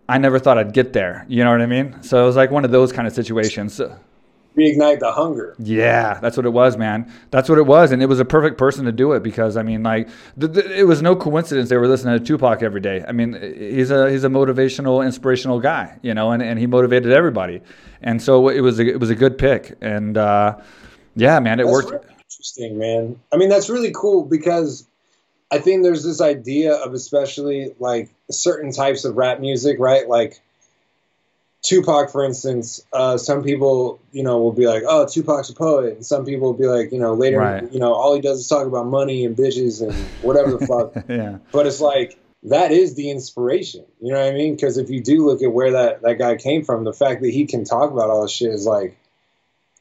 I 0.07 0.17
never 0.17 0.39
thought 0.39 0.57
I'd 0.57 0.73
get 0.73 0.93
there. 0.93 1.25
You 1.27 1.43
know 1.43 1.51
what 1.51 1.61
I 1.61 1.65
mean? 1.65 2.01
So 2.03 2.21
it 2.23 2.25
was 2.25 2.35
like 2.35 2.51
one 2.51 2.65
of 2.65 2.71
those 2.71 2.91
kind 2.91 3.07
of 3.07 3.13
situations. 3.13 3.81
Reignite 4.57 4.99
the 4.99 5.11
hunger. 5.11 5.55
Yeah, 5.59 6.19
that's 6.19 6.35
what 6.35 6.45
it 6.45 6.51
was, 6.51 6.77
man. 6.77 7.11
That's 7.29 7.47
what 7.47 7.59
it 7.59 7.65
was, 7.67 7.91
and 7.91 8.01
it 8.01 8.07
was 8.07 8.19
a 8.19 8.25
perfect 8.25 8.57
person 8.57 8.85
to 8.85 8.91
do 8.91 9.11
it 9.13 9.21
because 9.21 9.55
I 9.55 9.63
mean, 9.63 9.83
like, 9.83 10.09
th- 10.39 10.53
th- 10.53 10.65
it 10.65 10.85
was 10.85 11.01
no 11.01 11.15
coincidence 11.15 11.69
they 11.69 11.77
were 11.77 11.87
listening 11.87 12.17
to 12.17 12.25
Tupac 12.25 12.63
every 12.63 12.81
day. 12.81 13.05
I 13.07 13.11
mean, 13.11 13.33
he's 13.33 13.91
a 13.91 14.09
he's 14.09 14.23
a 14.23 14.29
motivational, 14.29 15.05
inspirational 15.05 15.59
guy, 15.59 15.99
you 16.01 16.13
know, 16.13 16.31
and, 16.31 16.41
and 16.41 16.57
he 16.57 16.65
motivated 16.65 17.11
everybody, 17.11 17.61
and 18.01 18.21
so 18.21 18.49
it 18.49 18.61
was 18.61 18.79
a, 18.79 18.87
it 18.87 18.99
was 18.99 19.09
a 19.11 19.15
good 19.15 19.37
pick, 19.37 19.77
and 19.81 20.17
uh, 20.17 20.57
yeah, 21.15 21.39
man, 21.39 21.59
it 21.59 21.63
that's 21.63 21.73
worked. 21.73 21.91
Really 21.91 22.15
interesting, 22.19 22.77
man. 22.79 23.19
I 23.31 23.37
mean, 23.37 23.49
that's 23.49 23.69
really 23.69 23.91
cool 23.93 24.23
because 24.25 24.87
I 25.51 25.59
think 25.59 25.83
there's 25.83 26.03
this 26.03 26.19
idea 26.19 26.73
of 26.73 26.93
especially 26.93 27.75
like 27.79 28.09
certain 28.31 28.71
types 28.71 29.05
of 29.05 29.15
rap 29.15 29.39
music, 29.39 29.77
right? 29.79 30.07
Like 30.07 30.41
Tupac, 31.63 32.11
for 32.11 32.23
instance. 32.23 32.85
Uh, 32.93 33.17
some 33.17 33.43
people, 33.43 33.99
you 34.11 34.23
know, 34.23 34.39
will 34.39 34.53
be 34.53 34.67
like, 34.67 34.83
"Oh, 34.87 35.05
Tupac's 35.05 35.49
a 35.49 35.53
poet," 35.53 35.95
and 35.95 36.05
some 36.05 36.25
people 36.25 36.51
will 36.51 36.57
be 36.57 36.67
like, 36.67 36.91
you 36.91 36.99
know, 36.99 37.13
later, 37.13 37.39
right. 37.39 37.71
you 37.71 37.79
know, 37.79 37.93
all 37.93 38.15
he 38.15 38.21
does 38.21 38.39
is 38.39 38.47
talk 38.47 38.67
about 38.67 38.85
money 38.85 39.25
and 39.25 39.35
bitches 39.35 39.81
and 39.81 39.93
whatever 40.21 40.51
the 40.51 40.65
fuck. 40.65 41.05
yeah. 41.09 41.39
But 41.51 41.67
it's 41.67 41.81
like 41.81 42.19
that 42.43 42.71
is 42.71 42.95
the 42.95 43.09
inspiration. 43.09 43.85
You 44.01 44.13
know 44.13 44.19
what 44.19 44.31
I 44.31 44.35
mean? 44.35 44.55
Because 44.55 44.77
if 44.77 44.89
you 44.89 45.01
do 45.01 45.25
look 45.25 45.41
at 45.41 45.51
where 45.51 45.71
that 45.71 46.01
that 46.03 46.19
guy 46.19 46.35
came 46.35 46.63
from, 46.63 46.83
the 46.83 46.93
fact 46.93 47.21
that 47.21 47.31
he 47.31 47.45
can 47.45 47.65
talk 47.65 47.91
about 47.91 48.09
all 48.09 48.21
this 48.21 48.31
shit 48.31 48.51
is 48.51 48.65
like 48.65 48.97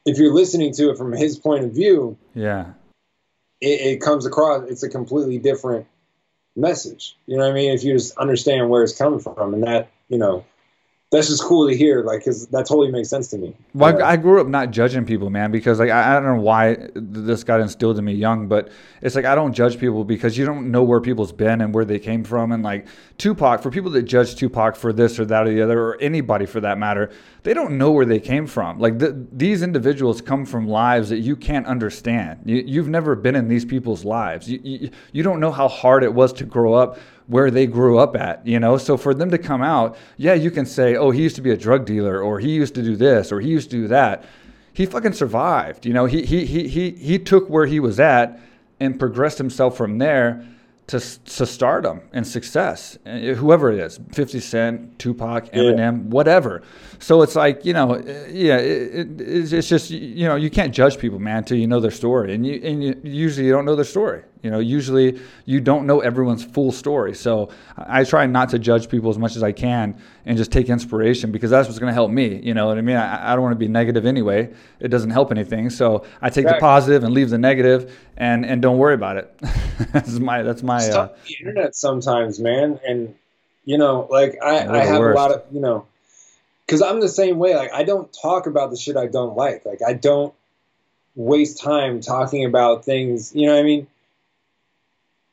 if 0.05 0.17
you're 0.17 0.33
listening 0.33 0.73
to 0.73 0.89
it 0.89 0.97
from 0.97 1.11
his 1.11 1.37
point 1.37 1.65
of 1.65 1.73
view, 1.73 2.17
yeah, 2.33 2.73
it, 3.61 3.81
it, 3.81 4.01
comes 4.01 4.25
across. 4.25 4.69
It's 4.69 4.83
a 4.83 4.89
completely 4.89 5.37
different 5.37 5.85
message. 6.55 7.17
You 7.25 7.37
know 7.37 7.43
what 7.43 7.51
I 7.51 7.55
mean? 7.55 7.73
If 7.73 7.83
you 7.83 7.93
just 7.93 8.17
understand 8.17 8.69
where 8.69 8.83
it's 8.83 8.97
coming 8.97 9.19
from, 9.19 9.53
and 9.53 9.63
that 9.63 9.91
you 10.07 10.17
know, 10.17 10.45
that's 11.09 11.29
just 11.29 11.41
cool 11.41 11.69
to 11.69 11.75
hear. 11.75 12.03
Like, 12.03 12.25
cause 12.25 12.47
that 12.47 12.65
totally 12.65 12.91
makes 12.91 13.09
sense 13.09 13.29
to 13.29 13.37
me. 13.37 13.55
Well, 13.73 14.03
I, 14.03 14.11
I 14.11 14.17
grew 14.17 14.41
up 14.41 14.47
not 14.47 14.71
judging 14.71 15.05
people, 15.05 15.29
man, 15.29 15.51
because 15.51 15.79
like 15.79 15.89
I, 15.89 16.11
I, 16.11 16.19
don't 16.19 16.35
know 16.35 16.41
why 16.41 16.89
this 16.95 17.45
got 17.45 17.61
instilled 17.61 17.97
in 17.97 18.03
me 18.03 18.13
young, 18.13 18.47
but 18.47 18.69
it's 19.01 19.15
like 19.15 19.23
I 19.23 19.33
don't 19.33 19.53
judge 19.53 19.79
people 19.79 20.03
because 20.03 20.37
you 20.37 20.45
don't 20.45 20.69
know 20.69 20.83
where 20.83 20.99
people's 20.99 21.31
been 21.31 21.61
and 21.61 21.73
where 21.73 21.85
they 21.85 21.99
came 21.99 22.25
from, 22.25 22.51
and 22.51 22.61
like 22.61 22.87
Tupac, 23.17 23.61
for 23.61 23.71
people 23.71 23.89
that 23.91 24.03
judge 24.03 24.35
Tupac 24.35 24.75
for 24.75 24.91
this 24.91 25.17
or 25.17 25.25
that 25.25 25.47
or 25.47 25.53
the 25.53 25.61
other, 25.61 25.79
or 25.79 25.97
anybody 26.01 26.45
for 26.45 26.59
that 26.59 26.77
matter, 26.77 27.09
they 27.47 27.53
don't 27.53 27.77
know 27.77 27.91
where 27.91 28.05
they 28.05 28.19
came 28.19 28.45
from. 28.45 28.77
Like 28.77 28.95
these 29.31 29.61
individuals 29.61 30.19
come 30.19 30.45
from 30.45 30.67
lives 30.67 31.07
that 31.11 31.19
you 31.19 31.37
can't 31.37 31.65
understand. 31.65 32.41
You, 32.43 32.81
have 32.81 32.89
never 32.89 33.15
been 33.15 33.37
in 33.37 33.47
these 33.47 33.63
people's 33.63 34.03
lives. 34.03 34.49
You, 34.51 34.59
you, 34.61 34.89
you 35.13 35.23
don't 35.23 35.39
know 35.39 35.53
how 35.53 35.69
hard 35.69 36.03
it 36.03 36.13
was 36.13 36.33
to 36.33 36.43
grow 36.43 36.73
up 36.73 36.99
where 37.27 37.49
they 37.49 37.65
grew 37.65 37.99
up 37.99 38.17
at, 38.17 38.45
you 38.45 38.59
know? 38.59 38.77
So 38.77 38.97
for 38.97 39.13
them 39.13 39.31
to 39.31 39.37
come 39.37 39.61
out, 39.61 39.95
yeah, 40.17 40.33
you 40.33 40.51
can 40.51 40.65
say, 40.65 40.97
oh, 40.97 41.11
he 41.11 41.21
used 41.21 41.37
to 41.37 41.41
be 41.41 41.51
a 41.51 41.55
drug 41.55 41.85
dealer 41.85 42.21
or 42.21 42.37
he 42.41 42.49
used 42.49 42.75
to 42.75 42.83
do 42.83 42.97
this 42.97 43.31
or 43.31 43.39
he 43.39 43.47
used 43.47 43.69
to 43.71 43.77
do 43.77 43.87
that. 43.87 44.25
He 44.73 44.85
fucking 44.85 45.13
survived, 45.13 45.85
you 45.85 45.93
know? 45.93 46.05
He, 46.05 46.25
he, 46.25 46.45
he, 46.45 46.67
he, 46.67 46.91
he 46.91 47.17
took 47.17 47.49
where 47.49 47.65
he 47.65 47.79
was 47.79 47.97
at 47.97 48.41
and 48.81 48.99
progressed 48.99 49.37
himself 49.37 49.77
from 49.77 49.99
there 49.99 50.45
to, 50.87 50.99
to 50.99 51.45
stardom 51.45 52.01
and 52.13 52.25
success, 52.25 52.97
eh, 53.05 53.33
whoever 53.33 53.71
it 53.71 53.79
is 53.79 53.99
50 54.13 54.39
Cent, 54.39 54.99
Tupac, 54.99 55.51
Eminem, 55.51 55.77
yeah. 55.77 55.89
whatever. 56.09 56.63
So 56.99 57.21
it's 57.21 57.35
like, 57.35 57.65
you 57.65 57.73
know, 57.73 57.95
eh, 57.95 58.27
yeah, 58.29 58.57
it, 58.57 59.21
it, 59.21 59.53
it's 59.53 59.67
just, 59.67 59.89
you 59.89 60.25
know, 60.25 60.37
you 60.37 60.49
can't 60.49 60.73
judge 60.73 60.97
people, 60.97 61.19
man, 61.19 61.39
until 61.39 61.57
you 61.57 61.67
know 61.67 61.81
their 61.81 61.91
story. 61.91 62.33
And, 62.33 62.45
you, 62.45 62.61
and 62.63 62.83
you, 62.83 62.99
usually 63.03 63.47
you 63.47 63.51
don't 63.51 63.65
know 63.65 63.75
their 63.75 63.85
story. 63.85 64.23
You 64.41 64.51
know, 64.51 64.59
usually 64.59 65.19
you 65.45 65.59
don't 65.59 65.85
know 65.85 65.99
everyone's 65.99 66.43
full 66.43 66.71
story. 66.71 67.13
So 67.15 67.49
I 67.77 68.03
try 68.03 68.25
not 68.25 68.49
to 68.49 68.59
judge 68.59 68.89
people 68.89 69.09
as 69.09 69.17
much 69.17 69.35
as 69.35 69.43
I 69.43 69.51
can 69.51 69.99
and 70.25 70.37
just 70.37 70.51
take 70.51 70.69
inspiration 70.69 71.31
because 71.31 71.49
that's 71.49 71.67
what's 71.67 71.79
going 71.79 71.89
to 71.89 71.93
help 71.93 72.11
me. 72.11 72.39
You 72.43 72.53
know 72.53 72.67
what 72.67 72.77
I 72.77 72.81
mean? 72.81 72.97
I, 72.97 73.31
I 73.31 73.35
don't 73.35 73.43
want 73.43 73.53
to 73.53 73.59
be 73.59 73.67
negative 73.67 74.05
anyway. 74.05 74.53
It 74.79 74.89
doesn't 74.89 75.11
help 75.11 75.31
anything. 75.31 75.69
So 75.69 76.05
I 76.21 76.29
take 76.29 76.43
exactly. 76.43 76.57
the 76.57 76.61
positive 76.61 77.03
and 77.03 77.13
leave 77.13 77.29
the 77.29 77.37
negative 77.37 77.97
and, 78.17 78.45
and 78.45 78.61
don't 78.61 78.77
worry 78.77 78.93
about 78.93 79.17
it. 79.17 79.33
that's 79.91 80.19
my, 80.19 80.43
that's 80.43 80.63
my, 80.63 80.77
uh, 80.77 81.09
the 81.25 81.35
internet 81.39 81.75
sometimes, 81.75 82.39
man. 82.39 82.79
And, 82.87 83.15
you 83.65 83.77
know, 83.77 84.07
like 84.09 84.37
I, 84.43 84.67
I 84.67 84.85
have 84.85 84.99
worst. 84.99 85.17
a 85.17 85.21
lot 85.21 85.31
of, 85.31 85.43
you 85.51 85.59
know, 85.59 85.85
because 86.67 86.81
I'm 86.81 86.99
the 86.99 87.09
same 87.09 87.39
way. 87.39 87.55
Like 87.55 87.71
I 87.73 87.83
don't 87.83 88.11
talk 88.13 88.45
about 88.45 88.71
the 88.71 88.77
shit 88.77 88.97
I 88.97 89.07
don't 89.07 89.35
like. 89.35 89.65
Like 89.65 89.79
I 89.87 89.93
don't 89.93 90.33
waste 91.15 91.61
time 91.61 92.01
talking 92.01 92.45
about 92.45 92.85
things. 92.85 93.33
You 93.33 93.47
know 93.47 93.53
what 93.53 93.61
I 93.61 93.63
mean? 93.63 93.87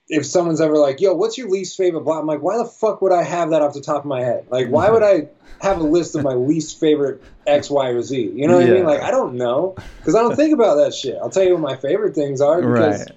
If 0.08 0.26
someone's 0.26 0.60
ever 0.60 0.76
like, 0.76 1.00
"Yo, 1.00 1.14
what's 1.14 1.38
your 1.38 1.48
least 1.48 1.76
favorite 1.76 2.02
block?" 2.02 2.20
I'm 2.20 2.26
like, 2.26 2.42
"Why 2.42 2.58
the 2.58 2.66
fuck 2.66 3.00
would 3.00 3.12
I 3.12 3.22
have 3.22 3.50
that 3.50 3.62
off 3.62 3.74
the 3.74 3.80
top 3.80 4.00
of 4.00 4.04
my 4.04 4.22
head? 4.22 4.46
Like, 4.50 4.68
why 4.68 4.90
would 4.90 5.02
I 5.02 5.28
have 5.60 5.78
a 5.78 5.84
list 5.84 6.14
of 6.14 6.22
my 6.22 6.34
least 6.34 6.78
favorite 6.78 7.22
X, 7.46 7.70
Y, 7.70 7.88
or 7.88 8.02
Z? 8.02 8.32
You 8.34 8.46
know 8.46 8.56
what 8.56 8.66
yeah. 8.66 8.72
I 8.72 8.74
mean? 8.74 8.84
Like, 8.84 9.00
I 9.00 9.10
don't 9.10 9.34
know 9.34 9.74
because 9.98 10.14
I 10.14 10.20
don't 10.20 10.36
think 10.36 10.52
about 10.52 10.76
that 10.76 10.94
shit. 10.94 11.16
I'll 11.16 11.30
tell 11.30 11.44
you 11.44 11.52
what 11.52 11.62
my 11.62 11.76
favorite 11.76 12.14
things 12.14 12.40
are 12.40 12.60
because 12.60 13.00
right. 13.00 13.16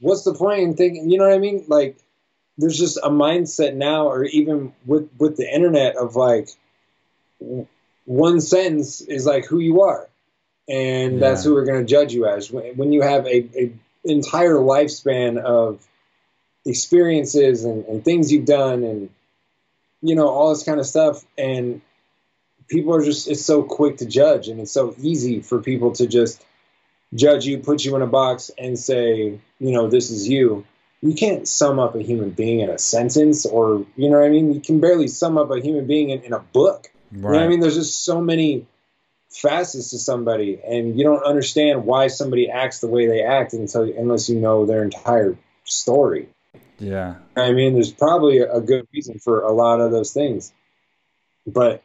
what's 0.00 0.22
the 0.22 0.34
point 0.34 0.60
in 0.60 0.76
thinking? 0.76 1.10
You 1.10 1.18
know 1.18 1.26
what 1.26 1.34
I 1.34 1.38
mean? 1.38 1.64
Like, 1.66 1.96
there's 2.56 2.78
just 2.78 2.98
a 2.98 3.10
mindset 3.10 3.74
now, 3.74 4.08
or 4.08 4.24
even 4.24 4.72
with 4.86 5.08
with 5.18 5.36
the 5.36 5.52
internet, 5.52 5.96
of 5.96 6.14
like 6.14 6.50
one 8.04 8.40
sentence 8.40 9.00
is 9.00 9.26
like 9.26 9.44
who 9.44 9.58
you 9.58 9.82
are, 9.82 10.08
and 10.68 11.14
yeah. 11.14 11.18
that's 11.18 11.42
who 11.42 11.54
we're 11.54 11.64
going 11.64 11.84
to 11.84 11.90
judge 11.90 12.12
you 12.12 12.26
as. 12.26 12.50
When 12.50 12.92
you 12.92 13.02
have 13.02 13.26
a, 13.26 13.48
a 13.58 13.72
entire 14.04 14.54
lifespan 14.54 15.38
of 15.38 15.87
experiences 16.64 17.64
and, 17.64 17.84
and 17.86 18.04
things 18.04 18.32
you've 18.32 18.46
done, 18.46 18.84
and 18.84 19.10
you 20.02 20.14
know 20.14 20.28
all 20.28 20.50
this 20.50 20.64
kind 20.64 20.80
of 20.80 20.86
stuff, 20.86 21.24
and 21.36 21.80
people 22.68 22.94
are 22.94 23.04
just 23.04 23.28
it's 23.28 23.44
so 23.44 23.62
quick 23.62 23.98
to 23.98 24.06
judge, 24.06 24.48
and 24.48 24.60
it's 24.60 24.72
so 24.72 24.94
easy 24.98 25.40
for 25.40 25.60
people 25.60 25.92
to 25.92 26.06
just 26.06 26.44
judge 27.14 27.46
you, 27.46 27.58
put 27.58 27.84
you 27.84 27.96
in 27.96 28.02
a 28.02 28.06
box, 28.06 28.50
and 28.58 28.78
say, 28.78 29.40
you 29.58 29.72
know, 29.72 29.88
this 29.88 30.10
is 30.10 30.28
you 30.28 30.64
you 31.00 31.14
can't 31.14 31.46
sum 31.46 31.78
up 31.78 31.94
a 31.94 32.02
human 32.02 32.30
being 32.30 32.60
in 32.60 32.70
a 32.70 32.78
sentence 32.78 33.46
or 33.46 33.86
you 33.96 34.10
know 34.10 34.18
what 34.18 34.26
I 34.26 34.30
mean? 34.30 34.52
You 34.52 34.60
can 34.60 34.80
barely 34.80 35.08
sum 35.08 35.38
up 35.38 35.50
a 35.50 35.60
human 35.60 35.86
being 35.86 36.10
in, 36.10 36.22
in 36.22 36.32
a 36.32 36.40
book. 36.40 36.90
Right. 37.12 37.16
You 37.16 37.22
know 37.22 37.28
what 37.28 37.42
I 37.42 37.48
mean? 37.48 37.60
There's 37.60 37.76
just 37.76 38.04
so 38.04 38.20
many 38.20 38.66
facets 39.30 39.90
to 39.90 39.98
somebody 39.98 40.60
and 40.66 40.98
you 40.98 41.04
don't 41.04 41.22
understand 41.22 41.84
why 41.84 42.08
somebody 42.08 42.50
acts 42.50 42.80
the 42.80 42.88
way 42.88 43.06
they 43.06 43.22
act 43.22 43.52
until 43.52 43.82
unless 43.82 44.28
you 44.28 44.40
know 44.40 44.66
their 44.66 44.82
entire 44.82 45.36
story. 45.64 46.28
Yeah. 46.78 47.16
I 47.36 47.52
mean, 47.52 47.74
there's 47.74 47.92
probably 47.92 48.38
a, 48.38 48.60
good 48.60 48.86
reason 48.92 49.18
for 49.18 49.42
a 49.42 49.52
lot 49.52 49.80
of 49.80 49.90
those 49.90 50.12
things. 50.12 50.52
But 51.46 51.82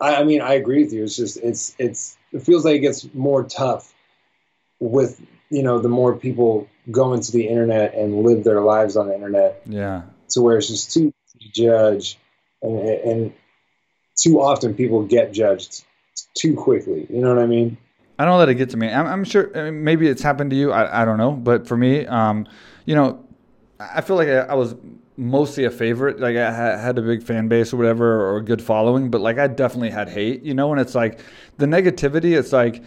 I, 0.00 0.16
I 0.16 0.24
mean, 0.24 0.40
I 0.40 0.54
agree 0.54 0.84
with 0.84 0.92
you. 0.92 1.04
It's 1.04 1.16
just 1.16 1.36
it's 1.38 1.74
it's 1.78 2.16
it 2.32 2.42
feels 2.42 2.64
like 2.64 2.76
it 2.76 2.80
gets 2.80 3.12
more 3.14 3.44
tough 3.44 3.92
with 4.78 5.20
you 5.50 5.62
know 5.62 5.78
the 5.78 5.88
more 5.88 6.16
people 6.16 6.68
go 6.90 7.12
into 7.12 7.32
the 7.32 7.46
internet 7.46 7.94
and 7.94 8.22
live 8.22 8.44
their 8.44 8.60
lives 8.62 8.96
on 8.96 9.08
the 9.08 9.14
internet. 9.14 9.62
Yeah. 9.66 10.02
To 10.30 10.42
where 10.42 10.58
it's 10.58 10.68
just 10.68 10.92
too 10.92 11.12
to 11.40 11.48
judge, 11.52 12.18
and, 12.62 12.78
and 12.78 13.32
too 14.16 14.40
often 14.40 14.74
people 14.74 15.02
get 15.02 15.32
judged 15.32 15.84
too 16.34 16.54
quickly. 16.54 17.06
You 17.10 17.20
know 17.20 17.34
what 17.34 17.42
I 17.42 17.46
mean? 17.46 17.76
I 18.18 18.24
don't 18.26 18.38
let 18.38 18.50
it 18.50 18.54
get 18.56 18.70
to 18.70 18.76
me. 18.76 18.88
I'm, 18.88 19.06
I'm 19.06 19.24
sure 19.24 19.50
I 19.58 19.70
mean, 19.70 19.82
maybe 19.82 20.06
it's 20.06 20.22
happened 20.22 20.50
to 20.50 20.56
you. 20.56 20.72
I, 20.72 21.02
I 21.02 21.04
don't 21.04 21.18
know, 21.18 21.32
but 21.32 21.66
for 21.66 21.76
me, 21.76 22.06
um, 22.06 22.46
you 22.84 22.94
know, 22.94 23.24
I 23.80 24.02
feel 24.02 24.16
like 24.16 24.28
I, 24.28 24.54
was 24.54 24.74
mostly 25.16 25.64
a 25.64 25.70
favorite. 25.70 26.20
Like 26.20 26.36
I 26.36 26.78
had 26.78 26.98
a 26.98 27.02
big 27.02 27.22
fan 27.22 27.48
base 27.48 27.72
or 27.72 27.78
whatever, 27.78 28.30
or 28.30 28.36
a 28.36 28.44
good 28.44 28.60
following. 28.60 29.10
But 29.10 29.22
like 29.22 29.38
I 29.38 29.46
definitely 29.46 29.90
had 29.90 30.08
hate. 30.08 30.42
You 30.42 30.52
know, 30.52 30.70
and 30.70 30.80
it's 30.80 30.94
like 30.94 31.20
the 31.56 31.66
negativity. 31.66 32.38
It's 32.38 32.52
like 32.52 32.82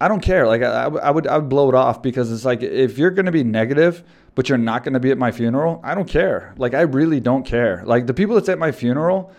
I 0.00 0.06
don't 0.06 0.20
care. 0.20 0.46
Like 0.46 0.62
I, 0.62 0.84
I 0.84 1.10
would 1.10 1.26
I 1.26 1.38
would 1.38 1.48
blow 1.48 1.68
it 1.68 1.74
off 1.74 2.02
because 2.02 2.30
it's 2.30 2.44
like 2.44 2.62
if 2.62 2.98
you're 2.98 3.10
gonna 3.10 3.32
be 3.32 3.42
negative, 3.42 4.04
but 4.36 4.48
you're 4.48 4.58
not 4.58 4.84
gonna 4.84 5.00
be 5.00 5.10
at 5.10 5.18
my 5.18 5.32
funeral, 5.32 5.80
I 5.82 5.96
don't 5.96 6.08
care. 6.08 6.54
Like 6.56 6.74
I 6.74 6.82
really 6.82 7.18
don't 7.18 7.44
care. 7.44 7.82
Like 7.84 8.06
the 8.06 8.14
people 8.14 8.36
that's 8.36 8.48
at 8.48 8.60
my 8.60 8.70
funeral, 8.70 9.32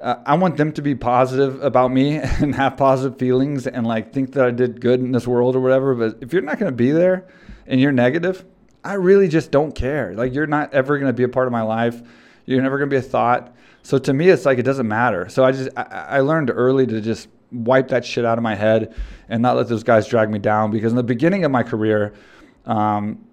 uh, 0.00 0.16
I 0.24 0.36
want 0.36 0.56
them 0.56 0.72
to 0.72 0.82
be 0.82 0.94
positive 0.94 1.62
about 1.62 1.92
me 1.92 2.16
and 2.40 2.54
have 2.54 2.78
positive 2.78 3.18
feelings 3.18 3.66
and 3.66 3.86
like 3.86 4.14
think 4.14 4.32
that 4.32 4.46
I 4.46 4.50
did 4.52 4.80
good 4.80 5.00
in 5.00 5.12
this 5.12 5.26
world 5.26 5.54
or 5.54 5.60
whatever. 5.60 5.94
But 5.94 6.22
if 6.22 6.32
you're 6.32 6.40
not 6.40 6.58
gonna 6.58 6.72
be 6.72 6.92
there 6.92 7.28
and 7.66 7.78
you're 7.78 7.92
negative, 7.92 8.46
I 8.86 8.94
really 8.94 9.28
just 9.28 9.50
don't 9.50 9.74
care. 9.74 10.14
Like 10.14 10.32
you're 10.32 10.46
not 10.46 10.72
ever 10.72 10.98
gonna 10.98 11.12
be 11.12 11.24
a 11.24 11.28
part 11.28 11.46
of 11.46 11.52
my 11.52 11.62
life. 11.62 12.00
You're 12.44 12.62
never 12.62 12.78
gonna 12.78 12.90
be 12.90 12.96
a 12.96 13.02
thought. 13.02 13.54
So 13.82 13.98
to 13.98 14.12
me, 14.12 14.28
it's 14.28 14.44
like 14.44 14.58
it 14.58 14.62
doesn't 14.62 14.88
matter. 14.88 15.28
So 15.28 15.44
I 15.44 15.52
just 15.52 15.70
I, 15.76 15.82
I 15.82 16.20
learned 16.20 16.50
early 16.50 16.86
to 16.86 17.00
just 17.00 17.28
wipe 17.50 17.88
that 17.88 18.04
shit 18.04 18.24
out 18.24 18.38
of 18.38 18.42
my 18.42 18.54
head 18.54 18.94
and 19.28 19.42
not 19.42 19.56
let 19.56 19.68
those 19.68 19.82
guys 19.82 20.06
drag 20.06 20.30
me 20.30 20.38
down. 20.38 20.70
Because 20.70 20.92
in 20.92 20.96
the 20.96 21.02
beginning 21.02 21.44
of 21.44 21.50
my 21.50 21.62
career, 21.62 22.14
um, 22.64 23.24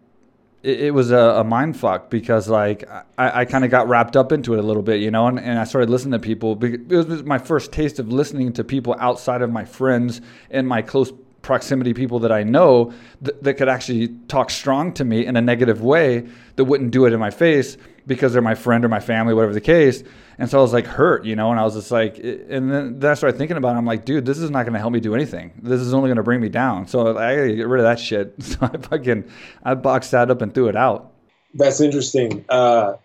it, 0.64 0.80
it, 0.80 0.92
was 0.92 1.12
a, 1.12 1.18
a, 1.18 1.44
mind 1.44 1.78
fuck 1.78 2.10
because 2.10 2.48
like 2.48 2.88
I, 3.18 3.42
I 3.42 3.46
kind 3.46 3.66
of 3.66 3.72
got 3.72 3.88
wrapped 3.90 4.16
up 4.16 4.32
into 4.32 4.54
it 4.54 4.60
a 4.60 4.62
little 4.62 4.84
bit, 4.84 5.02
you 5.02 5.12
know, 5.12 5.28
and, 5.28 5.40
and 5.40 5.60
I 5.60 5.66
started 5.66 5.90
listening 5.90 6.14
to 6.14 6.20
people. 6.20 6.64
It 6.64 6.88
was 6.88 7.24
my 7.24 7.38
first 7.38 7.72
taste 7.72 8.00
of 8.00 8.12
listening 8.12 8.54
to 8.54 8.64
people 8.64 8.96
outside 9.00 9.42
of 9.42 9.52
my 9.52 9.66
friends 9.66 10.22
and 10.50 10.68
my 10.68 10.82
close 10.82 11.12
proximity 11.44 11.94
people 11.94 12.20
that 12.20 12.32
I 12.32 12.42
know 12.42 12.92
th- 13.24 13.38
that 13.44 13.54
could 13.56 13.70
actually 13.70 14.08
talk 14.28 14.50
strong 14.50 14.94
to 14.94 15.06
me 15.06 15.26
in 15.26 15.38
a 15.38 15.42
negative 15.42 15.82
way 15.82 16.28
that 16.56 16.64
wouldn't 16.64 16.90
do 16.92 17.06
it 17.06 17.14
in 17.14 17.20
my 17.20 17.30
face 17.30 17.78
because 18.08 18.34
they're 18.34 18.42
my 18.42 18.56
friend 18.56 18.84
or 18.84 18.90
my 18.90 19.00
family, 19.00 19.34
whatever 19.34 19.54
the 19.54 19.62
case. 19.62 20.04
And 20.40 20.50
so 20.50 20.58
I 20.58 20.62
was 20.62 20.74
like 20.74 20.88
hurt, 20.88 21.26
you 21.26 21.36
know, 21.36 21.52
and 21.52 21.60
I 21.60 21.64
was 21.64 21.76
just 21.76 21.92
like, 21.92 22.18
and 22.18 22.72
then, 22.72 23.06
I 23.06 23.14
started 23.14 23.38
thinking 23.38 23.58
about 23.58 23.76
it. 23.76 23.78
I'm 23.78 23.86
like, 23.86 24.06
dude, 24.06 24.26
this 24.26 24.40
is 24.40 24.50
not 24.50 24.64
going 24.64 24.74
to 24.74 24.80
help 24.80 24.92
me 24.92 25.00
do 25.00 25.14
anything. 25.14 25.54
This 25.62 25.80
is 25.80 25.94
only 25.94 26.08
going 26.08 26.18
to 26.18 26.24
bring 26.24 26.42
me 26.42 26.50
down. 26.50 26.88
So 26.88 27.16
I 27.18 27.36
got 27.36 27.42
to 27.44 27.56
get 27.56 27.68
rid 27.68 27.80
of 27.80 27.86
that 27.86 28.00
shit. 28.00 28.34
So 28.44 28.58
I 28.62 28.78
fucking, 28.78 29.26
I 29.64 29.76
boxed 29.76 30.12
that 30.12 30.32
up 30.32 30.42
and 30.42 30.54
threw 30.54 30.68
it 30.70 30.76
out. 30.76 31.12
That's 31.54 31.82
interesting. 31.82 32.46
Uh, 32.50 32.96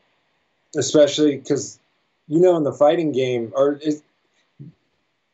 especially 0.76 1.36
because, 1.36 1.78
you 2.28 2.40
know, 2.40 2.56
in 2.56 2.62
the 2.62 2.72
fighting 2.72 3.12
game, 3.12 3.52
or 3.54 3.74
is, 3.74 4.02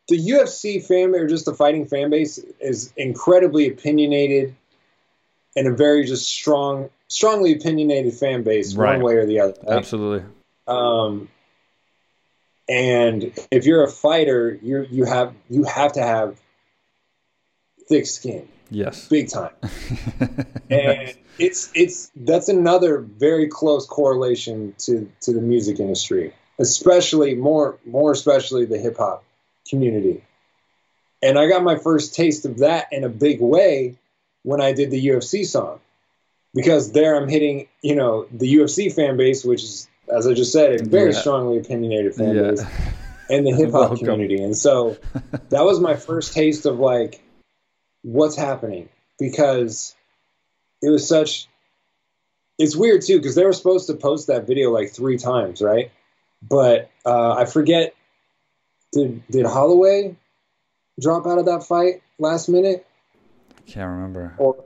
the 0.08 0.18
UFC 0.18 0.84
fan 0.84 1.14
or 1.14 1.26
just 1.26 1.46
the 1.46 1.54
fighting 1.54 1.86
fan 1.86 2.10
base 2.10 2.38
is 2.60 2.92
incredibly 2.96 3.68
opinionated 3.68 4.54
and 5.56 5.66
a 5.66 5.72
very 5.72 6.04
just 6.04 6.28
strong, 6.28 6.90
strongly 7.08 7.52
opinionated 7.54 8.14
fan 8.14 8.42
base, 8.42 8.74
right. 8.74 8.96
one 8.96 9.04
way 9.04 9.14
or 9.14 9.26
the 9.26 9.40
other. 9.40 9.54
Right? 9.62 9.78
Absolutely. 9.78 10.28
Um, 10.66 11.28
and 12.68 13.32
if 13.50 13.66
you're 13.66 13.84
a 13.84 13.90
fighter, 13.90 14.58
you 14.62 14.86
you 14.90 15.04
have 15.04 15.34
you 15.50 15.64
have 15.64 15.92
to 15.92 16.02
have 16.02 16.40
thick 17.88 18.06
skin. 18.06 18.48
Yes. 18.70 19.08
Big 19.08 19.28
time. 19.28 19.52
and 20.70 21.14
it's 21.38 21.70
it's 21.74 22.10
that's 22.16 22.48
another 22.48 22.98
very 22.98 23.48
close 23.48 23.86
correlation 23.86 24.74
to 24.78 25.10
to 25.22 25.32
the 25.32 25.42
music 25.42 25.78
industry, 25.78 26.34
especially 26.58 27.34
more 27.34 27.78
more 27.84 28.12
especially 28.12 28.64
the 28.64 28.78
hip 28.78 28.96
hop 28.96 29.23
community. 29.68 30.24
And 31.22 31.38
I 31.38 31.48
got 31.48 31.62
my 31.62 31.76
first 31.76 32.14
taste 32.14 32.44
of 32.44 32.58
that 32.58 32.88
in 32.92 33.04
a 33.04 33.08
big 33.08 33.40
way 33.40 33.96
when 34.42 34.60
I 34.60 34.72
did 34.72 34.90
the 34.90 35.06
UFC 35.06 35.46
song. 35.46 35.80
Because 36.52 36.92
there 36.92 37.16
I'm 37.16 37.28
hitting, 37.28 37.66
you 37.82 37.96
know, 37.96 38.26
the 38.30 38.54
UFC 38.54 38.92
fan 38.92 39.16
base, 39.16 39.44
which 39.44 39.62
is 39.62 39.88
as 40.08 40.26
I 40.26 40.34
just 40.34 40.52
said, 40.52 40.80
a 40.80 40.84
very 40.84 41.12
yeah. 41.12 41.20
strongly 41.20 41.58
opinionated 41.58 42.14
fan 42.14 42.34
base, 42.36 42.64
and 43.30 43.46
the 43.46 43.52
hip 43.52 43.70
hop 43.70 43.98
community. 43.98 44.42
And 44.42 44.56
so 44.56 44.96
that 45.48 45.64
was 45.64 45.80
my 45.80 45.96
first 45.96 46.32
taste 46.32 46.66
of 46.66 46.78
like 46.78 47.22
what's 48.02 48.36
happening 48.36 48.88
because 49.18 49.94
it 50.82 50.90
was 50.90 51.08
such. 51.08 51.48
It's 52.58 52.76
weird 52.76 53.02
too 53.02 53.18
because 53.18 53.34
they 53.34 53.44
were 53.44 53.52
supposed 53.52 53.88
to 53.88 53.94
post 53.94 54.28
that 54.28 54.46
video 54.46 54.70
like 54.70 54.92
three 54.92 55.18
times, 55.18 55.60
right? 55.60 55.90
But 56.42 56.90
uh, 57.04 57.32
I 57.32 57.44
forget. 57.46 57.94
Did 58.94 59.26
did 59.28 59.46
Holloway 59.46 60.16
drop 61.00 61.26
out 61.26 61.38
of 61.38 61.46
that 61.46 61.64
fight 61.64 62.02
last 62.18 62.48
minute? 62.48 62.86
I 63.58 63.70
Can't 63.70 63.90
remember. 63.90 64.34
Or 64.38 64.64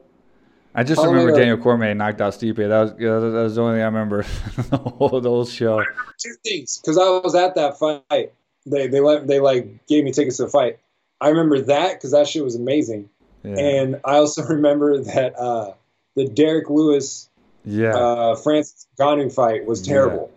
I 0.74 0.84
just 0.84 1.02
remember 1.02 1.34
Daniel 1.34 1.56
Cormier 1.56 1.94
knocked 1.94 2.20
out 2.20 2.34
Stipe. 2.34 2.56
That 2.56 2.68
was 2.68 2.90
that 2.92 3.42
was 3.42 3.54
the 3.56 3.62
only 3.62 3.76
thing 3.76 3.82
I 3.82 3.86
remember 3.86 4.22
the, 4.56 4.76
whole, 4.76 5.20
the 5.20 5.28
whole 5.28 5.46
show. 5.46 5.82
Two 6.18 6.34
things, 6.44 6.78
because 6.78 6.98
I 6.98 7.08
was 7.08 7.34
at 7.34 7.54
that 7.54 7.78
fight. 7.78 8.32
They 8.66 8.86
they 8.86 9.00
let 9.00 9.26
they 9.26 9.40
like 9.40 9.86
gave 9.86 10.04
me 10.04 10.12
tickets 10.12 10.36
to 10.36 10.44
the 10.44 10.50
fight. 10.50 10.78
I 11.20 11.30
remember 11.30 11.62
that 11.62 11.94
because 11.94 12.12
that 12.12 12.28
shit 12.28 12.44
was 12.44 12.54
amazing, 12.54 13.08
yeah. 13.42 13.58
and 13.58 14.00
I 14.04 14.16
also 14.16 14.42
remember 14.48 15.02
that 15.02 15.36
uh, 15.38 15.72
the 16.14 16.28
Derrick 16.28 16.68
Lewis, 16.68 17.30
yeah, 17.64 17.96
uh, 17.96 18.36
Francis 18.36 18.86
Ngannou 18.98 19.34
fight 19.34 19.64
was 19.64 19.82
terrible. 19.82 20.30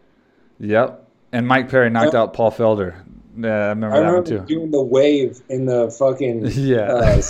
Yeah. 0.60 0.82
Yep, 0.82 1.08
and 1.34 1.48
Mike 1.48 1.70
Perry 1.70 1.90
knocked 1.90 2.16
out 2.16 2.34
Paul 2.34 2.52
Felder. 2.52 2.96
Yeah, 3.38 3.50
I 3.50 3.70
remember, 3.70 3.96
I 3.96 4.00
remember 4.00 4.22
that 4.24 4.38
one 4.38 4.48
too. 4.48 4.54
Doing 4.56 4.72
the 4.72 4.82
wave 4.82 5.42
in 5.50 5.66
the 5.66 5.90
fucking 5.92 6.46
yeah, 6.54 6.92
uh, 6.92 7.22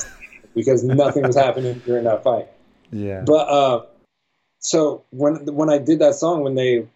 because 0.56 0.84
nothing 0.84 1.24
was 1.24 1.36
happening 1.36 1.82
during 1.86 2.06
that 2.06 2.24
fight. 2.24 2.48
Yeah. 2.92 3.24
But 3.26 3.48
uh, 3.48 3.86
so 4.60 5.04
when 5.12 5.46
when 5.54 5.70
I 5.70 5.78
did 5.78 6.00
that 6.00 6.16
song, 6.16 6.44
when 6.44 6.56
they 6.56 6.88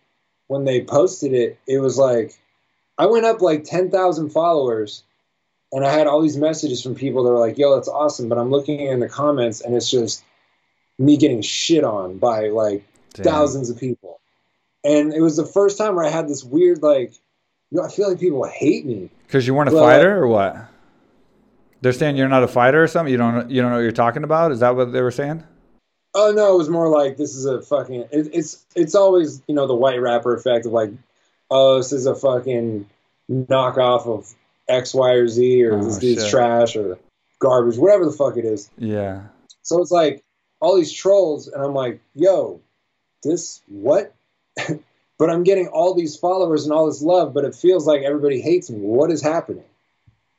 when 0.47 0.65
they 0.65 0.83
posted 0.83 1.33
it, 1.33 1.59
it 1.67 1.79
was 1.79 1.97
like 1.97 2.37
I 2.97 3.05
went 3.07 3.25
up 3.25 3.41
like 3.41 3.63
ten 3.63 3.89
thousand 3.89 4.29
followers, 4.29 5.03
and 5.71 5.85
I 5.85 5.91
had 5.91 6.07
all 6.07 6.21
these 6.21 6.37
messages 6.37 6.81
from 6.81 6.95
people 6.95 7.23
that 7.23 7.31
were 7.31 7.39
like, 7.39 7.57
"Yo, 7.57 7.75
that's 7.75 7.87
awesome," 7.87 8.29
but 8.29 8.37
I'm 8.37 8.51
looking 8.51 8.79
in 8.79 8.99
the 8.99 9.09
comments, 9.09 9.61
and 9.61 9.75
it's 9.75 9.89
just 9.89 10.23
me 10.97 11.17
getting 11.17 11.41
shit 11.41 11.83
on 11.83 12.17
by 12.17 12.47
like 12.49 12.83
Damn. 13.13 13.25
thousands 13.25 13.69
of 13.69 13.79
people, 13.79 14.19
and 14.83 15.13
it 15.13 15.21
was 15.21 15.37
the 15.37 15.45
first 15.45 15.77
time 15.77 15.95
where 15.95 16.05
I 16.05 16.09
had 16.09 16.27
this 16.27 16.43
weird 16.43 16.81
like, 16.83 17.13
you 17.75 17.81
know, 17.81 17.87
I 17.87 17.91
feel 17.91 18.07
like 18.07 18.21
people 18.21 18.45
hate 18.45 18.85
me 18.85 19.09
because 19.27 19.45
you 19.45 19.53
weren't 19.53 19.67
a 19.67 19.73
but, 19.73 19.81
fighter 19.81 20.17
or 20.17 20.27
what? 20.27 20.55
They're 21.81 21.91
saying 21.91 22.15
you're 22.15 22.29
not 22.29 22.41
a 22.41 22.47
fighter 22.47 22.81
or 22.81 22.87
something. 22.87 23.11
You 23.11 23.17
don't 23.17 23.51
you 23.51 23.61
don't 23.61 23.71
know 23.71 23.77
what 23.77 23.83
you're 23.83 23.91
talking 23.91 24.23
about. 24.23 24.53
Is 24.53 24.61
that 24.61 24.77
what 24.77 24.93
they 24.93 25.01
were 25.01 25.11
saying? 25.11 25.43
Oh 26.13 26.31
no, 26.31 26.53
it 26.53 26.57
was 26.57 26.69
more 26.69 26.87
like 26.87 27.17
this 27.17 27.35
is 27.35 27.43
a 27.43 27.61
fucking. 27.61 28.05
It, 28.13 28.29
it's 28.33 28.65
it's 28.75 28.95
always 28.95 29.41
you 29.47 29.55
know 29.55 29.67
the 29.67 29.75
white 29.75 29.99
rapper 29.99 30.33
effect 30.33 30.65
of 30.65 30.71
like, 30.71 30.91
oh 31.51 31.77
this 31.77 31.91
is 31.91 32.05
a 32.05 32.15
fucking 32.15 32.89
knockoff 33.29 34.07
of 34.07 34.33
X, 34.69 34.93
Y, 34.93 35.11
or 35.11 35.27
Z, 35.27 35.65
or 35.65 35.73
oh, 35.73 35.83
this 35.83 35.97
dude's 35.97 36.23
shit. 36.23 36.31
trash 36.31 36.77
or 36.77 36.97
garbage, 37.39 37.77
whatever 37.77 38.05
the 38.05 38.13
fuck 38.13 38.37
it 38.37 38.45
is. 38.45 38.69
Yeah. 38.77 39.23
So 39.63 39.81
it's 39.81 39.91
like 39.91 40.23
all 40.61 40.77
these 40.77 40.93
trolls, 40.93 41.49
and 41.49 41.61
I'm 41.61 41.73
like, 41.73 41.99
yo, 42.13 42.61
this 43.21 43.61
what? 43.67 44.15
but 45.17 45.29
I'm 45.29 45.43
getting 45.43 45.67
all 45.67 45.93
these 45.93 46.15
followers 46.17 46.65
and 46.65 46.73
all 46.73 46.87
this 46.87 47.01
love, 47.01 47.33
but 47.33 47.45
it 47.45 47.55
feels 47.55 47.87
like 47.87 48.01
everybody 48.01 48.41
hates 48.41 48.69
me. 48.69 48.79
What 48.79 49.11
is 49.11 49.21
happening? 49.21 49.63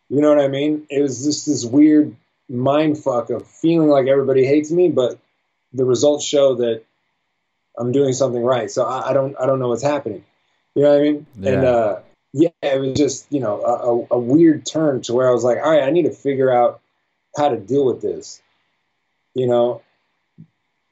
You 0.08 0.20
know 0.20 0.28
what 0.28 0.44
I 0.44 0.48
mean? 0.48 0.86
It 0.90 1.02
was 1.02 1.24
just 1.24 1.46
this 1.46 1.64
weird 1.64 2.14
mind 2.48 3.02
fuck 3.02 3.30
of 3.30 3.46
feeling 3.46 3.88
like 3.88 4.06
everybody 4.06 4.44
hates 4.46 4.70
me, 4.70 4.88
but 4.88 5.18
the 5.72 5.84
results 5.84 6.24
show 6.24 6.56
that 6.56 6.84
I'm 7.76 7.92
doing 7.92 8.12
something 8.12 8.42
right. 8.42 8.70
So 8.70 8.84
I, 8.84 9.10
I 9.10 9.12
don't 9.12 9.34
I 9.40 9.46
don't 9.46 9.58
know 9.58 9.68
what's 9.68 9.82
happening. 9.82 10.24
You 10.74 10.82
know 10.82 10.90
what 10.90 10.98
I 10.98 11.02
mean? 11.02 11.26
Yeah. 11.38 11.52
And 11.52 11.64
uh, 11.64 11.98
yeah, 12.32 12.48
it 12.62 12.80
was 12.80 12.96
just 12.96 13.26
you 13.32 13.40
know 13.40 13.62
a, 13.62 13.72
a, 13.72 14.06
a 14.12 14.18
weird 14.18 14.64
turn 14.66 15.02
to 15.02 15.14
where 15.14 15.28
I 15.28 15.32
was 15.32 15.44
like, 15.44 15.58
all 15.58 15.70
right, 15.70 15.82
I 15.82 15.90
need 15.90 16.04
to 16.04 16.12
figure 16.12 16.52
out 16.52 16.80
how 17.36 17.48
to 17.48 17.56
deal 17.56 17.84
with 17.84 18.00
this. 18.00 18.42
You 19.34 19.46
know, 19.46 19.82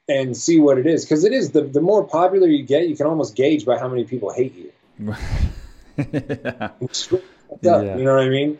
and 0.07 0.35
see 0.37 0.59
what 0.59 0.77
it 0.77 0.85
is 0.85 1.03
because 1.03 1.23
it 1.23 1.33
is 1.33 1.51
the 1.51 1.61
the 1.61 1.81
more 1.81 2.05
popular 2.05 2.47
you 2.47 2.63
get, 2.63 2.87
you 2.87 2.95
can 2.95 3.07
almost 3.07 3.35
gauge 3.35 3.65
by 3.65 3.77
how 3.77 3.87
many 3.87 4.03
people 4.03 4.31
hate 4.31 4.55
you. 4.55 4.71
yeah. 5.97 6.69
yeah. 7.61 7.97
You 7.97 8.03
know 8.03 8.15
what 8.15 8.23
I 8.23 8.29
mean? 8.29 8.57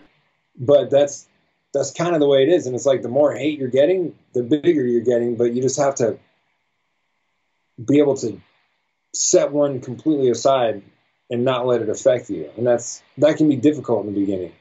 But 0.58 0.89
that's 0.89 1.28
that's 1.74 1.91
kind 1.91 2.16
of 2.16 2.22
the 2.22 2.28
way 2.28 2.43
it 2.43 2.50
is, 2.50 2.66
and 2.66 2.76
it's 2.76 2.86
like 2.86 3.02
the 3.02 3.10
more 3.10 3.34
hate 3.34 3.60
you're 3.60 3.68
getting, 3.68 4.16
the 4.34 4.43
bigger 4.43 4.86
you're 4.86 5.02
getting. 5.02 5.36
But 5.36 5.54
you 5.54 5.62
just 5.62 5.78
have 5.78 5.96
to 5.96 6.18
be 7.84 8.00
able 8.00 8.16
to 8.18 8.41
set 9.14 9.52
one 9.52 9.82
completely 9.82 10.30
aside 10.30 10.82
and 11.30 11.43
not 11.43 11.68
let 11.68 11.82
it 11.82 11.89
affect 11.89 12.30
you, 12.30 12.50
and 12.58 12.66
that's 12.66 13.04
that 13.18 13.38
can 13.38 13.50
be 13.50 13.56
difficult 13.56 14.06
in 14.06 14.14
the 14.14 14.20
beginning. 14.20 14.54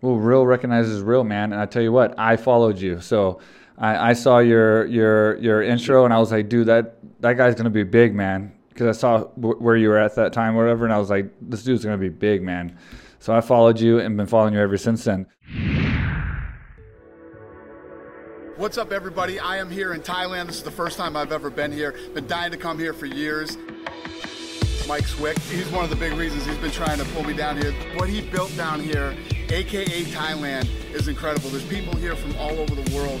Well, 0.00 0.16
real 0.16 0.44
recognizes 0.44 1.00
real, 1.02 1.22
man. 1.22 1.52
And 1.52 1.60
I 1.60 1.66
tell 1.66 1.82
you 1.82 1.92
what, 1.92 2.18
I 2.18 2.36
followed 2.36 2.80
you, 2.80 3.00
so 3.00 3.40
I, 3.82 4.10
I 4.10 4.12
saw 4.12 4.38
your 4.38 4.86
your 4.86 5.36
your 5.38 5.60
intro, 5.60 6.04
and 6.04 6.14
I 6.14 6.18
was 6.18 6.30
like, 6.30 6.48
dude, 6.48 6.68
that 6.68 6.98
that 7.20 7.36
guy's 7.36 7.56
gonna 7.56 7.68
be 7.68 7.82
big, 7.82 8.14
man. 8.14 8.52
Because 8.68 8.96
I 8.96 8.98
saw 8.98 9.24
w- 9.40 9.56
where 9.58 9.76
you 9.76 9.88
were 9.88 9.98
at 9.98 10.14
that 10.14 10.32
time, 10.32 10.56
or 10.56 10.62
whatever, 10.62 10.84
and 10.84 10.94
I 10.94 10.98
was 10.98 11.10
like, 11.10 11.30
this 11.40 11.64
dude's 11.64 11.84
gonna 11.84 11.98
be 11.98 12.08
big, 12.08 12.42
man. 12.42 12.78
So 13.18 13.34
I 13.34 13.40
followed 13.40 13.80
you 13.80 13.98
and 13.98 14.16
been 14.16 14.28
following 14.28 14.54
you 14.54 14.60
ever 14.60 14.76
since 14.76 15.04
then. 15.04 15.26
What's 18.56 18.78
up, 18.78 18.92
everybody? 18.92 19.40
I 19.40 19.56
am 19.58 19.68
here 19.68 19.92
in 19.94 20.00
Thailand. 20.00 20.46
This 20.46 20.58
is 20.58 20.62
the 20.62 20.70
first 20.70 20.96
time 20.96 21.16
I've 21.16 21.32
ever 21.32 21.50
been 21.50 21.72
here. 21.72 21.96
Been 22.14 22.28
dying 22.28 22.52
to 22.52 22.56
come 22.56 22.78
here 22.78 22.92
for 22.92 23.06
years. 23.06 23.58
Mike 24.86 25.06
Swick, 25.06 25.38
he's 25.40 25.68
one 25.70 25.82
of 25.82 25.90
the 25.90 25.96
big 25.96 26.12
reasons 26.12 26.44
he's 26.46 26.58
been 26.58 26.70
trying 26.70 26.98
to 26.98 27.04
pull 27.06 27.24
me 27.24 27.32
down 27.34 27.60
here. 27.60 27.72
What 27.96 28.08
he 28.08 28.20
built 28.20 28.56
down 28.56 28.78
here, 28.78 29.16
aka 29.48 30.04
Thailand, 30.04 30.68
is 30.92 31.08
incredible. 31.08 31.50
There's 31.50 31.64
people 31.64 31.96
here 31.96 32.14
from 32.14 32.36
all 32.36 32.52
over 32.52 32.74
the 32.76 32.94
world. 32.94 33.20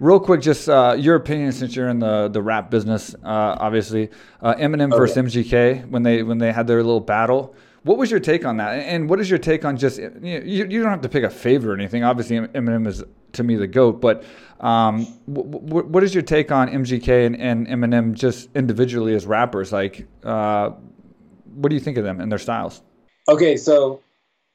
Real 0.00 0.18
quick, 0.18 0.40
just 0.40 0.66
uh, 0.68 0.96
your 0.98 1.14
opinion 1.14 1.52
since 1.52 1.76
you're 1.76 1.88
in 1.90 1.98
the, 1.98 2.28
the 2.28 2.40
rap 2.40 2.70
business, 2.70 3.14
uh, 3.22 3.56
obviously. 3.60 4.08
Uh, 4.40 4.54
Eminem 4.54 4.92
Oh, 4.92 4.96
versus 4.96 5.16
yeah. 5.16 5.22
MGK 5.22 5.90
when 5.90 6.02
they 6.02 6.22
when 6.22 6.38
they 6.38 6.52
had 6.52 6.66
their 6.66 6.78
little 6.82 7.00
battle. 7.00 7.54
What 7.82 7.98
was 7.98 8.10
your 8.10 8.20
take 8.20 8.44
on 8.46 8.56
that? 8.58 8.72
And 8.72 9.08
what 9.10 9.20
is 9.20 9.28
your 9.28 9.38
take 9.38 9.64
on 9.64 9.76
just 9.76 9.98
you, 9.98 10.10
you, 10.22 10.66
you 10.66 10.82
don't 10.82 10.90
have 10.90 11.02
to 11.02 11.08
pick 11.08 11.22
a 11.22 11.30
favorite 11.30 11.72
or 11.72 11.74
anything. 11.74 12.02
Obviously, 12.02 12.38
Eminem 12.38 12.86
is 12.86 13.04
to 13.32 13.42
me 13.42 13.56
the 13.56 13.66
goat. 13.66 14.00
But 14.00 14.24
um, 14.60 15.06
w- 15.30 15.50
w- 15.50 15.86
what 15.86 16.02
is 16.02 16.14
your 16.14 16.22
take 16.22 16.50
on 16.50 16.68
MGK 16.68 17.26
and, 17.26 17.36
and 17.38 17.66
Eminem 17.66 18.14
just 18.14 18.48
individually 18.54 19.14
as 19.14 19.26
rappers? 19.26 19.70
Like, 19.70 20.06
uh, 20.24 20.70
what 21.54 21.68
do 21.68 21.74
you 21.74 21.80
think 21.80 21.98
of 21.98 22.04
them 22.04 22.20
and 22.20 22.32
their 22.32 22.38
styles? 22.38 22.82
Okay, 23.28 23.56
so 23.58 24.00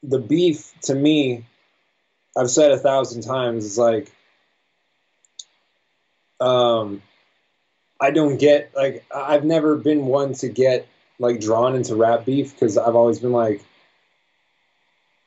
the 0.01 0.19
beef 0.19 0.73
to 0.83 0.95
me, 0.95 1.45
I've 2.37 2.49
said 2.49 2.71
a 2.71 2.77
thousand 2.77 3.21
times, 3.21 3.63
is 3.65 3.77
like, 3.77 4.11
um, 6.39 7.01
I 7.99 8.11
don't 8.11 8.37
get 8.37 8.71
like 8.75 9.05
I've 9.13 9.45
never 9.45 9.75
been 9.77 10.05
one 10.05 10.33
to 10.35 10.49
get 10.49 10.87
like 11.19 11.39
drawn 11.39 11.75
into 11.75 11.95
rap 11.95 12.25
beef 12.25 12.53
because 12.53 12.77
I've 12.77 12.95
always 12.95 13.19
been 13.19 13.31
like, 13.31 13.63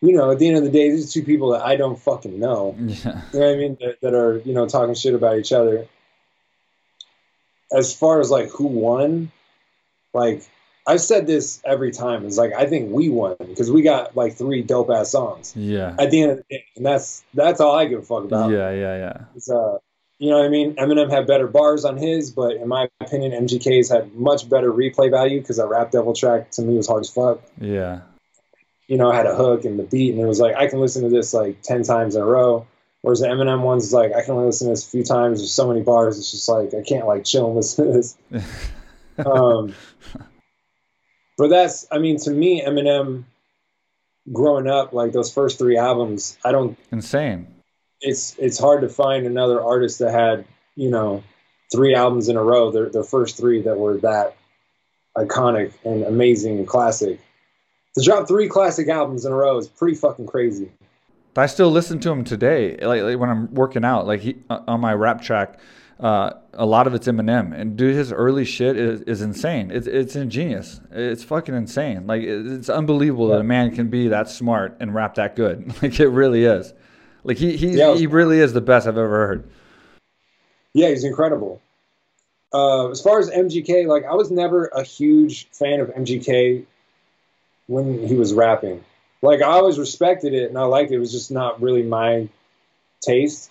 you 0.02 0.12
know, 0.12 0.30
at 0.30 0.38
the 0.38 0.48
end 0.48 0.59
of 0.59 0.64
the 0.64 0.70
day, 0.70 0.90
these 0.90 1.12
two 1.12 1.22
people 1.22 1.52
that 1.52 1.64
I 1.64 1.76
don't 1.76 1.98
fucking 1.98 2.38
know. 2.38 2.76
Yeah. 2.88 3.22
You 3.32 3.40
know 3.40 3.46
what 3.46 3.54
I 3.54 3.56
mean? 3.56 3.76
That, 3.80 4.00
that 4.02 4.14
are 4.14 4.38
you 4.44 4.52
know 4.54 4.66
talking 4.68 4.94
shit 4.94 5.14
about 5.14 5.38
each 5.38 5.52
other. 5.52 5.86
As 7.72 7.94
far 7.94 8.20
as 8.20 8.30
like 8.30 8.48
who 8.50 8.66
won, 8.66 9.30
like 10.14 10.42
I've 10.86 11.00
said 11.02 11.26
this 11.26 11.61
every 11.66 11.90
time. 11.90 12.24
It's 12.26 12.38
like 12.38 12.52
I 12.54 12.66
think 12.66 12.90
we 12.92 13.09
won 13.11 13.36
because 13.38 13.70
we 13.70 13.82
got 13.82 14.16
like 14.16 14.36
three 14.36 14.62
dope 14.62 14.90
ass 14.90 15.11
songs 15.11 15.52
Yeah. 15.56 15.94
at 15.98 16.11
the 16.11 16.22
end 16.22 16.30
of 16.32 16.36
the 16.38 16.44
day, 16.50 16.64
and 16.76 16.86
that's 16.86 17.24
that's 17.34 17.61
all 17.61 17.74
I 17.76 17.84
give 17.86 17.98
a 18.00 18.02
fuck 18.02 18.24
about. 18.24 18.50
Yeah. 18.50 18.70
Yeah. 18.70 18.96
Yeah. 18.96 19.24
It's, 19.36 19.50
uh, 19.50 19.78
you 20.18 20.30
know 20.30 20.38
what 20.38 20.46
I 20.46 20.48
mean? 20.48 20.74
Eminem 20.74 21.10
had 21.10 21.26
better 21.26 21.46
bars 21.46 21.84
on 21.84 21.96
his, 21.96 22.32
but 22.32 22.56
in 22.56 22.66
my 22.66 22.88
opinion, 23.00 23.32
MGK's 23.46 23.88
had 23.88 24.14
much 24.14 24.48
better 24.48 24.72
replay 24.72 25.10
value 25.10 25.40
because 25.40 25.58
that 25.58 25.68
Rap 25.68 25.92
Devil 25.92 26.12
track 26.12 26.50
to 26.52 26.62
me 26.62 26.76
was 26.76 26.88
hard 26.88 27.02
as 27.02 27.10
fuck. 27.10 27.40
Yeah. 27.60 28.00
You 28.88 28.96
know, 28.96 29.12
I 29.12 29.16
had 29.16 29.26
a 29.26 29.34
hook 29.34 29.64
and 29.64 29.78
the 29.78 29.84
beat, 29.84 30.12
and 30.12 30.20
it 30.20 30.26
was 30.26 30.40
like 30.40 30.56
I 30.56 30.66
can 30.66 30.80
listen 30.80 31.02
to 31.04 31.08
this 31.08 31.32
like 31.32 31.62
ten 31.62 31.84
times 31.84 32.16
in 32.16 32.22
a 32.22 32.26
row. 32.26 32.66
Whereas 33.02 33.20
the 33.20 33.28
Eminem 33.28 33.62
ones 33.62 33.84
is 33.84 33.92
like 33.92 34.12
I 34.12 34.22
can 34.22 34.32
only 34.34 34.46
listen 34.46 34.66
to 34.66 34.72
this 34.72 34.86
a 34.86 34.90
few 34.90 35.04
times. 35.04 35.38
There's 35.38 35.52
so 35.52 35.68
many 35.68 35.82
bars. 35.82 36.18
It's 36.18 36.32
just 36.32 36.48
like 36.48 36.74
I 36.74 36.82
can't 36.82 37.06
like 37.06 37.24
chill 37.24 37.46
and 37.46 37.56
listen 37.56 37.86
to 37.86 37.92
this. 37.92 38.16
um, 39.24 39.74
but 41.36 41.48
that's 41.48 41.86
I 41.92 41.98
mean 41.98 42.18
to 42.20 42.30
me 42.30 42.62
Eminem 42.62 43.24
growing 44.32 44.66
up 44.66 44.92
like 44.92 45.12
those 45.12 45.32
first 45.32 45.58
three 45.58 45.76
albums 45.76 46.36
I 46.44 46.52
don't 46.52 46.76
Insane. 46.90 47.46
It's 48.01 48.36
it's 48.38 48.59
hard 48.59 48.82
to 48.82 48.88
find 48.88 49.26
another 49.26 49.62
artist 49.62 49.99
that 49.99 50.12
had 50.12 50.44
you 50.76 50.90
know 50.90 51.22
three 51.72 51.94
albums 51.94 52.28
in 52.28 52.36
a 52.36 52.42
row 52.42 52.70
their 52.70 52.88
their 52.88 53.05
first 53.05 53.36
three 53.36 53.62
that 53.62 53.78
were 53.78 53.99
that 53.99 54.36
iconic 55.16 55.72
and 55.84 56.05
amazing 56.05 56.59
and 56.59 56.68
classic 56.68 57.20
to 57.94 58.05
drop 58.05 58.28
three 58.28 58.49
classic 58.49 58.88
albums 58.88 59.24
in 59.24 59.32
a 59.32 59.34
row 59.34 59.59
is 59.59 59.68
pretty 59.68 59.96
fucking 59.96 60.26
crazy 60.26 60.70
I 61.38 61.46
still 61.46 61.70
listen 61.70 62.01
to 62.01 62.11
him 62.11 62.24
today, 62.24 62.76
like, 62.78 63.03
like 63.03 63.18
when 63.18 63.30
I'm 63.30 63.55
working 63.55 63.84
out. 63.84 64.07
Like 64.07 64.20
he 64.20 64.36
uh, 64.51 64.61
on 64.66 64.80
my 64.80 64.92
rap 64.92 65.22
track, 65.22 65.59
uh, 66.01 66.30
a 66.55 66.66
lot 66.66 66.86
of 66.86 66.94
it's 66.94 67.07
Eminem, 67.07 67.59
and 67.59 67.76
dude, 67.76 67.94
his 67.94 68.12
early 68.12 68.44
shit 68.44 68.76
is, 68.76 69.03
is 69.03 69.22
insane. 69.22 69.70
It's 69.70 69.86
it's 69.86 70.16
ingenious. 70.16 70.80
It's 70.90 71.22
fucking 71.24 71.55
insane. 71.55 72.07
Like 72.07 72.22
it's 72.22 72.68
unbelievable 72.68 73.28
that 73.28 73.40
a 73.40 73.44
man 73.44 73.74
can 73.74 73.88
be 73.88 74.09
that 74.09 74.28
smart 74.28 74.76
and 74.80 74.94
rap 74.94 75.14
that 75.14 75.36
good. 75.36 75.72
Like 75.82 76.01
it 76.01 76.09
really 76.09 76.44
is. 76.44 76.74
Like 77.29 77.37
he 77.37 77.59
he 77.59 77.72
Yeah, 77.72 77.95
he 77.95 78.07
really 78.07 78.41
is 78.41 78.55
the 78.55 78.62
best 78.62 78.87
I've 78.87 78.97
ever 78.97 79.26
heard. 79.26 79.51
yeah 80.72 80.89
he's 80.89 81.05
incredible. 81.05 81.61
Uh, 82.55 82.89
as 82.89 83.03
far 83.03 83.18
as 83.18 83.29
mgk 83.29 83.87
like 83.87 84.05
i 84.07 84.14
was 84.14 84.31
never 84.31 84.64
a 84.68 84.83
huge 84.83 85.47
fan 85.51 85.81
of 85.81 85.89
mgk 85.89 86.64
when 87.66 88.09
he 88.09 88.14
was 88.14 88.33
rapping. 88.33 88.83
Like 89.20 89.43
i 89.43 89.45
always 89.45 89.79
respected 89.79 90.33
it 90.33 90.49
and 90.49 90.57
i 90.57 90.62
liked 90.62 90.91
it. 90.91 90.95
It 90.95 91.01
was 91.01 91.12
just 91.12 91.31
not 91.31 91.61
really 91.61 91.83
my 91.83 92.31
taste. 93.03 93.51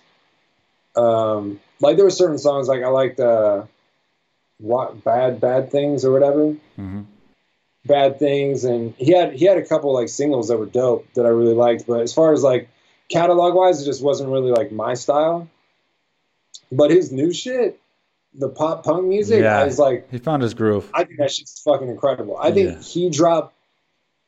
Um, 0.96 1.60
like 1.80 1.94
there 1.94 2.04
were 2.04 2.10
certain 2.10 2.38
songs 2.38 2.66
like 2.66 2.82
i 2.82 2.88
liked 2.88 3.20
uh, 3.20 3.62
what 4.58 5.04
bad 5.04 5.40
bad 5.40 5.70
things 5.70 6.04
or 6.04 6.10
whatever. 6.10 6.56
Hmm 6.74 7.02
bad 7.84 8.18
things 8.18 8.64
and 8.64 8.92
he 8.98 9.12
had 9.12 9.32
he 9.32 9.46
had 9.46 9.56
a 9.56 9.64
couple 9.64 9.94
like 9.94 10.08
singles 10.10 10.48
that 10.48 10.58
were 10.58 10.66
dope 10.66 11.06
that 11.14 11.24
i 11.24 11.28
really 11.28 11.54
liked 11.54 11.86
but 11.86 12.02
as 12.02 12.12
far 12.12 12.34
as 12.34 12.42
like 12.42 12.68
catalog 13.08 13.54
wise 13.54 13.80
it 13.82 13.84
just 13.84 14.02
wasn't 14.02 14.28
really 14.28 14.50
like 14.50 14.70
my 14.72 14.94
style 14.94 15.48
but 16.70 16.90
his 16.90 17.10
new 17.12 17.32
shit 17.32 17.80
the 18.34 18.48
pop 18.48 18.84
punk 18.84 19.04
music 19.06 19.42
Yeah. 19.42 19.58
i 19.60 19.64
was 19.64 19.78
like 19.78 20.10
He 20.10 20.18
found 20.18 20.42
his 20.42 20.54
groove. 20.54 20.90
i 20.92 21.04
think 21.04 21.18
that 21.18 21.30
shit's 21.30 21.60
fucking 21.62 21.88
incredible 21.88 22.36
i 22.38 22.50
think 22.52 22.70
Yeah. 22.74 22.80
he 22.82 23.10
dropped 23.10 23.54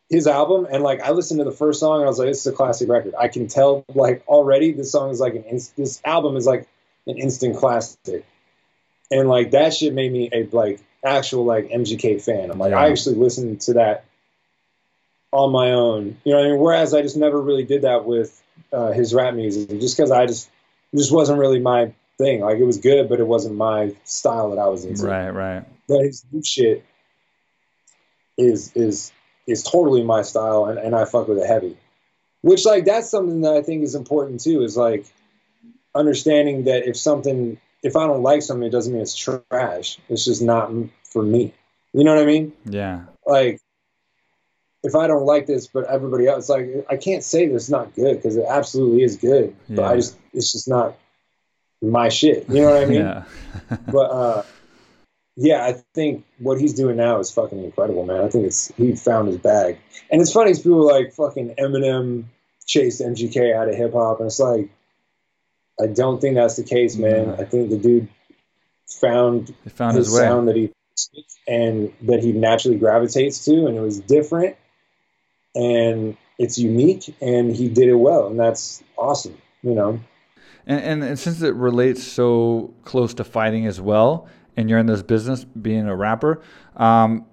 his 0.09 0.26
album 0.26 0.66
and 0.70 0.83
like 0.83 1.01
i 1.03 1.11
listened 1.11 1.39
to 1.39 1.45
the 1.45 1.53
first 1.53 1.81
song 1.81 1.97
and 1.99 2.05
i 2.07 2.09
was 2.09 2.18
like 2.18 2.28
this 2.28 2.41
is 2.41 2.47
a 2.47 2.53
classic 2.57 2.89
record 2.89 3.14
i 3.18 3.28
can 3.28 3.47
tell 3.49 3.85
like 3.95 4.24
already 4.26 4.72
this 4.72 4.91
song 4.91 5.11
is 5.11 5.20
like 5.20 5.35
an 5.35 5.45
inst- 5.45 5.76
this 5.76 6.01
album 6.05 6.37
is 6.37 6.47
like 6.47 6.66
an 7.07 7.18
instant 7.18 7.57
classic 7.57 8.24
and 9.11 9.28
like 9.28 9.51
that 9.53 9.74
shit 9.74 9.93
made 9.93 10.11
me 10.11 10.31
a 10.33 10.45
like 10.53 10.81
actual 11.05 11.45
like 11.45 11.68
mgk 11.68 12.20
fan 12.22 12.51
i'm 12.51 12.59
like 12.59 12.70
Yeah. 12.70 12.81
i 12.81 12.89
actually 12.91 13.16
listened 13.16 13.61
to 13.62 13.74
that 13.74 14.05
on 15.33 15.53
my 15.53 15.70
own. 15.70 16.16
You 16.24 16.33
know, 16.33 16.41
I 16.41 16.49
mean, 16.49 16.59
whereas 16.59 16.93
I 16.93 17.03
just 17.03 17.16
never 17.16 17.41
really 17.41 17.62
did 17.62 17.83
that 17.83 18.05
with 18.05 18.39
uh, 18.73 18.93
his 18.93 19.15
rap 19.15 19.35
music, 19.35 19.69
just 19.81 19.97
because 19.97 20.11
I 20.11 20.27
just 20.27 20.51
just 20.95 21.13
wasn't 21.13 21.39
really 21.39 21.61
my 21.61 21.93
thing. 22.19 22.41
Like 22.41 22.59
it 22.59 22.65
was 22.65 22.79
good, 22.79 23.09
but 23.09 23.21
it 23.21 23.27
wasn't 23.27 23.57
my 23.57 23.95
style 24.05 24.51
that 24.51 24.59
I 24.59 24.69
was 24.69 24.85
into. 24.85 25.07
Right, 25.07 25.31
right. 25.31 25.65
But 25.89 26.05
his 26.05 26.25
new 26.31 26.43
shit 26.43 26.85
is 28.37 28.73
is 28.75 29.13
is 29.47 29.63
totally 29.63 30.03
my 30.05 30.23
style, 30.23 30.67
and, 30.67 30.79
and 30.79 30.95
I 30.95 31.05
fuck 31.05 31.29
with 31.29 31.39
it 31.39 31.47
heavy. 31.47 31.77
Which 32.43 32.65
like 32.65 32.85
that's 32.85 33.11
something 33.11 33.43
that 33.43 33.55
I 33.55 33.63
think 33.63 33.83
is 33.83 33.95
important 33.95 34.41
too. 34.41 34.63
Is 34.63 34.77
like 34.77 35.07
understanding 35.95 36.65
that 36.65 36.87
if 36.87 36.97
something 36.97 37.59
if 37.83 37.97
I 37.97 38.07
don't 38.07 38.23
like 38.23 38.43
something, 38.43 38.67
it 38.67 38.71
doesn't 38.73 38.93
mean 38.93 39.03
it's 39.03 39.17
trash. 39.17 39.99
It's 40.09 40.25
just 40.25 40.43
not 40.43 40.71
for 41.05 41.23
me. 41.23 41.53
You 41.93 42.05
know 42.05 42.15
what 42.15 42.23
I 42.23 42.27
mean? 42.27 42.53
Yeah. 42.65 43.05
Like 43.27 43.61
if 44.83 44.95
I 44.95 45.07
don't 45.07 45.26
like 45.26 45.47
this, 45.47 45.66
but 45.66 45.85
everybody 45.85 46.26
else, 46.26 46.49
like 46.49 46.87
I 46.89 46.97
can't 46.97 47.22
say 47.22 47.47
that 47.47 47.55
it's 47.55 47.68
not 47.68 47.95
good 47.95 48.16
because 48.16 48.37
it 48.37 48.47
absolutely 48.49 49.03
is 49.03 49.16
good. 49.16 49.55
Yeah. 49.68 49.76
But 49.76 49.85
I 49.85 49.97
just 49.97 50.16
it's 50.33 50.53
just 50.53 50.68
not 50.68 50.97
my 51.83 52.09
shit. 52.09 52.49
You 52.49 52.62
know 52.62 52.70
what 52.70 52.83
I 52.83 52.87
mean? 52.87 53.01
yeah. 53.01 53.24
but 53.93 54.11
uh, 54.11 54.43
yeah, 55.37 55.64
I 55.64 55.72
think 55.95 56.24
what 56.39 56.61
he's 56.61 56.74
doing 56.74 56.97
now 56.97 57.18
is 57.18 57.31
fucking 57.31 57.62
incredible, 57.62 58.05
man. 58.05 58.24
I 58.24 58.28
think 58.28 58.47
it's 58.47 58.68
he 58.76 58.95
found 58.97 59.28
his 59.28 59.39
bag, 59.39 59.78
and 60.11 60.20
it's 60.20 60.33
funny. 60.33 60.55
People 60.55 60.87
like 60.87 61.12
fucking 61.12 61.55
Eminem 61.57 62.24
chased 62.66 63.01
MGK 63.01 63.55
out 63.55 63.68
of 63.68 63.74
hip 63.74 63.93
hop, 63.93 64.20
and 64.20 64.26
it's 64.26 64.41
like 64.41 64.70
I 65.81 65.87
don't 65.87 66.20
think 66.20 66.37
that's 66.37 66.57
the 66.57 66.64
case, 66.64 66.97
man. 66.97 67.26
Mhm. 67.26 67.41
I 67.41 67.45
think 67.45 67.70
the 67.70 67.78
dude 67.78 68.09
found 68.87 69.55
found 69.74 69.97
his 69.97 70.14
sound 70.14 70.49
that 70.49 70.57
he 70.57 70.72
and 71.49 71.93
that 72.03 72.22
he 72.22 72.33
naturally 72.33 72.78
gravitates 72.78 73.45
to, 73.47 73.66
and 73.66 73.76
it 73.76 73.81
was 73.81 74.01
different, 74.01 74.57
and 75.55 76.17
it's 76.39 76.59
unique, 76.59 77.15
and 77.21 77.55
he 77.55 77.69
did 77.69 77.89
it 77.89 77.95
well, 77.95 78.27
and 78.29 78.39
that's 78.39 78.83
awesome. 78.97 79.37
You 79.63 79.75
know, 79.75 80.01
And, 80.67 80.81
and, 80.81 81.05
and 81.05 81.19
since 81.19 81.43
it 81.43 81.55
relates 81.55 82.03
so 82.03 82.73
close 82.85 83.15
to 83.15 83.25
fighting 83.25 83.67
as 83.67 83.81
well, 83.81 84.29
and 84.57 84.69
you're 84.69 84.79
in 84.79 84.87
this 84.87 85.03
business 85.03 85.45
being 85.45 85.87
a 85.87 85.97
rapper, 85.97 86.43
um, 86.77 87.27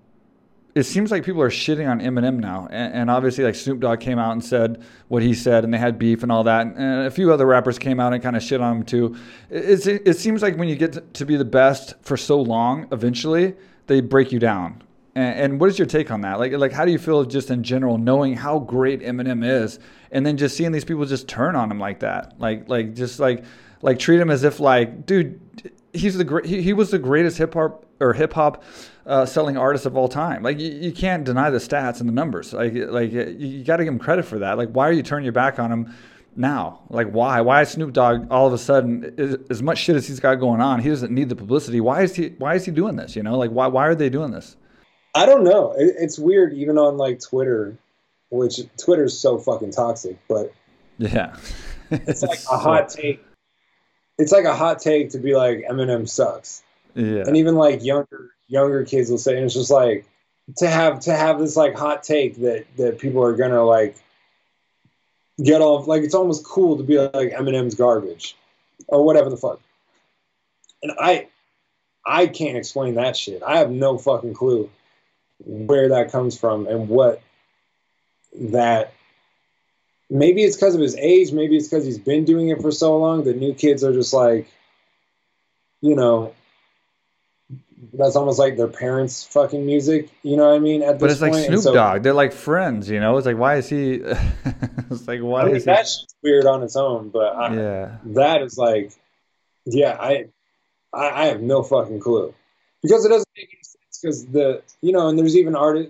it 0.76 0.84
seems 0.84 1.10
like 1.10 1.24
people 1.24 1.42
are 1.42 1.50
shitting 1.50 1.90
on 1.90 2.00
Eminem 2.00 2.40
now. 2.40 2.68
And, 2.70 2.94
and 2.94 3.12
obviously, 3.12 3.44
like 3.44 3.56
Snoop 3.56 3.80
Dogg 3.80 4.00
came 4.00 4.20
out 4.20 4.32
and 4.34 4.44
said 4.44 4.84
what 5.08 5.24
he 5.24 5.34
said, 5.34 5.64
and 5.64 5.74
they 5.74 5.78
had 5.78 5.98
beef 5.98 6.22
and 6.24 6.32
all 6.32 6.44
that. 6.44 6.68
And 6.68 7.08
a 7.08 7.12
few 7.12 7.34
other 7.34 7.46
rappers 7.46 7.80
came 7.80 8.00
out 8.00 8.14
and 8.14 8.22
kind 8.22 8.36
of 8.36 8.44
shit 8.44 8.62
on 8.62 8.78
him 8.78 8.84
too. 8.84 9.16
It, 9.50 9.88
it, 9.88 10.02
it 10.06 10.14
seems 10.18 10.42
like 10.42 10.56
when 10.56 10.68
you 10.68 10.76
get 10.76 10.94
to, 10.94 11.02
to 11.02 11.26
be 11.26 11.36
the 11.36 11.46
best 11.46 11.96
for 12.02 12.18
so 12.18 12.40
long, 12.40 12.88
eventually 12.92 13.56
they 13.88 14.02
break 14.02 14.32
you 14.32 14.40
down. 14.40 14.84
And, 15.18 15.40
and 15.40 15.60
what 15.60 15.70
is 15.70 15.80
your 15.80 15.88
take 15.88 16.12
on 16.12 16.22
that? 16.22 16.38
Like, 16.38 16.52
like 16.54 16.72
how 16.72 16.86
do 16.86 16.92
you 16.92 17.00
feel 17.00 17.26
just 17.26 17.50
in 17.50 17.64
general, 17.64 17.98
knowing 17.98 18.36
how 18.36 18.60
great 18.60 19.02
Eminem 19.02 19.44
is, 19.44 19.80
and 20.12 20.24
then 20.24 20.38
just 20.38 20.56
seeing 20.56 20.72
these 20.72 20.86
people 20.86 21.06
just 21.06 21.28
turn 21.28 21.56
on 21.56 21.72
him 21.72 21.80
like 21.80 22.02
that, 22.02 22.40
like, 22.40 22.70
like 22.70 22.94
just 22.94 23.20
like, 23.20 23.44
like 23.82 23.98
treat 23.98 24.20
him 24.20 24.30
as 24.30 24.44
if 24.44 24.60
like, 24.60 25.08
dude, 25.08 25.42
he's 25.92 26.18
the 26.18 26.24
great, 26.24 26.46
he, 26.46 26.62
he 26.62 26.72
was 26.72 26.92
the 26.92 27.00
greatest 27.00 27.40
hip 27.40 27.56
hop 27.56 27.86
or 28.00 28.14
hip 28.14 28.34
hop 28.34 28.64
uh, 29.08 29.26
selling 29.26 29.58
artist 29.58 29.88
of 29.88 29.98
all 29.98 30.08
time. 30.08 30.44
Like, 30.44 30.60
you, 30.60 30.72
you 30.72 30.92
can't 30.92 31.24
deny 31.24 31.50
the 31.50 31.58
stats 31.58 32.00
and 32.00 32.08
the 32.08 32.14
numbers. 32.14 32.54
Like, 32.54 32.76
like 32.76 33.12
you, 33.12 33.36
you 33.40 33.64
got 33.64 33.78
to 33.78 33.86
give 33.86 33.94
him 33.94 34.00
credit 34.00 34.24
for 34.24 34.38
that. 34.38 34.60
Like, 34.60 34.70
why 34.70 34.88
are 34.88 34.92
you 34.92 35.02
turning 35.02 35.26
your 35.26 35.34
back 35.34 35.58
on 35.58 35.72
him? 35.72 35.96
Now, 36.36 36.82
like, 36.90 37.10
why? 37.10 37.42
Why 37.42 37.64
is 37.64 37.70
Snoop 37.70 37.92
Dogg 37.92 38.28
all 38.30 38.46
of 38.46 38.54
a 38.54 38.60
sudden, 38.60 39.16
as, 39.18 39.38
as 39.50 39.64
much 39.64 39.80
shit 39.80 39.96
as 39.96 40.08
he's 40.08 40.20
got 40.20 40.36
going 40.36 40.62
on, 40.62 40.80
he 40.80 40.90
doesn't 40.90 41.12
need 41.12 41.30
the 41.30 41.36
publicity. 41.36 41.82
Why 41.82 42.04
is 42.04 42.16
he? 42.16 42.36
Why 42.38 42.54
is 42.54 42.66
he 42.66 42.72
doing 42.72 42.96
this? 42.96 43.16
You 43.16 43.24
know, 43.24 43.36
like, 43.36 43.50
why? 43.50 43.66
Why 43.66 43.88
are 43.88 43.96
they 43.96 44.10
doing 44.10 44.30
this? 44.30 44.58
I 45.18 45.26
don't 45.26 45.44
know. 45.44 45.72
It, 45.72 45.96
it's 45.98 46.20
weird, 46.20 46.54
even 46.54 46.78
on 46.78 46.98
like 46.98 47.20
Twitter, 47.20 47.76
which 48.30 48.60
Twitter's 48.78 49.20
so 49.20 49.40
fucking 49.40 49.72
toxic, 49.72 50.20
but 50.28 50.54
Yeah, 51.00 51.36
it's 51.90 52.22
like 52.22 52.40
a 52.52 52.58
hot 52.58 52.90
take. 52.90 53.26
It's 54.20 54.32
like 54.32 54.46
a 54.46 54.56
hot 54.56 54.80
take 54.80 55.12
to 55.12 55.20
be 55.20 55.36
like 55.36 55.66
Eminem 55.70 56.08
sucks, 56.08 56.62
Yeah, 56.94 57.24
and 57.26 57.36
even 57.36 57.56
like 57.56 57.84
younger 57.84 58.32
younger 58.48 58.86
kids 58.86 59.10
will 59.10 59.18
say, 59.18 59.36
and 59.36 59.46
it's 59.46 59.56
just 59.56 59.72
like 59.72 60.06
to 60.58 60.70
have 60.70 61.00
to 61.02 61.16
have 61.16 61.40
this 61.40 61.58
like 61.58 61.76
hot 61.76 62.04
take 62.04 62.36
that 62.38 62.66
that 62.78 63.00
people 63.00 63.24
are 63.24 63.36
gonna 63.36 63.64
like 63.64 63.98
get 65.44 65.62
off. 65.62 65.88
Like 65.88 66.04
it's 66.04 66.16
almost 66.16 66.46
cool 66.46 66.78
to 66.78 66.84
be 66.84 67.00
like 67.00 67.32
Eminem's 67.32 67.74
garbage 67.74 68.36
or 68.88 69.04
whatever 69.04 69.32
the 69.32 69.38
fuck. 69.38 69.60
And 70.84 70.92
I 71.00 71.28
I 72.06 72.28
can't 72.28 72.56
explain 72.56 72.96
that 72.96 73.18
shit. 73.18 73.42
I 73.42 73.58
have 73.58 73.72
no 73.72 73.98
fucking 73.98 74.36
clue 74.36 74.70
where 75.40 75.90
that 75.90 76.12
comes 76.12 76.38
from 76.38 76.68
and 76.68 76.90
what 76.90 77.22
that 78.34 78.94
maybe 80.10 80.44
it's 80.44 80.56
because 80.56 80.76
of 80.76 80.82
his 80.82 80.96
age 80.96 81.32
maybe 81.32 81.58
it's 81.58 81.68
because 81.68 81.86
he's 81.86 82.00
been 82.00 82.26
doing 82.26 82.50
it 82.50 82.62
for 82.62 82.72
so 82.72 82.98
long 82.98 83.24
the 83.24 83.34
new 83.34 83.54
kids 83.54 83.84
are 83.84 83.94
just 83.94 84.14
like 84.14 84.48
you 85.82 85.96
know 85.96 86.34
that's 87.94 88.16
almost 88.16 88.40
like 88.40 88.58
their 88.58 88.68
parents 88.68 89.24
fucking 89.26 89.66
music 89.66 90.10
you 90.24 90.36
know 90.36 90.48
what 90.48 90.56
i 90.56 90.60
mean 90.60 90.82
at 90.82 91.00
but 91.00 91.12
it's 91.12 91.22
like 91.22 91.32
point. 91.32 91.46
And 91.46 91.54
Snoop 91.54 91.64
so- 91.64 91.74
Dogg. 91.74 92.04
They're 92.04 92.14
like 92.14 92.34
friends. 92.34 92.90
You 92.90 93.00
know, 93.00 93.18
it's 93.18 93.26
like 93.26 93.38
why 93.38 93.58
is 93.58 93.70
he? 93.70 93.94
it's 94.92 95.08
like 95.08 95.22
why 95.22 95.42
I 95.42 95.46
mean, 95.46 95.56
is 95.58 95.64
he? 95.64 95.68
that 95.68 95.88
shit's 95.88 96.16
weird 96.24 96.46
on 96.46 96.64
its 96.64 96.76
own 96.76 97.10
but 97.10 97.36
I, 97.36 97.54
Yeah, 97.54 97.98
that 98.06 98.42
is 98.42 98.58
like 98.58 98.92
yeah 99.66 99.98
I, 100.00 100.30
I 100.94 101.10
i 101.10 101.26
have 101.26 101.42
no 101.42 101.62
fucking 101.62 102.00
clue 102.00 102.34
because 102.82 103.06
it 103.06 103.10
doesn't 103.10 103.30
make 103.36 103.50
any 103.54 103.64
sense 103.64 103.67
because 104.02 104.26
the 104.28 104.62
you 104.82 104.92
know 104.92 105.08
and 105.08 105.18
there's 105.18 105.36
even 105.36 105.56
art 105.56 105.90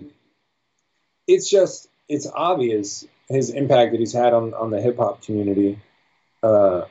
it's 1.26 1.48
just 1.48 1.88
it's 2.08 2.26
obvious 2.34 3.06
his 3.28 3.50
impact 3.50 3.92
that 3.92 4.00
he's 4.00 4.12
had 4.12 4.32
on 4.32 4.54
on 4.54 4.70
the 4.70 4.80
hip-hop 4.80 5.22
community 5.22 5.78
uh 6.42 6.82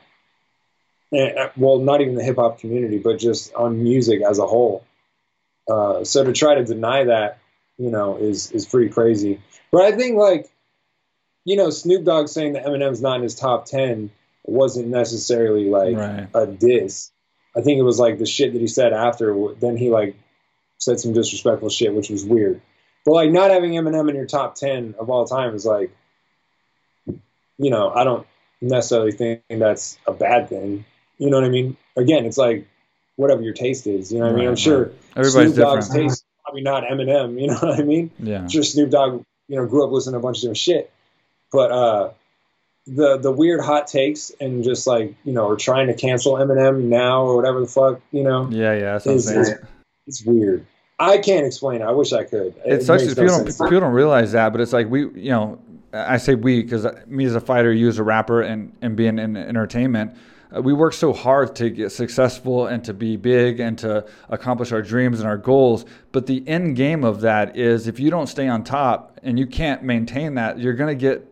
and, 1.10 1.50
well 1.56 1.78
not 1.78 2.00
even 2.00 2.14
the 2.14 2.24
hip-hop 2.24 2.58
community 2.58 2.98
but 2.98 3.18
just 3.18 3.52
on 3.54 3.82
music 3.82 4.20
as 4.22 4.38
a 4.38 4.46
whole 4.46 4.84
uh 5.70 6.04
so 6.04 6.24
to 6.24 6.32
try 6.32 6.54
to 6.54 6.64
deny 6.64 7.04
that 7.04 7.38
you 7.78 7.90
know 7.90 8.16
is 8.16 8.50
is 8.52 8.66
pretty 8.66 8.90
crazy 8.90 9.40
but 9.72 9.82
i 9.82 9.92
think 9.92 10.16
like 10.16 10.50
you 11.44 11.56
know 11.56 11.70
snoop 11.70 12.04
dogg 12.04 12.28
saying 12.28 12.52
that 12.52 12.64
eminem's 12.64 13.00
not 13.00 13.16
in 13.16 13.22
his 13.22 13.34
top 13.34 13.64
10 13.66 14.10
wasn't 14.48 14.88
necessarily 14.88 15.68
like 15.68 15.96
right. 15.96 16.28
a 16.34 16.46
diss. 16.46 17.10
I 17.56 17.60
think 17.60 17.78
it 17.78 17.82
was 17.82 17.98
like 17.98 18.18
the 18.18 18.26
shit 18.26 18.52
that 18.52 18.60
he 18.60 18.66
said 18.66 18.92
after. 18.92 19.54
Then 19.60 19.76
he 19.76 19.90
like 19.90 20.16
said 20.78 21.00
some 21.00 21.12
disrespectful 21.12 21.68
shit, 21.68 21.94
which 21.94 22.10
was 22.10 22.24
weird. 22.24 22.60
But 23.04 23.12
like 23.12 23.30
not 23.30 23.50
having 23.50 23.72
Eminem 23.72 24.08
in 24.08 24.16
your 24.16 24.26
top 24.26 24.54
ten 24.54 24.94
of 24.98 25.10
all 25.10 25.26
time 25.26 25.54
is 25.54 25.64
like, 25.64 25.90
you 27.06 27.70
know, 27.70 27.90
I 27.90 28.04
don't 28.04 28.26
necessarily 28.60 29.12
think 29.12 29.42
that's 29.48 29.98
a 30.06 30.12
bad 30.12 30.48
thing. 30.48 30.84
You 31.18 31.30
know 31.30 31.38
what 31.38 31.46
I 31.46 31.50
mean? 31.50 31.76
Again, 31.96 32.26
it's 32.26 32.38
like 32.38 32.66
whatever 33.16 33.42
your 33.42 33.54
taste 33.54 33.86
is. 33.86 34.12
You 34.12 34.20
know 34.20 34.26
what 34.26 34.34
I 34.34 34.38
mean? 34.38 34.48
I'm 34.48 34.56
sure 34.56 34.84
right. 34.84 34.94
Everybody's 35.16 35.54
Snoop 35.54 35.56
Dogg's 35.56 35.88
different. 35.88 36.10
taste 36.10 36.24
probably 36.44 36.62
not 36.62 36.84
Eminem. 36.84 37.40
You 37.40 37.46
know 37.48 37.54
what 37.54 37.80
I 37.80 37.82
mean? 37.82 38.10
Yeah, 38.18 38.40
I'm 38.40 38.48
sure 38.48 38.62
Snoop 38.62 38.90
Dogg, 38.90 39.24
you 39.48 39.56
know, 39.56 39.66
grew 39.66 39.84
up 39.84 39.90
listening 39.90 40.14
to 40.14 40.18
a 40.18 40.22
bunch 40.22 40.38
of 40.38 40.42
different 40.42 40.58
shit. 40.58 40.92
But 41.52 41.72
uh 41.72 42.10
the 42.86 43.18
the 43.18 43.30
weird 43.30 43.60
hot 43.60 43.86
takes 43.86 44.32
and 44.40 44.64
just 44.64 44.86
like, 44.86 45.14
you 45.24 45.32
know, 45.32 45.46
or 45.46 45.56
trying 45.56 45.88
to 45.88 45.94
cancel 45.94 46.34
Eminem 46.34 46.84
now 46.84 47.22
or 47.24 47.36
whatever 47.36 47.60
the 47.60 47.66
fuck, 47.66 48.00
you 48.12 48.22
know, 48.22 48.48
yeah, 48.50 48.72
yeah. 48.72 48.92
That's 48.92 49.06
what 49.06 49.12
I'm 49.12 49.20
saying. 49.20 49.40
is 49.40 49.54
it's 50.08 50.24
weird. 50.24 50.66
I 50.98 51.18
can't 51.18 51.46
explain 51.46 51.80
it. 51.80 51.84
I 51.84 51.92
wish 51.92 52.12
I 52.12 52.24
could. 52.24 52.54
it 52.64 52.82
sucks 52.82 53.02
makes 53.02 53.12
if 53.12 53.18
no 53.18 53.24
people 53.24 53.44
don't, 53.44 53.68
people 53.68 53.80
don't 53.80 53.92
realize 53.92 54.32
that, 54.32 54.50
but 54.50 54.60
it's 54.60 54.72
like 54.72 54.88
we, 54.90 55.02
you 55.10 55.30
know, 55.30 55.60
I 55.92 56.16
say 56.16 56.34
we 56.34 56.62
because 56.62 56.86
me 57.06 57.24
as 57.24 57.36
a 57.36 57.40
fighter, 57.40 57.72
you 57.72 57.88
as 57.88 57.98
a 57.98 58.02
rapper, 58.02 58.42
and 58.42 58.76
and 58.82 58.96
being 58.96 59.18
in 59.18 59.36
entertainment, 59.36 60.16
uh, 60.54 60.60
we 60.60 60.72
work 60.72 60.92
so 60.94 61.12
hard 61.12 61.54
to 61.56 61.70
get 61.70 61.92
successful 61.92 62.66
and 62.66 62.82
to 62.84 62.92
be 62.92 63.16
big 63.16 63.60
and 63.60 63.78
to 63.78 64.04
accomplish 64.28 64.72
our 64.72 64.82
dreams 64.82 65.20
and 65.20 65.28
our 65.28 65.38
goals. 65.38 65.84
But 66.10 66.26
the 66.26 66.46
end 66.48 66.74
game 66.74 67.04
of 67.04 67.20
that 67.20 67.56
is 67.56 67.86
if 67.86 68.00
you 68.00 68.10
don't 68.10 68.26
stay 68.26 68.48
on 68.48 68.64
top 68.64 69.20
and 69.22 69.38
you 69.38 69.46
can't 69.46 69.84
maintain 69.84 70.34
that, 70.34 70.58
you're 70.58 70.74
gonna 70.74 70.96
get 70.96 71.24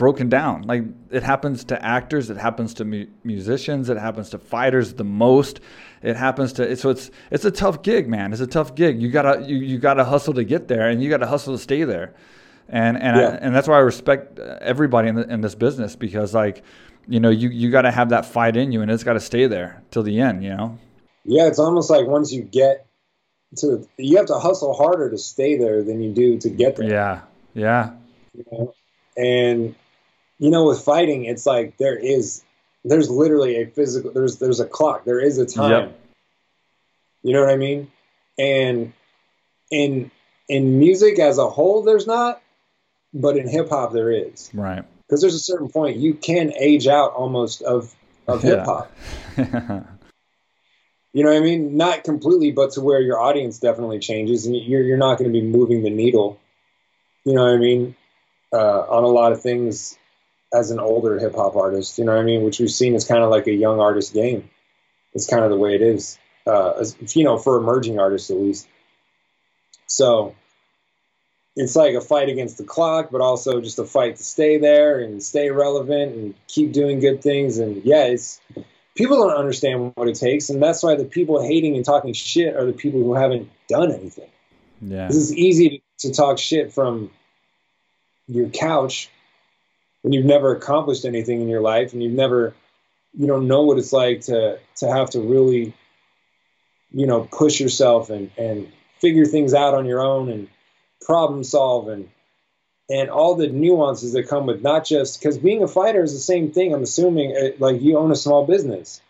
broken 0.00 0.30
down. 0.30 0.62
Like 0.62 0.84
it 1.10 1.22
happens 1.22 1.62
to 1.64 1.84
actors, 1.84 2.30
it 2.30 2.38
happens 2.38 2.72
to 2.74 2.86
mu- 2.86 3.06
musicians, 3.22 3.90
it 3.90 3.98
happens 3.98 4.30
to 4.30 4.38
fighters 4.38 4.94
the 4.94 5.04
most. 5.04 5.60
It 6.00 6.16
happens 6.16 6.54
to 6.54 6.74
so 6.74 6.88
it's 6.88 7.10
it's 7.30 7.44
a 7.44 7.50
tough 7.50 7.82
gig, 7.82 8.08
man. 8.08 8.32
It's 8.32 8.40
a 8.40 8.46
tough 8.46 8.74
gig. 8.74 9.00
You 9.00 9.10
gotta 9.10 9.42
you, 9.46 9.58
you 9.58 9.78
gotta 9.78 10.04
hustle 10.04 10.32
to 10.34 10.42
get 10.42 10.68
there, 10.68 10.88
and 10.88 11.02
you 11.02 11.10
gotta 11.10 11.26
hustle 11.26 11.54
to 11.54 11.62
stay 11.62 11.84
there. 11.84 12.14
And 12.70 12.96
and 12.96 13.14
I, 13.14 13.22
and 13.42 13.54
that's 13.54 13.68
why 13.68 13.76
I 13.76 13.80
respect 13.80 14.38
uh, 14.38 14.56
everybody 14.62 15.08
in 15.08 15.16
the, 15.16 15.28
in 15.30 15.42
this 15.42 15.54
business 15.54 15.96
because 15.96 16.32
like 16.32 16.64
you 17.06 17.20
know 17.20 17.28
you 17.28 17.50
you 17.50 17.70
got 17.70 17.82
to 17.82 17.90
have 17.90 18.08
that 18.08 18.24
fight 18.24 18.56
in 18.56 18.72
you, 18.72 18.80
and 18.80 18.90
it's 18.90 19.04
got 19.04 19.14
to 19.14 19.20
stay 19.20 19.46
there 19.48 19.82
till 19.90 20.02
the 20.02 20.18
end. 20.18 20.42
You 20.42 20.56
know. 20.56 20.78
Yeah, 21.24 21.46
it's 21.46 21.58
almost 21.58 21.90
like 21.90 22.06
once 22.06 22.32
you 22.32 22.40
get 22.40 22.86
to 23.58 23.86
you 23.98 24.16
have 24.16 24.26
to 24.26 24.38
hustle 24.38 24.72
harder 24.72 25.10
to 25.10 25.18
stay 25.18 25.58
there 25.58 25.82
than 25.82 26.00
you 26.00 26.12
do 26.14 26.38
to 26.38 26.48
get 26.48 26.76
there. 26.76 26.88
Yeah. 26.88 27.20
Yeah. 27.52 27.90
you 28.32 28.44
know? 28.50 28.74
And 29.16 29.74
you 30.40 30.50
know, 30.50 30.64
with 30.64 30.80
fighting, 30.80 31.26
it's 31.26 31.46
like 31.46 31.76
there 31.76 31.94
is 31.96 32.42
there's 32.84 33.08
literally 33.08 33.62
a 33.62 33.66
physical 33.66 34.10
there's 34.10 34.38
there's 34.38 34.58
a 34.58 34.66
clock. 34.66 35.04
There 35.04 35.20
is 35.20 35.38
a 35.38 35.46
time. 35.46 35.70
Yep. 35.70 36.00
You 37.22 37.34
know 37.34 37.42
what 37.42 37.50
I 37.50 37.56
mean? 37.56 37.92
And 38.38 38.92
in 39.70 40.10
in 40.48 40.78
music 40.80 41.20
as 41.20 41.38
a 41.38 41.48
whole, 41.48 41.82
there's 41.82 42.06
not. 42.08 42.42
but 43.12 43.36
in 43.36 43.46
hip 43.48 43.68
hop 43.68 43.92
there 43.92 44.10
is. 44.10 44.50
Right. 44.54 44.82
Because 45.06 45.20
there's 45.20 45.34
a 45.34 45.40
certain 45.40 45.68
point 45.68 45.96
you 45.98 46.14
can 46.14 46.52
age 46.58 46.86
out 46.86 47.12
almost 47.12 47.62
of 47.62 47.94
of 48.26 48.42
hip 48.42 48.64
hop. 48.64 48.90
You 51.12 51.24
know 51.24 51.30
what 51.30 51.38
I 51.38 51.44
mean? 51.44 51.76
Not 51.76 52.04
completely, 52.04 52.52
but 52.52 52.70
to 52.74 52.80
where 52.82 53.00
your 53.00 53.18
audience 53.18 53.58
definitely 53.58 53.98
changes, 53.98 54.46
and 54.46 54.54
you're 54.54 54.82
you're 54.82 54.96
not 54.96 55.18
going 55.18 55.28
to 55.32 55.32
be 55.32 55.44
moving 55.44 55.82
the 55.82 55.90
needle. 55.90 56.38
You 57.24 57.34
know 57.34 57.42
what 57.46 57.54
I 57.54 57.56
mean? 57.56 57.96
Uh, 58.52 58.80
on 58.88 59.02
a 59.02 59.08
lot 59.08 59.32
of 59.32 59.42
things 59.42 59.98
as 60.52 60.70
an 60.70 60.80
older 60.80 61.18
hip 61.18 61.34
hop 61.34 61.56
artist. 61.56 61.98
You 61.98 62.04
know 62.04 62.14
what 62.14 62.20
I 62.20 62.24
mean? 62.24 62.42
Which 62.42 62.58
we've 62.58 62.70
seen 62.70 62.94
is 62.94 63.04
kind 63.04 63.22
of 63.22 63.30
like 63.30 63.46
a 63.46 63.52
young 63.52 63.80
artist 63.80 64.14
game. 64.14 64.50
It's 65.14 65.26
kind 65.26 65.44
of 65.44 65.50
the 65.50 65.56
way 65.56 65.74
it 65.74 65.82
is. 65.82 66.18
Uh, 66.46 66.72
as, 66.80 66.96
you 67.14 67.24
know, 67.24 67.36
for 67.36 67.56
emerging 67.56 67.98
artists 67.98 68.30
at 68.30 68.36
least. 68.36 68.66
So 69.86 70.34
it's 71.56 71.76
like 71.76 71.94
a 71.94 72.00
fight 72.00 72.28
against 72.28 72.58
the 72.58 72.64
clock, 72.64 73.10
but 73.10 73.20
also 73.20 73.60
just 73.60 73.78
a 73.78 73.84
fight 73.84 74.16
to 74.16 74.24
stay 74.24 74.58
there 74.58 75.00
and 75.00 75.22
stay 75.22 75.50
relevant 75.50 76.14
and 76.14 76.34
keep 76.48 76.72
doing 76.72 77.00
good 77.00 77.22
things. 77.22 77.58
And 77.58 77.84
yeah, 77.84 78.04
it's 78.04 78.40
people 78.94 79.16
don't 79.16 79.36
understand 79.36 79.92
what 79.94 80.08
it 80.08 80.16
takes, 80.16 80.50
and 80.50 80.62
that's 80.62 80.82
why 80.82 80.94
the 80.96 81.04
people 81.04 81.42
hating 81.42 81.76
and 81.76 81.84
talking 81.84 82.12
shit 82.12 82.56
are 82.56 82.64
the 82.64 82.72
people 82.72 83.00
who 83.00 83.14
haven't 83.14 83.50
done 83.68 83.92
anything. 83.92 84.28
Yeah. 84.80 85.08
This 85.08 85.16
is 85.16 85.34
easy 85.34 85.82
to 85.98 86.12
talk 86.12 86.38
shit 86.38 86.72
from 86.72 87.10
your 88.26 88.48
couch 88.48 89.10
when 90.02 90.12
you've 90.12 90.24
never 90.24 90.54
accomplished 90.54 91.04
anything 91.04 91.40
in 91.40 91.48
your 91.48 91.60
life 91.60 91.92
and 91.92 92.02
you've 92.02 92.12
never 92.12 92.54
you 93.16 93.26
don't 93.26 93.48
know 93.48 93.62
what 93.62 93.78
it's 93.78 93.92
like 93.92 94.22
to 94.22 94.58
to 94.76 94.90
have 94.90 95.10
to 95.10 95.20
really 95.20 95.74
you 96.92 97.06
know 97.06 97.28
push 97.32 97.60
yourself 97.60 98.10
and 98.10 98.30
and 98.36 98.70
figure 98.98 99.24
things 99.24 99.54
out 99.54 99.74
on 99.74 99.86
your 99.86 100.00
own 100.00 100.28
and 100.28 100.48
problem 101.00 101.42
solve 101.42 101.88
and 101.88 102.08
and 102.88 103.08
all 103.08 103.36
the 103.36 103.48
nuances 103.48 104.12
that 104.12 104.28
come 104.28 104.46
with 104.46 104.62
not 104.62 104.84
just 104.84 105.20
because 105.20 105.38
being 105.38 105.62
a 105.62 105.68
fighter 105.68 106.02
is 106.02 106.12
the 106.12 106.18
same 106.18 106.50
thing 106.50 106.74
i'm 106.74 106.82
assuming 106.82 107.36
uh, 107.36 107.50
like 107.58 107.80
you 107.80 107.98
own 107.98 108.10
a 108.10 108.16
small 108.16 108.46
business. 108.46 109.00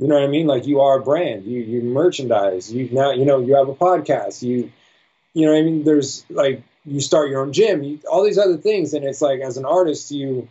You 0.00 0.06
know 0.06 0.14
what 0.14 0.24
i 0.24 0.28
mean? 0.28 0.46
Like 0.46 0.66
you 0.66 0.80
are 0.80 0.98
a 0.98 1.02
brand 1.02 1.44
you 1.44 1.60
you 1.60 1.82
merchandise 1.82 2.72
you 2.72 2.88
now 2.92 3.10
you 3.10 3.24
know 3.24 3.40
you 3.40 3.56
have 3.56 3.68
a 3.68 3.74
podcast 3.74 4.42
you 4.42 4.70
you 5.34 5.46
know 5.46 5.52
what 5.52 5.58
i 5.58 5.62
mean? 5.62 5.84
There's 5.84 6.24
like 6.30 6.62
you 6.88 7.00
start 7.00 7.30
your 7.30 7.42
own 7.42 7.52
gym 7.52 7.82
you, 7.82 8.00
all 8.10 8.24
these 8.24 8.38
other 8.38 8.56
things 8.56 8.94
and 8.94 9.04
it's 9.04 9.22
like 9.22 9.40
as 9.40 9.56
an 9.56 9.64
artist 9.64 10.10
you 10.10 10.48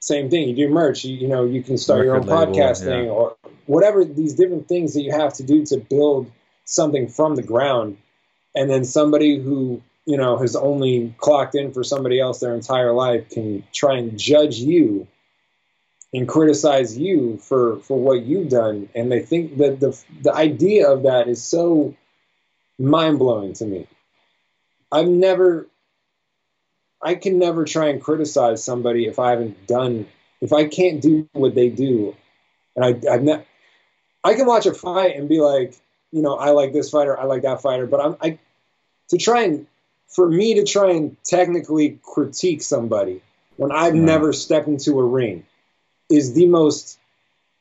same 0.00 0.30
thing 0.30 0.48
you 0.48 0.54
do 0.54 0.68
merch 0.68 1.04
you, 1.04 1.16
you 1.16 1.28
know 1.28 1.44
you 1.44 1.62
can 1.62 1.78
start 1.78 2.04
your 2.04 2.16
own 2.16 2.26
Record 2.26 2.50
label, 2.50 2.54
podcast 2.54 2.80
yeah. 2.80 2.86
thing 2.86 3.10
or 3.10 3.36
whatever 3.66 4.04
these 4.04 4.34
different 4.34 4.68
things 4.68 4.94
that 4.94 5.02
you 5.02 5.12
have 5.12 5.34
to 5.34 5.42
do 5.42 5.64
to 5.66 5.76
build 5.78 6.30
something 6.64 7.08
from 7.08 7.36
the 7.36 7.42
ground. 7.42 7.96
And 8.54 8.70
then 8.70 8.84
somebody 8.84 9.38
who 9.38 9.82
you 10.06 10.16
know 10.16 10.38
has 10.38 10.56
only 10.56 11.14
clocked 11.18 11.54
in 11.54 11.72
for 11.72 11.84
somebody 11.84 12.20
else 12.20 12.40
their 12.40 12.54
entire 12.54 12.92
life 12.92 13.28
can 13.30 13.64
try 13.72 13.96
and 13.96 14.18
judge 14.18 14.56
you 14.56 15.06
and 16.12 16.28
criticize 16.28 16.96
you 16.96 17.38
for 17.38 17.80
for 17.80 17.98
what 17.98 18.22
you've 18.22 18.48
done. 18.48 18.88
And 18.94 19.10
they 19.10 19.20
think 19.20 19.58
that 19.58 19.80
the 19.80 19.98
the 20.22 20.34
idea 20.34 20.90
of 20.90 21.02
that 21.02 21.28
is 21.28 21.42
so 21.42 21.94
mind-blowing 22.78 23.54
to 23.54 23.64
me 23.64 23.86
i've 24.92 25.08
never 25.08 25.66
i 27.02 27.14
can 27.14 27.38
never 27.38 27.64
try 27.64 27.88
and 27.88 28.02
criticize 28.02 28.62
somebody 28.62 29.06
if 29.06 29.18
i 29.18 29.30
haven't 29.30 29.66
done 29.66 30.06
if 30.40 30.52
i 30.52 30.66
can't 30.66 31.00
do 31.02 31.28
what 31.32 31.54
they 31.54 31.68
do 31.68 32.14
and 32.74 32.84
i 32.84 33.12
i've 33.12 33.22
not 33.22 33.44
i 34.24 34.34
can 34.34 34.46
watch 34.46 34.66
a 34.66 34.74
fight 34.74 35.16
and 35.16 35.28
be 35.28 35.40
like 35.40 35.74
you 36.12 36.22
know 36.22 36.36
i 36.36 36.50
like 36.50 36.72
this 36.72 36.90
fighter 36.90 37.18
i 37.18 37.24
like 37.24 37.42
that 37.42 37.60
fighter 37.62 37.86
but 37.86 38.00
i'm 38.00 38.16
i 38.22 38.38
to 39.08 39.18
try 39.18 39.42
and 39.42 39.66
for 40.08 40.28
me 40.28 40.54
to 40.54 40.64
try 40.64 40.90
and 40.92 41.16
technically 41.24 41.98
critique 42.02 42.62
somebody 42.62 43.20
when 43.56 43.72
I've 43.72 43.94
never 43.94 44.32
stepped 44.32 44.68
into 44.68 44.98
a 44.98 45.04
ring 45.04 45.44
is 46.10 46.34
the 46.34 46.46
most 46.46 46.98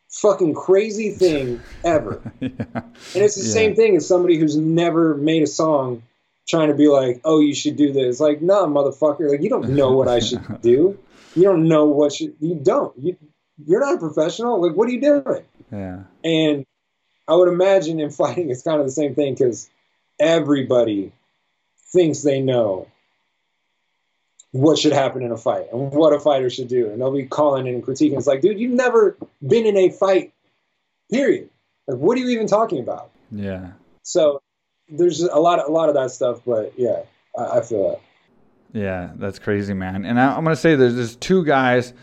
fucking 0.10 0.54
crazy 0.54 1.12
thing 1.12 1.64
ever. 1.84 2.22
yeah. 2.40 2.50
And 2.74 3.24
it's 3.24 3.36
the 3.36 3.44
Yeah. 3.46 3.54
same 3.54 3.76
thing 3.76 3.96
as 3.96 4.08
somebody 4.08 4.38
who's 4.38 4.56
never 4.56 5.16
made 5.16 5.44
a 5.44 5.48
song 5.48 6.04
trying 6.48 6.70
to 6.70 6.76
be 6.76 6.88
like, 6.88 7.22
"Oh, 7.24 7.40
you 7.40 7.54
should 7.56 7.76
do 7.76 7.92
this." 7.92 8.20
Like, 8.20 8.42
"No, 8.42 8.66
motherfucker, 8.68 9.30
like 9.30 9.42
you 9.42 9.50
don't 9.50 9.70
know 9.70 9.92
what 9.92 10.08
I 10.08 10.20
should 10.20 10.42
do. 10.62 10.98
You 11.36 11.44
don't 11.44 11.68
know 11.68 11.86
what 11.86 12.14
should 12.14 12.36
you 12.40 12.56
don't. 12.56 12.94
You 12.98 13.18
you're 13.66 13.80
not 13.80 13.96
a 13.96 14.00
professional. 14.00 14.62
Like, 14.62 14.76
what 14.76 14.88
are 14.88 14.92
you 14.92 15.02
doing?" 15.02 15.44
Yeah. 15.72 16.04
And 16.24 16.66
I 17.28 17.36
would 17.36 17.50
imagine 17.50 18.00
in 18.00 18.10
fighting 18.24 18.50
it's 18.50 18.64
kind 18.64 18.80
of 18.80 18.86
the 18.86 18.92
same 18.92 19.16
thing 19.16 19.34
because 19.34 19.70
everybody 20.20 21.12
thinks 21.92 22.22
they 22.22 22.42
know 22.42 22.88
what 24.52 24.80
should 24.80 24.94
happen 24.94 25.22
in 25.22 25.32
a 25.32 25.38
fight 25.38 25.68
and 25.74 25.92
what 25.92 26.14
a 26.14 26.20
fighter 26.20 26.50
should 26.50 26.70
do. 26.70 26.90
And 26.90 27.02
they'll 27.02 27.12
be 27.12 27.26
calling 27.26 27.68
in 27.68 27.76
and 27.76 27.84
critiquing. 27.84 28.18
It's 28.18 28.28
like, 28.28 28.40
dude, 28.40 28.58
you've 28.58 28.72
never 28.72 29.18
been 29.46 29.66
in 29.66 29.76
a 29.76 29.90
fight, 29.90 30.34
period. 31.12 31.50
Like, 31.88 31.98
what 31.98 32.18
are 32.18 32.22
you 32.22 32.30
even 32.30 32.48
talking 32.48 32.80
about? 32.80 33.12
Yeah. 33.32 33.72
So 34.04 34.42
there's 34.90 35.22
a 35.22 35.40
lot, 35.40 35.68
a 35.68 35.72
lot 35.72 35.90
of 35.90 35.96
that 35.96 36.12
stuff. 36.12 36.42
But 36.46 36.74
yeah, 36.78 37.04
I, 37.38 37.60
I 37.60 37.62
feel 37.62 37.90
that. 37.90 38.02
Yeah, 38.80 39.12
that's 39.16 39.40
crazy, 39.40 39.74
man. 39.74 40.06
And 40.06 40.20
I, 40.20 40.36
I'm 40.36 40.44
gonna 40.44 40.56
say 40.56 40.76
there's 40.76 40.96
there's 40.96 41.16
two 41.16 41.46
guys 41.46 41.94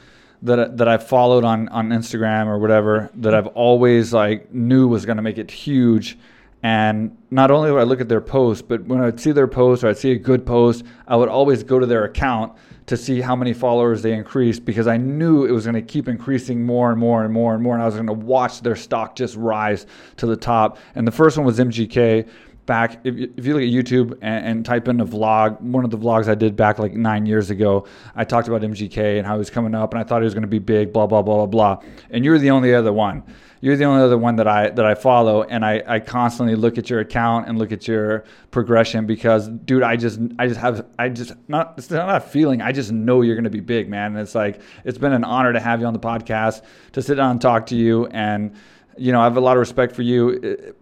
that 0.43 0.79
that 0.79 0.89
I 0.89 0.97
followed 0.97 1.45
on 1.45 1.69
on 1.69 1.91
Instagram 1.91 2.47
or 2.47 2.59
whatever 2.59 3.11
that 3.17 3.35
I've 3.35 3.49
always 3.49 4.13
like 4.13 4.53
knew 4.53 4.89
was 4.89 5.05
gonna 5.05 5.23
make 5.23 5.39
it 5.39 5.51
huge. 5.51 6.19
And 6.65 7.17
not 7.31 7.51
only 7.51 7.73
would 7.73 7.81
I 7.81 7.83
look 7.83 8.01
at 8.01 8.09
their 8.09 8.21
post, 8.21 8.69
but 8.69 8.85
when 8.85 9.01
I'd 9.01 9.19
see 9.19 9.33
their 9.33 9.49
post 9.49 9.83
or 9.83 9.89
I'd 9.89 9.99
see 9.99 10.13
a 10.13 10.19
good 10.19 10.47
post, 10.47 10.85
I 11.09 11.17
would 11.17 11.29
always 11.29 11.65
go 11.65 11.81
to 11.81 11.87
their 11.87 12.05
account 12.05 12.53
to 12.87 12.97
see 12.97 13.21
how 13.21 13.35
many 13.35 13.53
followers 13.53 14.03
they 14.03 14.13
increased 14.13 14.65
because 14.65 14.87
I 14.87 14.97
knew 14.97 15.45
it 15.45 15.51
was 15.51 15.65
going 15.65 15.75
to 15.75 15.83
keep 15.83 16.07
increasing 16.07 16.65
more 16.65 16.91
and 16.91 17.01
more 17.01 17.25
and 17.25 17.33
more 17.33 17.55
and 17.55 17.63
more. 17.63 17.75
And 17.75 17.83
I 17.83 17.87
was 17.87 17.95
going 17.95 18.07
to 18.07 18.13
watch 18.13 18.61
their 18.61 18.77
stock 18.77 19.17
just 19.17 19.35
rise 19.35 19.87
to 20.19 20.27
the 20.27 20.37
top. 20.37 20.79
And 20.95 21.07
the 21.07 21.13
first 21.13 21.37
one 21.37 21.45
was 21.45 21.59
MGK 21.59 22.29
back 22.67 23.01
if 23.05 23.17
you, 23.17 23.33
if 23.37 23.45
you 23.45 23.55
look 23.55 23.63
at 23.63 23.69
YouTube 23.69 24.19
and, 24.23 24.47
and 24.47 24.65
type 24.65 24.89
in 24.89 25.01
a 25.01 25.07
vlog, 25.07 25.61
one 25.61 25.85
of 25.85 25.91
the 25.91 25.99
vlogs 25.99 26.29
I 26.29 26.35
did 26.35 26.57
back 26.57 26.79
like 26.79 26.93
nine 26.93 27.27
years 27.27 27.51
ago, 27.51 27.87
I 28.15 28.25
talked 28.25 28.49
about 28.49 28.63
MGK 28.63 29.19
and 29.19 29.27
how 29.27 29.35
he 29.35 29.39
was 29.39 29.51
coming 29.51 29.75
up, 29.75 29.93
and 29.93 30.01
I 30.01 30.05
thought 30.05 30.23
he 30.23 30.25
was 30.25 30.35
going 30.35 30.43
to 30.43 30.49
be 30.49 30.59
big, 30.59 30.93
blah 30.93 31.07
blah 31.07 31.23
blah 31.23 31.47
blah 31.47 31.47
blah. 31.47 31.83
And 32.11 32.25
you're 32.25 32.39
the 32.39 32.51
only 32.51 32.75
other 32.75 32.93
one. 32.93 33.25
You're 33.61 33.77
the 33.77 33.85
only 33.85 34.03
other 34.03 34.19
one 34.19 34.37
that 34.37 34.49
I 34.49 34.71
that 34.71 34.85
I 34.85 34.95
follow, 34.95 35.45
and 35.45 35.65
I, 35.65 35.83
I 35.87 36.01
constantly 36.01 36.57
look 36.57 36.79
at 36.79 36.91
your 36.91 36.99
account 36.99 37.49
and 37.49 37.59
look 37.59 37.71
at 37.71 37.87
your 37.87 38.25
progression 38.51 39.07
because, 39.07 39.47
dude, 39.49 39.85
I 39.85 39.95
just 39.97 40.19
I 40.39 40.49
just 40.49 40.59
have 40.59 40.85
I 40.99 41.09
just 41.09 41.33
not 41.47 41.75
it's 41.79 41.89
not 41.89 42.17
a 42.17 42.21
feeling. 42.21 42.61
I 42.61 42.73
just 42.73 42.91
know 42.91 43.23
you're 43.23 43.37
going 43.37 43.45
to 43.45 43.51
be 43.51 43.61
big, 43.61 43.89
man. 43.89 44.13
And 44.13 44.21
it's 44.21 44.35
like 44.35 44.61
it's 44.85 44.99
been 44.99 45.13
an 45.13 45.23
honor 45.23 45.53
to 45.53 45.61
have 45.61 45.81
you 45.81 45.87
on 45.87 45.93
the 45.93 46.01
podcast 46.01 46.63
to 46.93 47.03
sit 47.03 47.15
down 47.15 47.31
and 47.33 47.41
talk 47.41 47.67
to 47.67 47.77
you, 47.77 48.07
and 48.07 48.55
you 48.97 49.13
know 49.13 49.21
I 49.21 49.25
have 49.25 49.37
a 49.37 49.41
lot 49.41 49.57
of 49.57 49.61
respect 49.61 49.95
for 49.95 50.03
you 50.03 50.75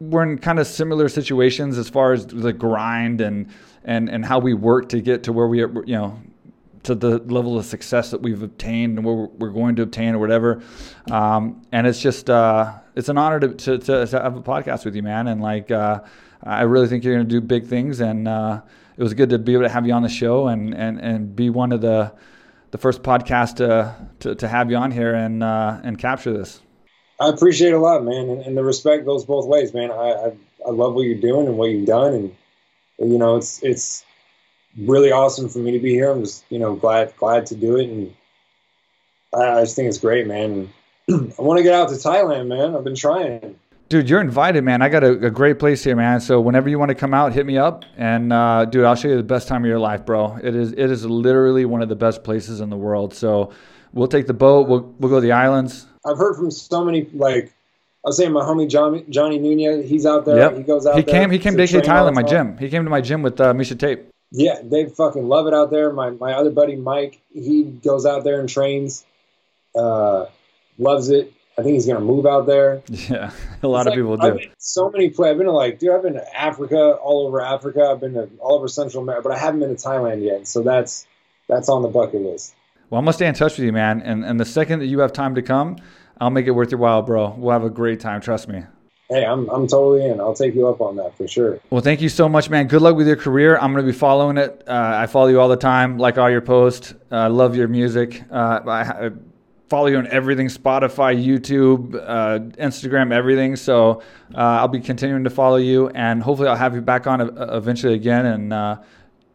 we're 0.00 0.22
in 0.22 0.38
kind 0.38 0.58
of 0.58 0.66
similar 0.66 1.08
situations 1.08 1.76
as 1.76 1.88
far 1.88 2.12
as 2.12 2.26
the 2.26 2.52
grind 2.52 3.20
and 3.20 3.48
and 3.84 4.08
and 4.08 4.24
how 4.24 4.38
we 4.38 4.54
work 4.54 4.88
to 4.88 5.00
get 5.00 5.22
to 5.24 5.32
where 5.32 5.46
we 5.46 5.62
are, 5.62 5.84
you 5.84 5.94
know, 5.94 6.18
to 6.82 6.94
the 6.94 7.18
level 7.18 7.58
of 7.58 7.66
success 7.66 8.10
that 8.10 8.22
we've 8.22 8.42
obtained 8.42 8.98
and 8.98 9.06
where 9.06 9.14
we're- 9.14 9.52
going 9.52 9.76
to 9.76 9.82
obtain 9.82 10.14
or 10.14 10.18
whatever. 10.18 10.62
Um, 11.10 11.62
and 11.72 11.86
it's 11.86 12.00
just 12.00 12.30
uh, 12.30 12.78
it's 12.94 13.08
an 13.08 13.18
honor 13.18 13.40
to, 13.40 13.48
to, 13.48 13.78
to, 13.78 14.06
have 14.22 14.36
a 14.36 14.42
podcast 14.42 14.84
with 14.84 14.96
you, 14.96 15.02
man. 15.02 15.28
And 15.28 15.40
like 15.42 15.70
uh, 15.70 16.00
I 16.42 16.62
really 16.62 16.88
think 16.88 17.04
you're 17.04 17.14
going 17.14 17.28
to 17.28 17.30
do 17.30 17.40
big 17.40 17.66
things. 17.66 18.00
And 18.00 18.26
uh, 18.26 18.62
it 18.96 19.02
was 19.02 19.12
good 19.12 19.30
to 19.30 19.38
be 19.38 19.52
able 19.52 19.64
to 19.64 19.68
have 19.68 19.86
you 19.86 19.92
on 19.92 20.02
the 20.02 20.08
show 20.08 20.48
and 20.48 20.74
and 20.74 20.98
and 21.00 21.36
be 21.36 21.50
one 21.50 21.72
of 21.72 21.80
the 21.80 22.12
the 22.70 22.78
first 22.78 23.02
podcast 23.02 23.56
to 23.56 23.94
to, 24.20 24.34
to 24.34 24.48
have 24.48 24.70
you 24.70 24.76
on 24.76 24.90
here 24.90 25.14
and 25.14 25.42
uh, 25.42 25.80
and 25.82 25.98
capture 25.98 26.32
this. 26.32 26.60
I 27.20 27.28
appreciate 27.28 27.74
a 27.74 27.78
lot, 27.78 28.02
man, 28.02 28.30
and, 28.30 28.42
and 28.42 28.56
the 28.56 28.64
respect 28.64 29.04
goes 29.04 29.26
both 29.26 29.46
ways, 29.46 29.74
man. 29.74 29.90
I, 29.90 29.94
I 29.94 30.32
I 30.66 30.70
love 30.70 30.94
what 30.94 31.02
you're 31.02 31.20
doing 31.20 31.46
and 31.46 31.58
what 31.58 31.70
you've 31.70 31.86
done, 31.86 32.14
and 32.14 33.12
you 33.12 33.18
know 33.18 33.36
it's 33.36 33.62
it's 33.62 34.04
really 34.78 35.12
awesome 35.12 35.48
for 35.48 35.58
me 35.58 35.72
to 35.72 35.78
be 35.78 35.90
here. 35.90 36.10
I'm 36.10 36.22
just 36.22 36.44
you 36.48 36.58
know 36.58 36.74
glad 36.74 37.14
glad 37.18 37.44
to 37.46 37.54
do 37.54 37.76
it, 37.76 37.88
and 37.90 38.14
I, 39.34 39.58
I 39.58 39.60
just 39.62 39.76
think 39.76 39.88
it's 39.88 39.98
great, 39.98 40.26
man. 40.26 40.72
I 41.10 41.42
want 41.42 41.58
to 41.58 41.62
get 41.62 41.74
out 41.74 41.90
to 41.90 41.94
Thailand, 41.96 42.48
man. 42.48 42.74
I've 42.74 42.84
been 42.84 42.96
trying. 42.96 43.58
Dude, 43.90 44.08
you're 44.08 44.20
invited, 44.20 44.62
man. 44.62 44.82
I 44.82 44.88
got 44.88 45.02
a, 45.02 45.26
a 45.26 45.30
great 45.30 45.58
place 45.58 45.82
here, 45.82 45.96
man. 45.96 46.20
So 46.20 46.40
whenever 46.40 46.68
you 46.68 46.78
want 46.78 46.90
to 46.90 46.94
come 46.94 47.12
out, 47.12 47.32
hit 47.32 47.44
me 47.44 47.58
up, 47.58 47.84
and 47.98 48.32
uh, 48.32 48.64
dude, 48.64 48.84
I'll 48.84 48.94
show 48.94 49.08
you 49.08 49.16
the 49.16 49.22
best 49.22 49.46
time 49.46 49.62
of 49.62 49.68
your 49.68 49.80
life, 49.80 50.06
bro. 50.06 50.38
It 50.42 50.56
is 50.56 50.72
it 50.72 50.90
is 50.90 51.04
literally 51.04 51.66
one 51.66 51.82
of 51.82 51.90
the 51.90 51.96
best 51.96 52.24
places 52.24 52.60
in 52.60 52.70
the 52.70 52.78
world. 52.78 53.12
So 53.12 53.52
we'll 53.92 54.08
take 54.08 54.26
the 54.26 54.32
boat. 54.32 54.68
We'll 54.68 54.94
we'll 54.98 55.10
go 55.10 55.16
to 55.16 55.20
the 55.20 55.32
islands. 55.32 55.86
I've 56.06 56.18
heard 56.18 56.36
from 56.36 56.50
so 56.50 56.84
many 56.84 57.06
like 57.12 57.52
I 58.04 58.08
was 58.08 58.16
saying 58.16 58.32
my 58.32 58.42
homie 58.42 58.68
Johnny 58.68 59.04
Johnny 59.10 59.38
Nunez. 59.38 59.88
He's 59.88 60.06
out 60.06 60.24
there. 60.24 60.36
Yep. 60.38 60.56
He 60.56 60.62
goes 60.62 60.86
out 60.86 60.96
He 60.96 61.02
there. 61.02 61.12
came 61.14 61.30
he 61.30 61.38
came 61.38 61.56
to 61.56 61.62
AK 61.62 61.70
Thailand, 61.84 62.14
my 62.14 62.22
gym. 62.22 62.56
He 62.58 62.68
came 62.70 62.84
to 62.84 62.90
my 62.90 63.00
gym 63.00 63.22
with 63.22 63.40
uh, 63.40 63.52
Miesha 63.52 63.78
Tate. 63.78 64.00
Yeah, 64.32 64.60
they 64.62 64.86
fucking 64.86 65.26
love 65.28 65.46
it 65.48 65.54
out 65.54 65.70
there. 65.70 65.92
My 65.92 66.10
my 66.10 66.32
other 66.34 66.50
buddy 66.50 66.76
Mike, 66.76 67.20
he 67.32 67.64
goes 67.64 68.06
out 68.06 68.24
there 68.24 68.40
and 68.40 68.48
trains. 68.48 69.04
Uh, 69.74 70.26
loves 70.78 71.10
it. 71.10 71.32
I 71.58 71.62
think 71.62 71.74
he's 71.74 71.86
gonna 71.86 72.00
move 72.00 72.24
out 72.26 72.46
there. 72.46 72.82
Yeah, 72.88 73.32
a 73.62 73.68
lot 73.68 73.86
It's 73.86 73.96
of 73.98 74.08
like, 74.08 74.34
people 74.34 74.48
do. 74.48 74.50
so 74.58 74.88
many 74.90 75.10
places. 75.10 75.32
I've 75.32 75.36
been 75.36 75.46
to 75.46 75.52
like, 75.52 75.78
dude, 75.78 75.90
I've 75.90 76.02
been 76.02 76.14
to 76.14 76.36
Africa, 76.40 76.92
all 77.02 77.26
over 77.26 77.40
Africa. 77.42 77.88
I've 77.90 78.00
been 78.00 78.14
to 78.14 78.28
all 78.40 78.54
over 78.56 78.68
Central 78.68 79.02
America, 79.02 79.28
but 79.28 79.36
I 79.36 79.38
haven't 79.38 79.60
been 79.60 79.76
to 79.76 79.82
Thailand 79.82 80.22
yet. 80.24 80.46
So 80.46 80.62
that's 80.62 81.06
that's 81.48 81.68
on 81.68 81.82
the 81.82 81.88
bucket 81.88 82.22
list. 82.22 82.54
Well, 82.90 82.98
I'm 82.98 83.04
gonna 83.04 83.12
stay 83.12 83.26
in 83.26 83.34
touch 83.34 83.56
with 83.56 83.64
you, 83.64 83.72
man. 83.72 84.02
And 84.02 84.24
and 84.24 84.38
the 84.38 84.44
second 84.44 84.80
that 84.80 84.86
you 84.86 84.98
have 84.98 85.12
time 85.12 85.36
to 85.36 85.42
come, 85.42 85.76
I'll 86.20 86.30
make 86.30 86.46
it 86.46 86.50
worth 86.50 86.72
your 86.72 86.80
while, 86.80 87.02
bro. 87.02 87.30
We'll 87.30 87.52
have 87.52 87.64
a 87.64 87.70
great 87.70 88.00
time. 88.00 88.20
Trust 88.20 88.48
me. 88.48 88.64
Hey, 89.08 89.24
I'm 89.24 89.48
I'm 89.48 89.66
totally 89.66 90.06
in. 90.06 90.20
I'll 90.20 90.34
take 90.34 90.54
you 90.54 90.68
up 90.68 90.80
on 90.80 90.96
that 90.96 91.16
for 91.16 91.26
sure. 91.28 91.60
Well, 91.70 91.80
thank 91.80 92.00
you 92.00 92.08
so 92.08 92.28
much, 92.28 92.50
man. 92.50 92.66
Good 92.66 92.82
luck 92.82 92.96
with 92.96 93.06
your 93.06 93.16
career. 93.16 93.56
I'm 93.56 93.72
going 93.72 93.84
to 93.84 93.92
be 93.92 93.96
following 93.96 94.38
it. 94.38 94.62
Uh, 94.68 94.92
I 94.96 95.06
follow 95.06 95.28
you 95.28 95.40
all 95.40 95.48
the 95.48 95.56
time, 95.56 95.98
like 95.98 96.18
all 96.18 96.30
your 96.30 96.40
posts. 96.40 96.94
I 97.10 97.26
uh, 97.26 97.30
love 97.30 97.56
your 97.56 97.66
music. 97.66 98.22
Uh, 98.30 98.60
I, 98.66 98.80
I, 99.06 99.10
follow 99.68 99.86
you 99.86 99.96
on 99.96 100.06
everything 100.08 100.48
Spotify, 100.48 101.16
YouTube, 101.16 101.94
uh, 101.94 102.40
Instagram, 102.60 103.12
everything. 103.12 103.54
So 103.56 104.02
uh, 104.34 104.38
I'll 104.38 104.68
be 104.68 104.80
continuing 104.80 105.24
to 105.24 105.30
follow 105.30 105.56
you, 105.56 105.88
and 105.90 106.22
hopefully, 106.22 106.48
I'll 106.48 106.56
have 106.56 106.74
you 106.74 106.80
back 106.80 107.06
on 107.06 107.20
eventually 107.20 107.94
again. 107.94 108.26
And 108.26 108.52
uh, 108.52 108.78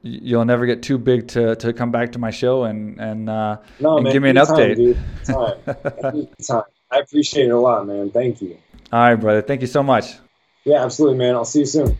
you'll 0.05 0.45
never 0.45 0.65
get 0.65 0.83
too 0.83 0.97
big 0.97 1.27
to, 1.29 1.55
to 1.55 1.73
come 1.73 1.91
back 1.91 2.11
to 2.11 2.19
my 2.19 2.29
show 2.29 2.63
and, 2.63 2.99
and, 2.99 3.29
uh, 3.29 3.57
no, 3.79 3.95
and 3.97 4.03
man, 4.03 4.13
give 4.13 4.21
me 4.21 4.29
an 4.29 4.37
anytime, 4.37 4.57
update. 4.57 4.75
Dude. 4.75 4.97
Anytime. 5.27 6.15
anytime. 6.15 6.63
I 6.91 6.99
appreciate 6.99 7.47
it 7.47 7.49
a 7.49 7.59
lot, 7.59 7.87
man. 7.87 8.11
Thank 8.11 8.41
you. 8.41 8.57
All 8.91 8.99
right, 8.99 9.15
brother. 9.15 9.41
Thank 9.41 9.61
you 9.61 9.67
so 9.67 9.81
much. 9.81 10.13
Yeah, 10.63 10.83
absolutely, 10.83 11.17
man. 11.17 11.35
I'll 11.35 11.45
see 11.45 11.59
you 11.59 11.65
soon. 11.65 11.99